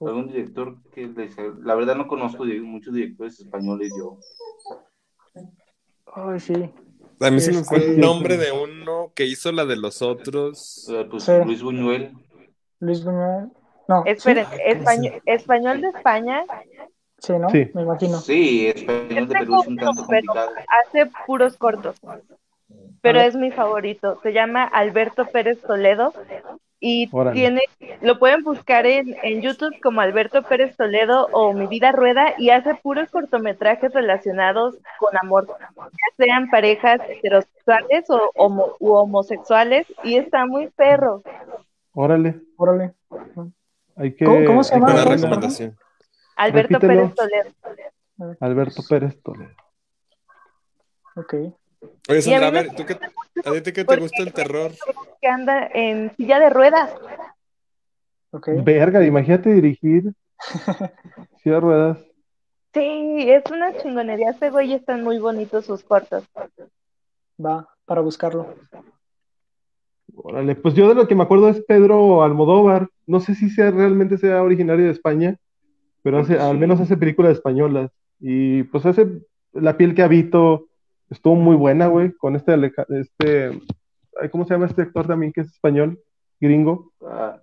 Algún 0.00 0.26
director 0.26 0.76
que 0.92 1.06
les- 1.06 1.36
la 1.62 1.76
verdad 1.76 1.94
no 1.94 2.08
conozco 2.08 2.44
muchos 2.44 2.92
directores 2.94 3.38
españoles 3.38 3.92
yo. 3.96 4.18
Ay, 6.14 6.40
sí. 6.40 6.54
A 7.20 7.30
mí 7.30 7.38
se 7.40 7.52
me 7.52 7.62
fue 7.62 7.78
Este- 7.78 7.94
el 7.94 8.00
nombre 8.00 8.36
de 8.36 8.50
uno 8.50 9.12
que 9.14 9.26
hizo 9.26 9.52
la 9.52 9.64
de 9.64 9.76
los 9.76 10.02
otros. 10.02 10.88
Eh, 10.92 11.06
Pues 11.08 11.22
Sí. 11.24 11.32
Luis 11.44 11.62
Buñuel. 11.62 12.12
Luis 12.80 13.04
Buñuel. 13.04 13.50
No, 13.88 14.02
Esperen, 14.06 14.46
español, 14.64 15.22
español 15.26 15.80
de 15.80 15.88
España 15.88 16.42
sí, 17.18 17.32
¿no? 17.38 17.48
Sí. 17.50 17.70
Me 17.74 17.82
imagino. 17.82 18.16
Sí, 18.18 18.68
español 18.68 19.28
de 19.28 19.34
Perú 19.38 19.60
es 19.60 19.66
un 19.68 19.76
tanto 19.76 20.04
pero 20.08 20.26
complicado. 20.32 20.50
hace 20.86 21.10
puros 21.26 21.56
cortos. 21.56 22.00
Pero 23.00 23.20
es 23.20 23.36
mi 23.36 23.50
favorito. 23.50 24.18
Se 24.22 24.32
llama 24.32 24.64
Alberto 24.64 25.26
Pérez 25.26 25.60
Toledo 25.60 26.14
y 26.80 27.08
Órale. 27.12 27.34
tiene, 27.34 27.60
lo 28.00 28.18
pueden 28.18 28.42
buscar 28.42 28.86
en, 28.86 29.14
en 29.22 29.42
YouTube 29.42 29.74
como 29.82 30.00
Alberto 30.00 30.42
Pérez 30.42 30.74
Toledo 30.76 31.28
o 31.32 31.52
Mi 31.52 31.66
Vida 31.66 31.92
Rueda 31.92 32.34
y 32.38 32.50
hace 32.50 32.74
puros 32.74 33.10
cortometrajes 33.10 33.92
relacionados 33.92 34.76
con 34.98 35.16
amor, 35.18 35.46
ya 35.76 36.16
sean 36.24 36.48
parejas 36.50 37.00
heterosexuales 37.08 38.08
o 38.10 38.30
homo- 38.34 38.76
u 38.80 38.92
homosexuales 38.92 39.86
y 40.02 40.16
está 40.16 40.46
muy 40.46 40.68
perro. 40.68 41.22
Órale. 41.92 42.40
Órale. 42.56 42.92
Hay 43.96 44.14
que. 44.14 44.24
¿Cómo- 44.24 44.44
cómo 44.44 44.64
se 44.64 44.74
llama? 44.74 45.04
Recomendación. 45.04 45.76
Alberto 46.36 46.78
Repítelo. 46.78 47.14
Pérez 47.14 47.14
Toledo. 47.14 48.36
Alberto 48.40 48.82
Pérez 48.88 49.22
Toledo. 49.22 49.50
Ok. 51.16 51.34
Oye, 52.08 52.18
a 52.18 52.22
Sandra, 52.22 52.46
a 52.48 52.50
ver, 52.50 52.74
¿tú 52.74 52.84
qué, 52.86 52.94
¿a 52.94 53.62
ti 53.62 53.72
qué 53.72 53.84
te 53.84 53.96
gusta 53.96 54.22
el 54.22 54.32
terror? 54.32 54.72
que 55.20 55.28
anda 55.28 55.68
en 55.72 56.14
silla 56.16 56.40
de 56.40 56.50
ruedas. 56.50 56.90
Ok. 58.30 58.48
Verga, 58.64 59.04
imagínate 59.04 59.50
dirigir. 59.50 60.12
Ciudad 61.42 61.60
Ruedas. 61.60 61.98
Sí, 62.74 63.30
es 63.30 63.44
una 63.50 63.76
chingonería. 63.76 64.30
Ese 64.30 64.50
güey 64.50 64.72
están 64.74 65.04
muy 65.04 65.18
bonitos 65.18 65.66
sus 65.66 65.84
cortos. 65.84 66.24
Va, 67.38 67.68
para 67.84 68.00
buscarlo. 68.00 68.54
Órale, 70.16 70.54
pues 70.54 70.74
yo 70.74 70.88
de 70.88 70.94
lo 70.94 71.08
que 71.08 71.14
me 71.14 71.24
acuerdo 71.24 71.48
es 71.48 71.60
Pedro 71.62 72.22
Almodóvar. 72.22 72.88
No 73.06 73.20
sé 73.20 73.34
si 73.34 73.50
sea 73.50 73.70
realmente 73.70 74.16
sea 74.18 74.42
originario 74.42 74.84
de 74.86 74.90
España, 74.92 75.36
pero 76.02 76.18
hace, 76.18 76.38
al 76.38 76.58
menos 76.58 76.80
hace 76.80 76.96
películas 76.96 77.32
españolas. 77.32 77.90
Y 78.20 78.62
pues 78.64 78.86
hace 78.86 79.06
La 79.52 79.76
piel 79.76 79.94
que 79.94 80.02
habito, 80.02 80.66
estuvo 81.10 81.34
muy 81.36 81.54
buena, 81.56 81.86
güey, 81.86 82.12
con 82.12 82.34
este, 82.36 82.54
este, 82.88 83.60
¿cómo 84.32 84.44
se 84.44 84.54
llama 84.54 84.66
este 84.66 84.82
actor 84.82 85.06
también 85.06 85.32
que 85.32 85.42
es 85.42 85.48
español, 85.48 86.00
gringo, 86.40 86.92
Ah, 87.06 87.40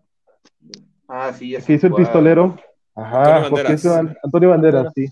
ah, 1.08 1.32
sí, 1.34 1.52
ya 1.52 1.62
que 1.62 1.74
hizo 1.74 1.88
el 1.88 1.94
pistolero? 1.94 2.58
Ajá, 2.96 3.38
Antonio 3.38 3.50
Banderas. 3.52 3.72
Esteban- 3.86 4.18
Antonio 4.24 4.50
Banderas, 4.50 4.94
sí. 4.94 5.08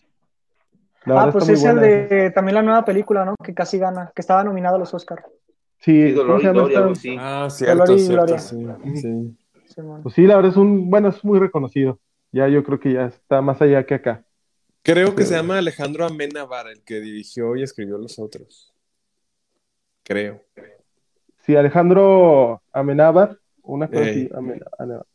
La 1.05 1.23
Ah, 1.23 1.31
pues 1.31 1.47
es 1.47 1.63
el 1.63 1.79
de 1.79 2.31
también 2.31 2.55
la 2.55 2.61
nueva 2.61 2.83
película, 2.83 3.23
¿no? 3.23 3.35
Que 3.41 3.53
casi 3.53 3.77
gana, 3.77 4.11
que 4.13 4.21
estaba 4.21 4.43
nominado 4.43 4.75
a 4.75 4.79
los 4.79 4.93
Oscar. 4.93 5.23
Sí, 5.79 6.09
Sí, 6.09 6.15
¿cómo 6.15 6.23
Dolor 6.23 6.41
y 6.41 6.43
llama 6.45 6.61
Gloria, 6.63 6.85
así. 6.91 7.15
Ah, 7.17 7.47
cierto, 7.49 7.77
Dolor 7.85 7.97
y 7.97 7.99
cierto, 7.99 8.25
Gloria. 8.25 8.37
sí, 8.39 9.01
sí. 9.01 9.37
Pues 10.03 10.15
sí, 10.15 10.23
la 10.23 10.35
verdad 10.35 10.51
es 10.51 10.57
un, 10.57 10.89
bueno, 10.89 11.07
es 11.09 11.23
muy 11.23 11.39
reconocido. 11.39 11.99
Ya 12.31 12.47
yo 12.47 12.63
creo 12.63 12.79
que 12.79 12.93
ya 12.93 13.05
está 13.05 13.41
más 13.41 13.61
allá 13.61 13.85
que 13.85 13.93
acá. 13.95 14.25
Creo 14.83 15.15
que 15.15 15.23
Sí. 15.23 15.29
se 15.29 15.35
llama 15.35 15.57
Alejandro 15.57 16.05
Amenábar, 16.05 16.67
el 16.67 16.83
que 16.83 16.99
dirigió 16.99 17.55
y 17.55 17.63
escribió 17.63 17.97
los 17.97 18.19
otros. 18.19 18.73
Creo. 20.03 20.43
Sí, 21.45 21.55
Alejandro 21.55 22.61
Amenábar, 22.71 23.39
una 23.63 23.87
cosa 23.87 24.01
así, 24.03 24.29
Amenábar. 24.33 25.05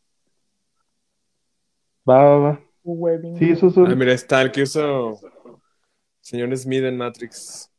Va, 2.07 2.23
va, 2.23 2.37
va. 2.37 2.59
Webbing. 2.83 3.37
Sí, 3.37 3.49
eso 3.51 3.67
es 3.67 3.77
un- 3.77 3.87
Ah, 3.91 3.95
mira, 3.95 4.13
está 4.13 4.41
el 4.41 4.51
que 4.51 4.61
hizo 4.61 5.19
Señor 6.21 6.55
Smith 6.57 6.83
en 6.83 6.97
Matrix. 6.97 7.71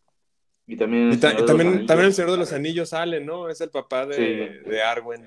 Y 0.67 0.77
también, 0.77 1.11
Y, 1.11 1.13
el 1.15 1.21
Señor 1.21 1.33
y 1.33 1.37
de 1.37 1.41
los 1.43 1.47
también, 1.47 1.69
Anillos. 1.69 1.87
también 1.87 2.07
el 2.07 2.13
Señor 2.15 2.31
de 2.33 2.37
los 2.39 2.53
Anillos 2.53 2.89
sale, 2.89 3.21
¿no? 3.25 3.49
Es 3.49 3.61
el 3.61 3.71
papá 3.71 4.07
de, 4.07 4.15
Sí. 4.65 4.71
de 4.71 4.83
Arwen. 4.83 5.27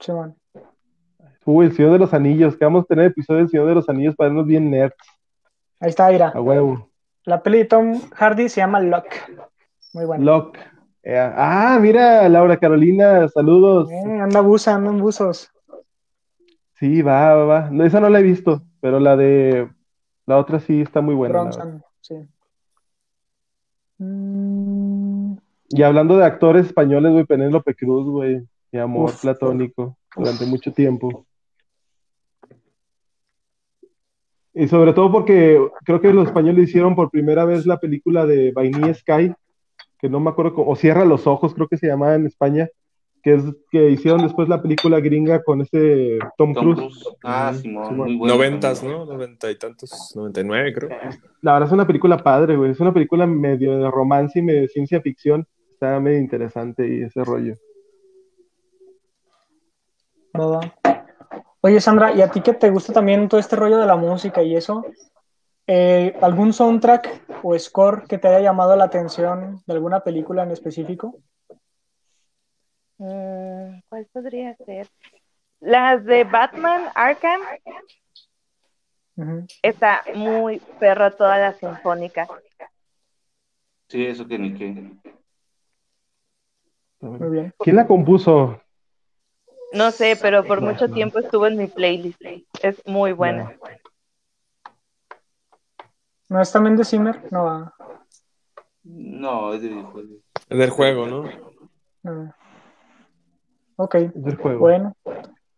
Simón. 0.00 0.36
Uy, 1.44 1.66
el 1.66 1.72
Señor 1.76 1.92
de 1.92 1.98
los 1.98 2.14
Anillos, 2.14 2.56
que 2.56 2.64
vamos 2.64 2.84
a 2.84 2.86
tener 2.86 3.06
episodio 3.06 3.40
del 3.40 3.48
Señor 3.50 3.66
de 3.68 3.74
los 3.74 3.88
Anillos 3.88 4.14
para 4.16 4.28
vernos 4.28 4.46
bien 4.46 4.70
nerds, 4.70 4.96
Ahí 5.80 5.90
está, 5.90 6.12
Ira. 6.12 6.28
a 6.28 6.40
huevo. 6.40 6.88
La 7.24 7.42
peli 7.42 7.58
de 7.58 7.64
Tom 7.66 8.00
Hardy 8.14 8.48
se 8.48 8.60
llama 8.60 8.80
Lock. 8.80 9.06
Muy 9.92 10.06
buena. 10.06 10.24
Lock. 10.24 10.56
Eh, 11.02 11.18
ah, 11.18 11.78
mira, 11.80 12.26
Laura 12.30 12.56
Carolina, 12.58 13.28
saludos. 13.28 13.90
Eh, 13.90 14.20
anda 14.20 14.40
busa, 14.40 14.74
anda 14.74 14.90
en 14.90 14.98
buzos. 15.00 15.50
Sí, 16.78 17.02
va, 17.02 17.34
va, 17.34 17.44
va. 17.44 17.70
No, 17.70 17.84
esa 17.84 18.00
no 18.00 18.08
la 18.08 18.20
he 18.20 18.22
visto, 18.22 18.62
pero 18.80 18.98
la 19.00 19.16
de 19.16 19.68
la 20.26 20.38
otra 20.38 20.60
sí 20.60 20.80
está 20.80 21.00
muy 21.02 21.14
buena. 21.14 21.40
Bronson, 21.40 21.84
sí. 22.00 22.14
Y 25.68 25.82
hablando 25.82 26.16
de 26.16 26.24
actores 26.24 26.66
españoles, 26.66 27.12
güey, 27.12 27.24
Penélope 27.24 27.74
Cruz, 27.74 28.08
güey, 28.08 28.42
mi 28.70 28.78
amor 28.78 29.10
Uf. 29.10 29.22
platónico 29.22 29.96
durante 30.16 30.46
mucho 30.46 30.72
tiempo. 30.72 31.26
Y 34.52 34.68
sobre 34.68 34.92
todo 34.92 35.10
porque 35.10 35.60
creo 35.84 36.00
que 36.00 36.12
los 36.12 36.28
españoles 36.28 36.68
hicieron 36.68 36.94
por 36.94 37.10
primera 37.10 37.44
vez 37.44 37.66
la 37.66 37.80
película 37.80 38.24
de 38.24 38.52
Vainilla 38.52 38.94
Sky, 38.94 39.34
que 39.98 40.08
no 40.08 40.20
me 40.20 40.30
acuerdo, 40.30 40.54
o 40.64 40.76
Cierra 40.76 41.04
los 41.04 41.26
Ojos, 41.26 41.54
creo 41.54 41.66
que 41.66 41.76
se 41.76 41.88
llamaba 41.88 42.14
en 42.14 42.26
España, 42.26 42.68
que 43.24 43.34
es 43.34 43.42
que 43.70 43.88
hicieron 43.88 44.20
después 44.20 44.50
la 44.50 44.60
película 44.60 45.00
gringa 45.00 45.42
con 45.42 45.62
ese 45.62 46.18
Tom, 46.36 46.52
Tom 46.52 46.62
Cruise. 46.62 46.78
Cruise. 46.78 47.16
Ah, 47.24 47.54
Simón, 47.54 47.88
Simón. 47.88 48.06
muy 48.08 48.16
bueno. 48.16 48.34
Noventas. 48.34 48.84
¿no? 48.84 49.06
Noventa 49.06 49.50
y 49.50 49.56
tantos, 49.56 50.12
noventa 50.14 50.42
y 50.42 50.44
nueve, 50.44 50.74
creo. 50.74 50.90
La 51.40 51.54
verdad 51.54 51.68
es 51.68 51.72
una 51.72 51.86
película 51.86 52.18
padre, 52.18 52.54
güey, 52.54 52.72
es 52.72 52.80
una 52.80 52.92
película 52.92 53.26
medio 53.26 53.78
de 53.78 53.90
romance 53.90 54.38
y 54.38 54.42
medio 54.42 54.60
de 54.60 54.68
ciencia 54.68 55.00
ficción. 55.00 55.48
Está 55.72 55.98
medio 56.00 56.18
interesante 56.18 56.86
y 56.86 57.02
ese 57.02 57.24
rollo. 57.24 57.54
va. 60.36 60.60
Oye, 61.62 61.80
Sandra, 61.80 62.14
¿y 62.14 62.20
a 62.20 62.30
ti 62.30 62.42
que 62.42 62.52
te 62.52 62.68
gusta 62.68 62.92
también 62.92 63.26
todo 63.26 63.40
este 63.40 63.56
rollo 63.56 63.78
de 63.78 63.86
la 63.86 63.96
música 63.96 64.42
y 64.42 64.54
eso? 64.54 64.84
Eh, 65.66 66.14
¿algún 66.20 66.52
soundtrack 66.52 67.40
o 67.42 67.58
score 67.58 68.04
que 68.06 68.18
te 68.18 68.28
haya 68.28 68.40
llamado 68.40 68.76
la 68.76 68.84
atención 68.84 69.62
de 69.66 69.72
alguna 69.72 70.00
película 70.00 70.42
en 70.42 70.50
específico? 70.50 71.16
Mm, 72.98 73.80
¿Cuál 73.88 74.06
podría 74.12 74.56
ser? 74.56 74.88
Las 75.60 76.04
de 76.04 76.24
Batman 76.24 76.90
Arkham, 76.94 77.40
está 79.62 80.02
muy 80.14 80.60
perra 80.78 81.10
toda 81.10 81.38
la 81.38 81.52
sinfónica. 81.54 82.28
Sí, 83.88 84.04
eso 84.04 84.26
que 84.26 84.38
ni 84.38 84.54
qué. 84.54 84.92
Muy 87.00 87.30
bien. 87.30 87.54
¿Quién 87.58 87.76
la 87.76 87.86
compuso? 87.86 88.60
No 89.72 89.90
sé, 89.90 90.16
pero 90.20 90.44
por 90.44 90.60
mucho 90.60 90.88
tiempo 90.88 91.18
estuvo 91.18 91.46
en 91.46 91.56
mi 91.56 91.66
playlist. 91.66 92.20
Es 92.62 92.80
muy 92.86 93.12
buena. 93.12 93.56
¿No 96.28 96.40
es 96.40 96.52
también 96.52 96.76
de 96.76 96.84
Zimmer? 96.84 97.20
No, 97.32 97.44
va. 97.44 97.74
No, 98.82 99.52
es 99.52 99.62
de 99.62 99.68
videojuegos. 99.68 100.18
Es 100.48 100.58
del 100.58 100.70
juego, 100.70 101.06
¿no? 101.06 101.30
no. 102.02 102.34
Ok, 103.76 103.94
Es 103.96 104.14
del 104.24 104.36
juego. 104.36 104.60
bueno. 104.60 104.96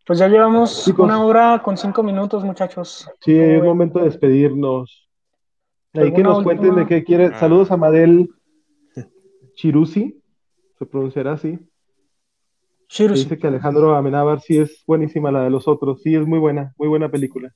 Pues 0.07 0.19
ya 0.21 0.29
llevamos 0.29 0.85
Chicos. 0.85 1.05
una 1.05 1.23
hora 1.25 1.61
con 1.65 1.77
cinco 1.77 2.03
minutos, 2.03 2.45
muchachos. 2.45 3.11
Sí, 3.21 3.33
¿Cómo 3.35 3.45
es 3.45 3.61
ven? 3.61 3.65
momento 3.65 3.99
de 3.99 4.05
despedirnos. 4.05 5.09
Ahí 5.95 6.13
que 6.13 6.21
¿Alguna 6.21 6.29
nos 6.29 6.43
cuenten 6.45 6.75
de 6.77 6.87
qué 6.87 7.03
quiere. 7.05 7.27
Ah. 7.27 7.39
Saludos 7.41 7.71
a 7.73 7.77
Madel 7.77 8.31
Chirusi, 9.55 10.23
se 10.79 10.87
pronunciará 10.87 11.33
así. 11.33 11.57
que 11.59 11.65
Shirushi. 12.89 13.23
dice 13.25 13.39
que 13.39 13.47
Alejandro 13.49 13.97
Amenábar 13.97 14.41
sí 14.41 14.59
es 14.59 14.85
buenísima 14.87 15.33
la 15.33 15.43
de 15.43 15.51
los 15.51 15.67
otros. 15.67 16.03
Sí, 16.03 16.15
es 16.15 16.25
muy 16.27 16.39
buena, 16.39 16.73
muy 16.79 16.87
buena 16.89 17.09
película. 17.11 17.53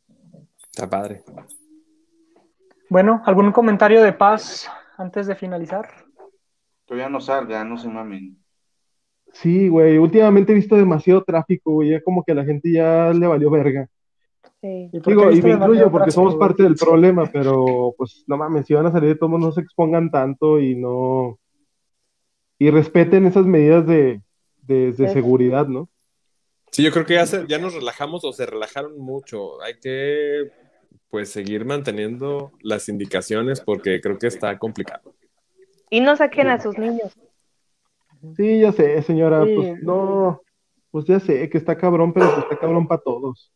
Está 0.73 0.89
padre. 0.91 1.23
Bueno, 2.89 3.23
¿algún 3.27 3.53
comentario 3.53 4.03
de 4.03 4.13
paz 4.13 4.69
antes 4.97 5.27
de 5.29 5.37
finalizar? 5.37 5.89
Todavía 6.87 7.09
no 7.09 7.21
salga, 7.21 7.63
no 7.65 7.77
se 7.79 7.89
mamen. 7.89 8.40
Sí, 9.33 9.69
güey, 9.69 9.99
últimamente 9.99 10.53
he 10.53 10.57
visto 10.57 10.77
demasiado 10.77 11.23
tráfico, 11.23 11.73
güey, 11.73 11.91
ya 11.91 12.01
como 12.03 12.25
que 12.25 12.33
a 12.33 12.35
la 12.35 12.45
gente 12.45 12.71
ya 12.73 13.13
le 13.13 13.27
valió 13.27 13.51
verga. 13.51 13.89
Sí. 14.61 14.91
¿Y 14.93 15.01
Digo, 15.01 15.31
y 15.31 15.41
me 15.41 15.53
incluyo 15.53 15.91
porque 15.91 16.11
somos 16.11 16.35
güey? 16.35 16.49
parte 16.49 16.63
del 16.65 16.75
problema, 16.75 17.27
pero 17.33 17.95
pues 17.97 18.25
no 18.27 18.37
mames, 18.37 18.67
si 18.67 18.75
van 18.75 18.87
a 18.87 18.93
salir 18.93 19.11
de 19.11 19.15
todos 19.15 19.41
no 19.41 19.53
se 19.53 19.61
expongan 19.61 20.11
tanto 20.11 20.61
y 20.61 20.75
no... 20.77 21.39
Y 22.59 22.71
respeten 22.71 23.25
esas 23.25 23.47
medidas 23.47 23.87
de, 23.87 24.21
de, 24.67 24.93
de 24.93 25.07
Sí. 25.09 25.15
seguridad, 25.15 25.67
¿no? 25.67 25.89
Sí, 26.73 26.83
yo 26.83 26.91
creo 26.93 27.07
que 27.07 27.15
ya, 27.15 27.25
se- 27.27 27.47
ya 27.47 27.59
nos 27.59 27.73
relajamos 27.75 28.23
o 28.25 28.33
se 28.33 28.45
relajaron 28.47 28.99
mucho. 28.99 29.63
Hay 29.63 29.75
que, 29.81 30.51
pues, 31.09 31.31
seguir 31.31 31.65
manteniendo 31.65 32.53
las 32.63 32.89
indicaciones 32.91 33.61
porque 33.63 34.01
creo 34.03 34.19
que 34.19 34.27
está 34.27 34.59
complicado. 34.59 35.15
Y 35.89 36.01
no 36.01 36.15
saquen 36.17 36.49
a 36.49 36.61
sus 36.61 36.77
niños. 36.77 37.17
Sí, 38.37 38.61
ya 38.61 38.73
sé, 38.73 39.03
señora, 39.03 39.45
Sí. 39.45 39.55
pues 39.57 39.83
no, 39.83 40.41
pues 40.91 41.05
ya 41.07 41.21
sé 41.21 41.49
que 41.49 41.59
está 41.59 41.77
cabrón, 41.77 42.13
pero 42.13 42.27
pues 42.27 42.39
está 42.45 42.57
cabrón 42.59 42.87
para 42.87 43.01
todos. 43.01 43.53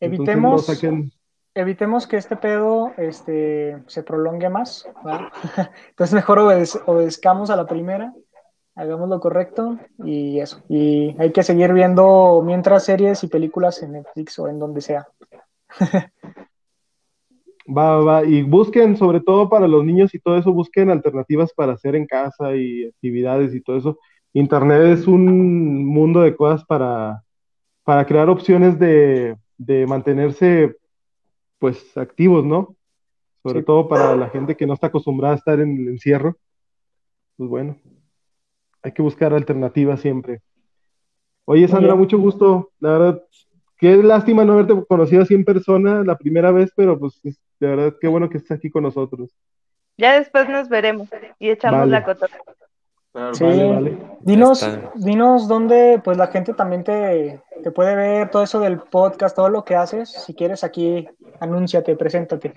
Entonces, 0.00 0.28
Evitemos, 0.34 0.68
no 0.68 0.74
saquen... 0.74 1.10
evitemos 1.54 2.06
que 2.06 2.16
este 2.18 2.36
pedo 2.36 2.92
este, 2.98 3.78
se 3.86 4.02
prolongue 4.02 4.48
más. 4.50 4.88
Entonces 5.90 6.14
mejor 6.14 6.38
obedez- 6.38 6.82
obedezcamos 6.86 7.50
a 7.50 7.56
la 7.56 7.66
primera, 7.66 8.12
hagamos 8.74 9.08
lo 9.08 9.20
correcto 9.20 9.78
y 10.04 10.38
eso. 10.40 10.62
Y 10.68 11.16
hay 11.18 11.32
que 11.32 11.42
seguir 11.42 11.72
viendo 11.72 12.42
mientras 12.44 12.84
series 12.84 13.24
y 13.24 13.28
películas 13.28 13.82
en 13.82 13.92
Netflix 13.92 14.38
o 14.38 14.48
en 14.48 14.58
donde 14.58 14.80
sea. 14.82 15.08
Va, 17.66 17.98
va. 18.00 18.24
Y 18.24 18.42
busquen, 18.42 18.96
sobre 18.96 19.20
todo 19.20 19.48
para 19.48 19.66
los 19.66 19.84
niños 19.84 20.14
y 20.14 20.20
todo 20.20 20.36
eso, 20.36 20.52
busquen 20.52 20.90
alternativas 20.90 21.52
para 21.52 21.72
hacer 21.72 21.96
en 21.96 22.06
casa 22.06 22.54
y 22.56 22.84
actividades 22.86 23.54
y 23.54 23.60
todo 23.60 23.76
eso. 23.76 23.98
Internet 24.32 24.98
es 24.98 25.06
un 25.06 25.84
mundo 25.84 26.20
de 26.20 26.36
cosas 26.36 26.64
para, 26.64 27.22
para 27.82 28.06
crear 28.06 28.28
opciones 28.28 28.78
de, 28.78 29.36
de 29.58 29.86
mantenerse, 29.86 30.76
pues, 31.58 31.96
activos, 31.96 32.44
¿no? 32.44 32.76
Sobre 33.42 33.60
Sí. 33.60 33.66
todo 33.66 33.88
para 33.88 34.14
la 34.16 34.28
gente 34.28 34.56
que 34.56 34.66
no 34.66 34.74
está 34.74 34.88
acostumbrada 34.88 35.34
a 35.34 35.38
estar 35.38 35.60
en 35.60 35.76
el 35.76 35.88
encierro. 35.88 36.36
Pues 37.36 37.48
bueno, 37.50 37.76
hay 38.82 38.92
que 38.92 39.02
buscar 39.02 39.32
alternativas 39.34 40.00
siempre. 40.00 40.40
Oye, 41.44 41.68
Sandra, 41.68 41.94
mucho 41.94 42.18
gusto. 42.18 42.72
La 42.80 42.90
verdad, 42.92 43.22
qué 43.78 43.96
lástima 44.02 44.44
no 44.44 44.54
haberte 44.54 44.74
conocido 44.88 45.22
así 45.22 45.34
en 45.34 45.44
persona 45.44 46.02
la 46.02 46.16
primera 46.16 46.50
vez, 46.50 46.72
pero 46.74 46.98
pues 46.98 47.20
de 47.60 47.68
verdad, 47.68 47.94
qué 48.00 48.08
bueno 48.08 48.28
que 48.28 48.38
estés 48.38 48.58
aquí 48.58 48.70
con 48.70 48.82
nosotros. 48.82 49.30
Ya 49.98 50.18
después 50.18 50.48
nos 50.48 50.68
veremos 50.68 51.08
y 51.38 51.50
echamos 51.50 51.80
Vale. 51.80 51.92
la 51.92 52.04
cotorra. 52.04 52.38
Claro, 53.12 53.34
Sí. 53.34 53.44
Vale, 53.44 53.72
vale. 53.72 53.98
Dinos, 54.20 54.78
dinos 54.94 55.48
dónde 55.48 56.00
pues 56.04 56.18
la 56.18 56.26
gente 56.26 56.52
también 56.52 56.84
te, 56.84 57.40
te 57.62 57.70
puede 57.70 57.96
ver 57.96 58.30
todo 58.30 58.42
eso 58.42 58.60
del 58.60 58.78
podcast, 58.78 59.34
todo 59.34 59.48
lo 59.48 59.64
que 59.64 59.74
haces. 59.74 60.10
Si 60.10 60.34
quieres 60.34 60.64
aquí, 60.64 61.08
anúnciate, 61.40 61.96
preséntate. 61.96 62.52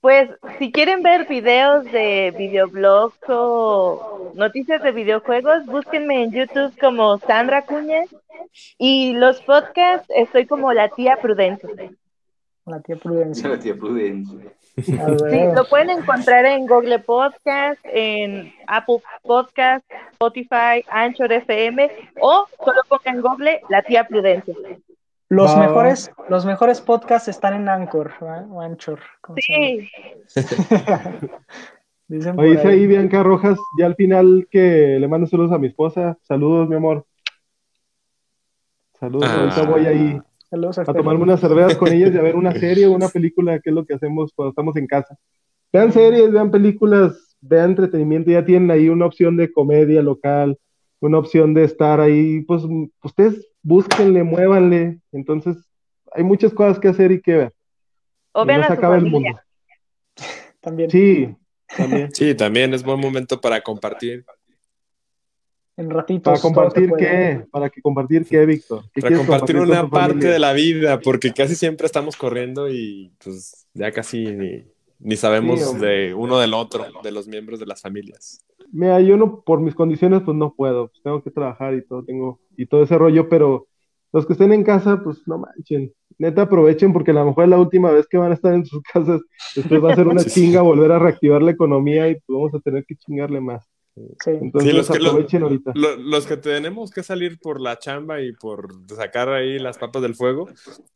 Pues 0.00 0.30
si 0.58 0.72
quieren 0.72 1.02
ver 1.02 1.26
videos 1.28 1.84
de 1.84 2.34
videoblogs 2.38 3.18
o 3.28 4.32
noticias 4.34 4.82
de 4.82 4.92
videojuegos, 4.92 5.66
búsquenme 5.66 6.22
en 6.22 6.32
YouTube 6.32 6.72
como 6.80 7.18
Sandra 7.18 7.66
Cuñas 7.66 8.08
y 8.78 9.12
los 9.12 9.42
podcasts 9.42 10.06
estoy 10.08 10.46
como 10.46 10.72
la 10.72 10.88
tía 10.88 11.18
Prudencia. 11.20 11.68
La 12.66 12.80
tía 12.80 12.96
Prudencia. 12.96 13.48
La 13.48 13.58
tía 13.58 13.74
Prudencia. 13.74 14.38
Sí, 14.82 14.96
lo 15.54 15.64
pueden 15.68 15.90
encontrar 15.90 16.44
en 16.46 16.66
Google 16.66 17.00
Podcast, 17.00 17.80
en 17.84 18.52
Apple 18.66 19.02
Podcast, 19.22 19.84
Spotify, 20.12 20.84
Anchor 20.88 21.32
FM 21.32 21.90
o 22.20 22.46
solo 22.64 22.80
pongan 22.88 23.20
Google 23.20 23.60
la 23.68 23.82
tía 23.82 24.06
Prudencia. 24.06 24.54
Los 25.28 25.54
Va. 25.54 25.60
mejores, 25.60 26.10
los 26.28 26.44
mejores 26.46 26.80
podcasts 26.80 27.28
están 27.28 27.54
en 27.54 27.68
Anchor, 27.68 28.12
¿verdad? 28.20 28.46
o 28.50 28.60
Anchor. 28.60 29.00
Sí. 29.36 29.88
Dicen 32.08 32.38
Oye, 32.40 32.50
dice 32.52 32.66
ahí. 32.68 32.80
ahí 32.80 32.86
Bianca 32.88 33.22
Rojas, 33.22 33.56
ya 33.78 33.86
al 33.86 33.94
final 33.94 34.48
que 34.50 34.96
le 34.98 35.06
mando 35.08 35.26
saludos 35.28 35.52
a 35.52 35.58
mi 35.58 35.68
esposa. 35.68 36.18
Saludos, 36.22 36.68
mi 36.68 36.74
amor. 36.76 37.06
Saludos, 38.98 39.28
Ah. 39.30 39.40
ahorita 39.42 39.62
voy 39.70 39.86
ahí 39.86 40.20
Saludos 40.50 40.78
a 40.78 40.82
a 40.82 40.84
tomarme 40.86 41.22
unas 41.22 41.40
cervezas 41.40 41.76
con 41.76 41.92
ellas 41.92 42.12
y 42.12 42.18
a 42.18 42.22
ver 42.22 42.34
una 42.34 42.52
serie 42.52 42.86
o 42.86 42.92
una 42.92 43.08
película, 43.08 43.60
que 43.60 43.70
es 43.70 43.74
lo 43.74 43.86
que 43.86 43.94
hacemos 43.94 44.32
cuando 44.34 44.50
estamos 44.50 44.76
en 44.76 44.86
casa. 44.86 45.16
Vean 45.72 45.92
series, 45.92 46.32
vean 46.32 46.50
películas, 46.50 47.36
vean 47.40 47.70
entretenimiento, 47.70 48.30
ya 48.30 48.44
tienen 48.44 48.70
ahí 48.70 48.88
una 48.88 49.06
opción 49.06 49.36
de 49.36 49.52
comedia 49.52 50.02
local, 50.02 50.58
una 51.00 51.18
opción 51.18 51.54
de 51.54 51.64
estar 51.64 52.00
ahí, 52.00 52.40
pues 52.42 52.64
ustedes 53.04 53.46
búsquenle, 53.62 54.24
muévanle. 54.24 54.98
Entonces, 55.12 55.56
hay 56.12 56.24
muchas 56.24 56.52
cosas 56.52 56.80
que 56.80 56.88
hacer 56.88 57.12
y 57.12 57.20
que 57.22 57.36
ver. 57.36 57.52
o 58.32 58.44
vean 58.44 58.60
no 58.60 58.66
se 58.66 58.72
su 58.72 58.78
acaba 58.78 58.96
el 58.96 59.02
familia. 59.02 59.30
mundo. 59.30 59.40
También 60.60 60.90
Sí, 60.90 61.34
también. 61.76 62.12
Sí, 62.12 62.34
también 62.34 62.74
es 62.74 62.82
buen 62.82 62.98
momento 62.98 63.40
para 63.40 63.60
compartir. 63.60 64.24
En 65.80 65.90
ratitos. 65.90 66.32
¿Para 66.32 66.40
compartir 66.40 66.90
qué? 66.98 67.44
¿Para 67.50 67.70
que 67.70 67.80
compartir 67.80 68.26
qué, 68.26 68.44
Víctor? 68.46 68.84
¿Qué 68.92 69.00
Para 69.00 69.16
compartir 69.16 69.56
una 69.56 69.88
parte 69.88 70.12
familia? 70.12 70.32
de 70.32 70.38
la 70.38 70.52
vida, 70.52 71.00
porque 71.00 71.32
casi 71.32 71.54
siempre 71.54 71.86
estamos 71.86 72.16
corriendo 72.16 72.70
y 72.70 73.12
pues 73.22 73.66
ya 73.74 73.90
casi 73.90 74.26
ni, 74.26 74.64
ni 74.98 75.16
sabemos 75.16 75.60
Sí, 75.60 75.78
de 75.78 76.14
uno 76.14 76.38
del 76.38 76.54
otro, 76.54 76.84
de 77.02 77.12
los 77.12 77.26
miembros 77.26 77.58
de 77.58 77.66
las 77.66 77.80
familias. 77.80 78.44
Mira, 78.72 79.00
yo 79.00 79.16
no, 79.16 79.40
por 79.40 79.60
mis 79.60 79.74
condiciones, 79.74 80.22
pues 80.24 80.36
no 80.36 80.54
puedo, 80.54 80.88
pues 80.88 81.02
tengo 81.02 81.22
que 81.22 81.30
trabajar 81.30 81.74
y 81.74 81.84
todo, 81.84 82.04
tengo, 82.04 82.40
y 82.56 82.66
todo 82.66 82.82
ese 82.84 82.96
rollo, 82.96 83.28
pero 83.28 83.66
los 84.12 84.26
que 84.26 84.34
estén 84.34 84.52
en 84.52 84.62
casa, 84.64 85.00
pues 85.02 85.26
no 85.26 85.38
manchen. 85.38 85.92
Neta, 86.18 86.42
aprovechen 86.42 86.92
porque 86.92 87.12
a 87.12 87.14
lo 87.14 87.24
mejor 87.24 87.44
es 87.44 87.50
la 87.50 87.58
última 87.58 87.90
vez 87.90 88.06
que 88.06 88.18
van 88.18 88.30
a 88.30 88.34
estar 88.34 88.52
en 88.52 88.66
sus 88.66 88.82
casas. 88.92 89.22
Después 89.56 89.82
va 89.82 89.92
a 89.92 89.96
ser 89.96 90.06
una 90.06 90.22
chinga 90.22 90.60
volver 90.60 90.92
a 90.92 90.98
reactivar 90.98 91.42
la 91.42 91.52
economía 91.52 92.08
y 92.08 92.14
pues 92.14 92.24
vamos 92.28 92.54
a 92.54 92.60
tener 92.60 92.84
que 92.84 92.96
chingarle 92.96 93.40
más. 93.40 93.66
Sí. 94.24 94.30
Entonces 94.40 94.70
Sí, 94.70 94.76
los 94.76 94.88
que- 94.90 94.96
aprovechen 95.06 95.42
ahorita. 95.42 95.72
Lo- 95.74 95.96
los 95.96 96.26
que 96.26 96.36
tenemos 96.36 96.90
que 96.90 97.02
salir 97.02 97.38
por 97.40 97.60
la 97.60 97.78
chamba 97.78 98.20
y 98.20 98.32
por 98.32 98.68
sacar 98.94 99.28
ahí 99.30 99.58
las 99.58 99.78
papas 99.78 100.02
del 100.02 100.14
fuego, 100.14 100.48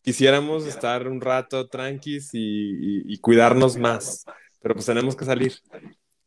quisiéramos 0.03 0.67
estar 0.67 1.09
un 1.09 1.21
rato 1.21 1.69
tranquis 1.69 2.31
y, 2.35 2.39
y- 2.41 3.03
y 3.15 3.19
cuidarnos 3.19 3.77
más, 3.77 4.25
pero 4.61 4.75
pues 4.75 4.87
tenemos 4.87 5.17
que 5.17 5.25
salir. 5.25 5.53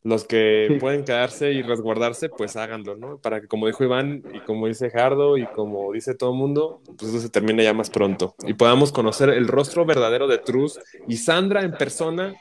Los 0.04 0.24
que 0.24 0.68
Sí. 0.70 0.76
pueden 0.80 1.04
quedarse 1.04 1.52
y 1.52 1.62
resguardarse, 1.64 2.30
pues 2.30 2.56
háganlo, 2.56 2.95
¿no? 2.95 3.18
Para 3.18 3.41
que, 3.41 3.48
como 3.48 3.68
dijo 3.68 3.84
Iván, 3.84 4.24
y 4.34 4.40
como 4.41 4.68
dice 4.68 4.90
Jardo, 4.90 5.38
y 5.38 5.45
como 5.48 5.91
dice 5.91 6.16
todo 6.16 6.32
el 6.32 6.38
mundo, 6.38 6.82
pues 6.98 7.12
eso 7.12 7.20
se 7.20 7.30
termine 7.30 7.64
ya 7.64 7.74
más 7.74 7.90
pronto. 7.90 8.34
Y 8.45 8.54
podamos 8.54 8.94
conocer 8.94 9.30
el 9.30 9.48
rostro 9.49 9.86
verdadero 9.86 10.28
de 10.28 10.38
Truz 10.38 10.80
y 11.10 11.18
Sandra 11.18 11.62
en 11.64 11.74
persona 11.74 12.36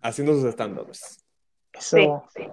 haciendo 0.00 0.34
sus 0.34 0.44
stand-ups. 0.46 1.24
Eso. 1.74 1.96
Sí, 2.34 2.42
sí. 2.42 2.48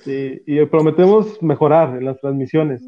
Sí, 0.00 0.42
y 0.46 0.64
prometemos 0.66 1.42
mejorar 1.42 1.96
en 1.98 2.04
las 2.04 2.20
transmisiones. 2.20 2.82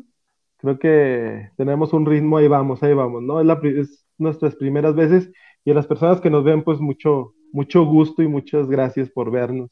Creo 0.58 0.78
que 0.78 1.50
tenemos 1.56 1.92
un 1.92 2.06
ritmo, 2.06 2.38
ahí 2.38 2.48
vamos, 2.48 2.82
ahí 2.82 2.94
vamos, 2.94 3.22
¿no? 3.22 3.40
Es, 3.40 3.46
la, 3.46 3.60
es 3.62 4.06
nuestras 4.18 4.56
primeras 4.56 4.94
veces 4.94 5.30
y 5.64 5.70
a 5.70 5.74
las 5.74 5.86
personas 5.86 6.20
que 6.20 6.30
nos 6.30 6.44
ven, 6.44 6.62
pues 6.62 6.80
mucho, 6.80 7.34
mucho 7.52 7.84
gusto 7.84 8.22
y 8.22 8.28
muchas 8.28 8.68
gracias 8.68 9.10
por 9.10 9.30
vernos. 9.30 9.70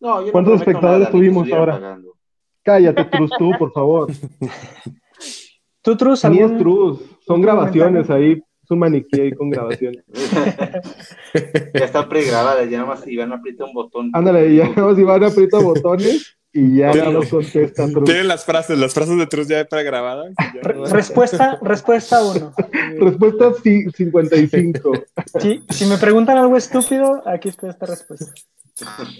No, 0.00 0.20
yo 0.20 0.26
no 0.26 0.32
¿Cuántos 0.32 0.60
espectadores 0.60 1.10
tuvimos 1.10 1.50
ahora? 1.52 1.74
pagando. 1.74 2.14
Cállate, 2.62 3.04
Truz, 3.04 3.30
tú, 3.38 3.52
por 3.58 3.72
favor. 3.72 4.08
¿Tú, 5.82 5.96
Truz, 5.96 6.24
Ni 6.24 6.38
es 6.38 6.56
Truz, 6.56 7.00
son 7.26 7.42
grabaciones 7.42 8.06
comentario? 8.06 8.34
ahí, 8.34 8.42
es 8.64 8.70
un 8.70 8.78
maniquí 8.78 9.20
ahí 9.20 9.32
con 9.32 9.50
grabaciones. 9.50 10.02
ya 11.74 11.84
está 11.84 12.08
pregrabada, 12.08 12.64
ya 12.64 12.78
nada 12.78 12.90
más 12.90 13.06
Iván 13.06 13.32
aprieta 13.32 13.64
un 13.64 13.72
botón. 13.74 14.10
Ándale, 14.12 14.54
ya 14.54 14.68
nada 14.68 14.88
más 14.88 14.98
Iván 14.98 15.24
aprieta 15.24 15.58
botones 15.58 16.36
y 16.52 16.76
ya 16.78 16.92
Sí. 16.92 17.00
nos 17.12 17.28
contesta 17.28 17.86
Truz. 17.88 18.04
Tienen 18.04 18.28
las 18.28 18.44
frases, 18.44 18.78
las 18.78 18.94
frases 18.94 19.16
de 19.18 19.26
Truz 19.26 19.48
ya 19.48 19.64
pregrabadas. 19.64 20.32
No- 20.64 20.84
respuesta, 20.86 21.58
respuesta 21.62 22.22
uno. 22.24 22.52
Respuesta 22.98 23.52
sí, 23.62 23.84
55. 23.94 24.92
Si, 25.40 25.62
si 25.68 25.86
me 25.86 25.98
preguntan 25.98 26.38
algo 26.38 26.56
estúpido, 26.56 27.22
aquí 27.26 27.48
está 27.48 27.68
esta 27.70 27.86
respuesta. 27.86 28.32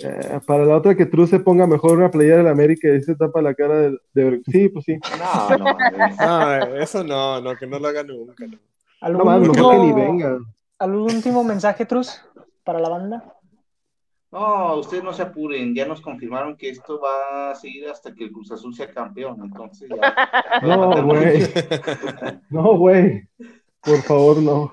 Eh, 0.03 0.41
para 0.47 0.65
la 0.65 0.77
otra 0.77 0.97
que 0.97 1.07
Truz 1.07 1.31
se 1.31 1.39
ponga 1.41 1.67
mejor 1.67 1.99
una 1.99 2.11
playera 2.11 2.39
de 2.39 2.43
la 2.45 2.51
América 2.51 2.89
y 2.89 3.01
se 3.03 3.15
tapa 3.15 3.41
la 3.43 3.55
cara 3.55 3.77
de, 3.83 3.99
de- 4.13 4.41
Sí, 4.51 4.69
pues 4.69 4.85
sí. 4.85 4.97
No, 5.49 5.59
no. 5.59 5.77
Ah, 6.19 6.69
eso 6.81 7.05
no, 7.05 7.41
no, 7.41 7.55
que 7.57 7.67
no 7.67 7.79
lo 7.79 7.87
haga 7.89 8.03
nunca. 8.05 8.47
no. 8.47 8.59
¿Algún, 9.05 9.25
No 9.27 9.39
mejor 9.39 9.55
que 9.55 9.61
ni 9.61 9.67
último, 9.91 9.97
venga. 9.97 10.39
¿Algún 10.79 11.03
último 11.03 11.45
mensaje, 11.45 11.85
Truz, 11.87 12.21
para 12.65 12.79
la 12.81 12.89
banda? 12.89 13.35
No, 14.33 14.77
ustedes 14.77 15.05
no 15.05 15.13
se 15.13 15.23
apuren, 15.23 15.75
ya 15.75 15.87
nos 15.87 16.01
confirmaron 16.01 16.57
que 16.57 16.71
esto 16.71 17.01
va 17.01 17.51
a 17.51 17.55
seguir 17.55 17.89
hasta 17.89 18.13
que 18.15 18.25
el 18.25 18.33
Cruz 18.33 18.51
Azul 18.51 18.75
sea 18.75 18.91
campeón, 18.91 19.39
entonces 19.45 19.89
ya. 19.89 20.15
No, 20.63 21.05
güey. 21.05 21.43
No, 22.51 22.77
güey. 22.77 23.29
Por 23.81 23.99
favor, 24.03 24.39
no. 24.43 24.73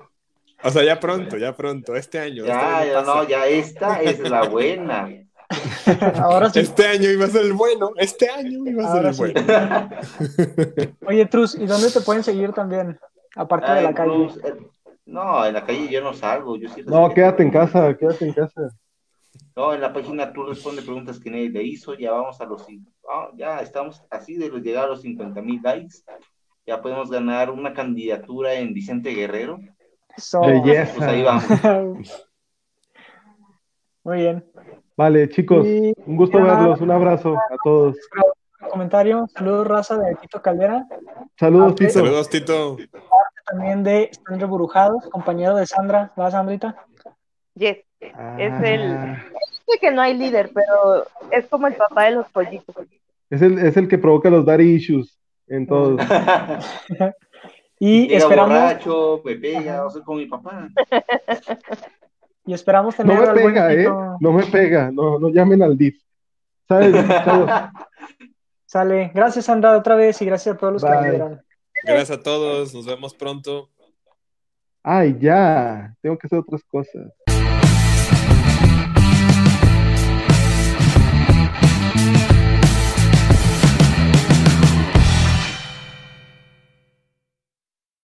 O 0.64 0.70
sea, 0.70 0.82
ya 0.84 0.98
pronto, 0.98 1.36
ya 1.36 1.54
pronto, 1.56 1.94
este 1.94 2.18
año. 2.18 2.44
este 2.44 2.48
Ya, 2.48 2.78
año 2.78 2.86
ya, 2.92 2.98
pasa. 3.00 3.14
no, 3.14 3.28
ya 3.28 3.46
esta 3.46 4.00
es 4.02 4.18
la 4.30 4.48
buena. 4.48 5.08
Ahora 6.22 6.48
sí. 6.50 6.60
Este 6.60 6.86
año 6.86 7.10
iba 7.10 7.26
a 7.26 7.28
ser 7.28 7.42
el 7.42 7.52
bueno, 7.52 7.90
este 7.98 8.30
año 8.30 8.66
iba 8.66 8.84
a 8.84 8.92
ser 8.92 8.96
Ahora 8.96 9.08
el 9.10 9.14
sí. 9.14 9.20
bueno. 9.20 10.96
Oye, 11.06 11.26
Truz, 11.26 11.54
¿y 11.56 11.66
dónde 11.66 11.90
te 11.90 12.00
pueden 12.00 12.24
seguir 12.24 12.52
también? 12.52 12.98
Aparte 13.36 13.70
de 13.70 13.78
Ay, 13.78 13.84
la 13.84 13.94
calle. 13.94 14.10
Cruz, 14.12 14.36
eh, 14.44 14.56
no, 15.06 15.44
en 15.46 15.54
la 15.54 15.64
calle 15.64 15.88
yo 15.88 16.02
no 16.02 16.12
salgo, 16.12 16.56
yo 16.56 16.68
sí 16.68 16.82
No, 16.86 17.08
quédate 17.12 17.42
en 17.42 17.50
casa, 17.50 17.96
quédate 17.96 18.26
en 18.26 18.32
casa. 18.34 18.68
No, 19.56 19.72
en 19.74 19.80
la 19.80 19.92
página 19.92 20.32
tú 20.32 20.44
responde 20.44 20.82
preguntas 20.82 21.18
que 21.18 21.30
nadie 21.30 21.50
le 21.50 21.62
hizo, 21.62 21.94
ya 21.94 22.12
vamos 22.12 22.40
a 22.40 22.44
los 22.44 22.66
ah, 23.10 23.30
ya 23.34 23.60
estamos 23.60 24.02
así 24.10 24.36
de 24.36 24.48
los- 24.48 24.62
llegar 24.62 24.84
a 24.84 24.88
los 24.88 25.02
50 25.02 25.40
mil 25.42 25.60
likes, 25.62 25.96
ya 26.66 26.80
podemos 26.80 27.10
ganar 27.10 27.50
una 27.50 27.72
candidatura 27.72 28.54
en 28.54 28.72
Vicente 28.74 29.10
Guerrero, 29.10 29.58
Eso. 30.16 30.40
Belleza. 30.40 30.94
pues 30.96 31.08
ahí 31.08 31.22
vamos. 31.22 31.44
Muy 34.04 34.18
bien. 34.18 34.44
Vale, 34.96 35.28
chicos, 35.28 35.66
Y 35.66 35.92
un 36.04 36.16
gusto 36.16 36.42
verlos. 36.42 36.80
Un 36.80 36.90
abrazo 36.90 37.36
a 37.36 37.56
todos. 37.62 37.96
Comentario, 38.70 39.26
saludos 39.34 39.66
raza 39.66 39.96
de 39.98 40.14
Tito 40.16 40.40
Caldera, 40.42 40.86
Saludos. 41.38 41.74
Tito. 41.74 41.90
Saludos, 41.90 42.28
Tito. 42.30 42.76
también 43.46 43.82
de 43.82 44.04
Están 44.04 44.38
Reburujados, 44.40 45.08
compañero 45.10 45.56
de 45.56 45.66
Sandra. 45.66 46.12
¿Va, 46.18 46.30
Sandrita? 46.30 46.76
Yes. 47.54 47.78
Ah, 48.14 48.36
Es 48.38 48.52
el- 48.62 49.16
Sé 49.66 49.78
que 49.80 49.90
no 49.90 50.02
hay 50.02 50.14
líder, 50.16 50.50
pero 50.52 51.06
es 51.30 51.46
como 51.46 51.66
el 51.66 51.74
papá 51.74 52.04
de 52.04 52.10
los 52.12 52.28
pollitos. 52.28 52.74
es, 53.30 53.40
el, 53.42 53.58
es 53.58 53.76
el 53.76 53.88
que 53.88 53.96
provoca 53.98 54.28
los 54.28 54.44
daddy 54.44 54.74
issues 54.74 55.18
en 55.48 55.66
todos. 55.66 56.00
Y 57.84 58.02
Llega 58.06 58.18
esperamos, 58.18 58.48
borracho, 58.60 59.22
me 59.24 59.34
pega, 59.34 59.84
o 59.84 59.90
sea, 59.90 60.02
con 60.02 60.16
mi 60.18 60.26
papá. 60.26 60.68
y 62.46 62.54
esperamos 62.54 62.96
No 63.00 63.04
tener 63.04 63.18
me 63.20 63.26
al 63.28 63.32
buen 63.34 63.46
pega, 63.54 63.72
¿eh? 63.72 63.88
No 64.20 64.32
me 64.32 64.44
pega. 64.44 64.90
No, 64.92 65.18
no 65.18 65.30
llamen 65.30 65.64
al 65.64 65.76
DIF. 65.76 66.00
¿Sabes? 66.68 66.94
Sale. 68.72 69.10
Gracias, 69.14 69.44
Sandra, 69.44 69.76
otra 69.76 69.96
vez, 69.96 70.22
y 70.22 70.24
gracias 70.24 70.54
a 70.54 70.58
todos 70.58 70.72
los 70.72 70.82
que 70.82 70.88
Bye. 70.88 71.02
vinieron. 71.02 71.42
Gracias 71.84 72.18
a 72.18 72.22
todos, 72.22 72.72
nos 72.72 72.86
vemos 72.86 73.12
pronto. 73.12 73.68
Ay, 74.82 75.14
ya. 75.20 75.94
Tengo 76.00 76.16
que 76.16 76.26
hacer 76.26 76.38
otras 76.38 76.64
cosas. 76.64 77.12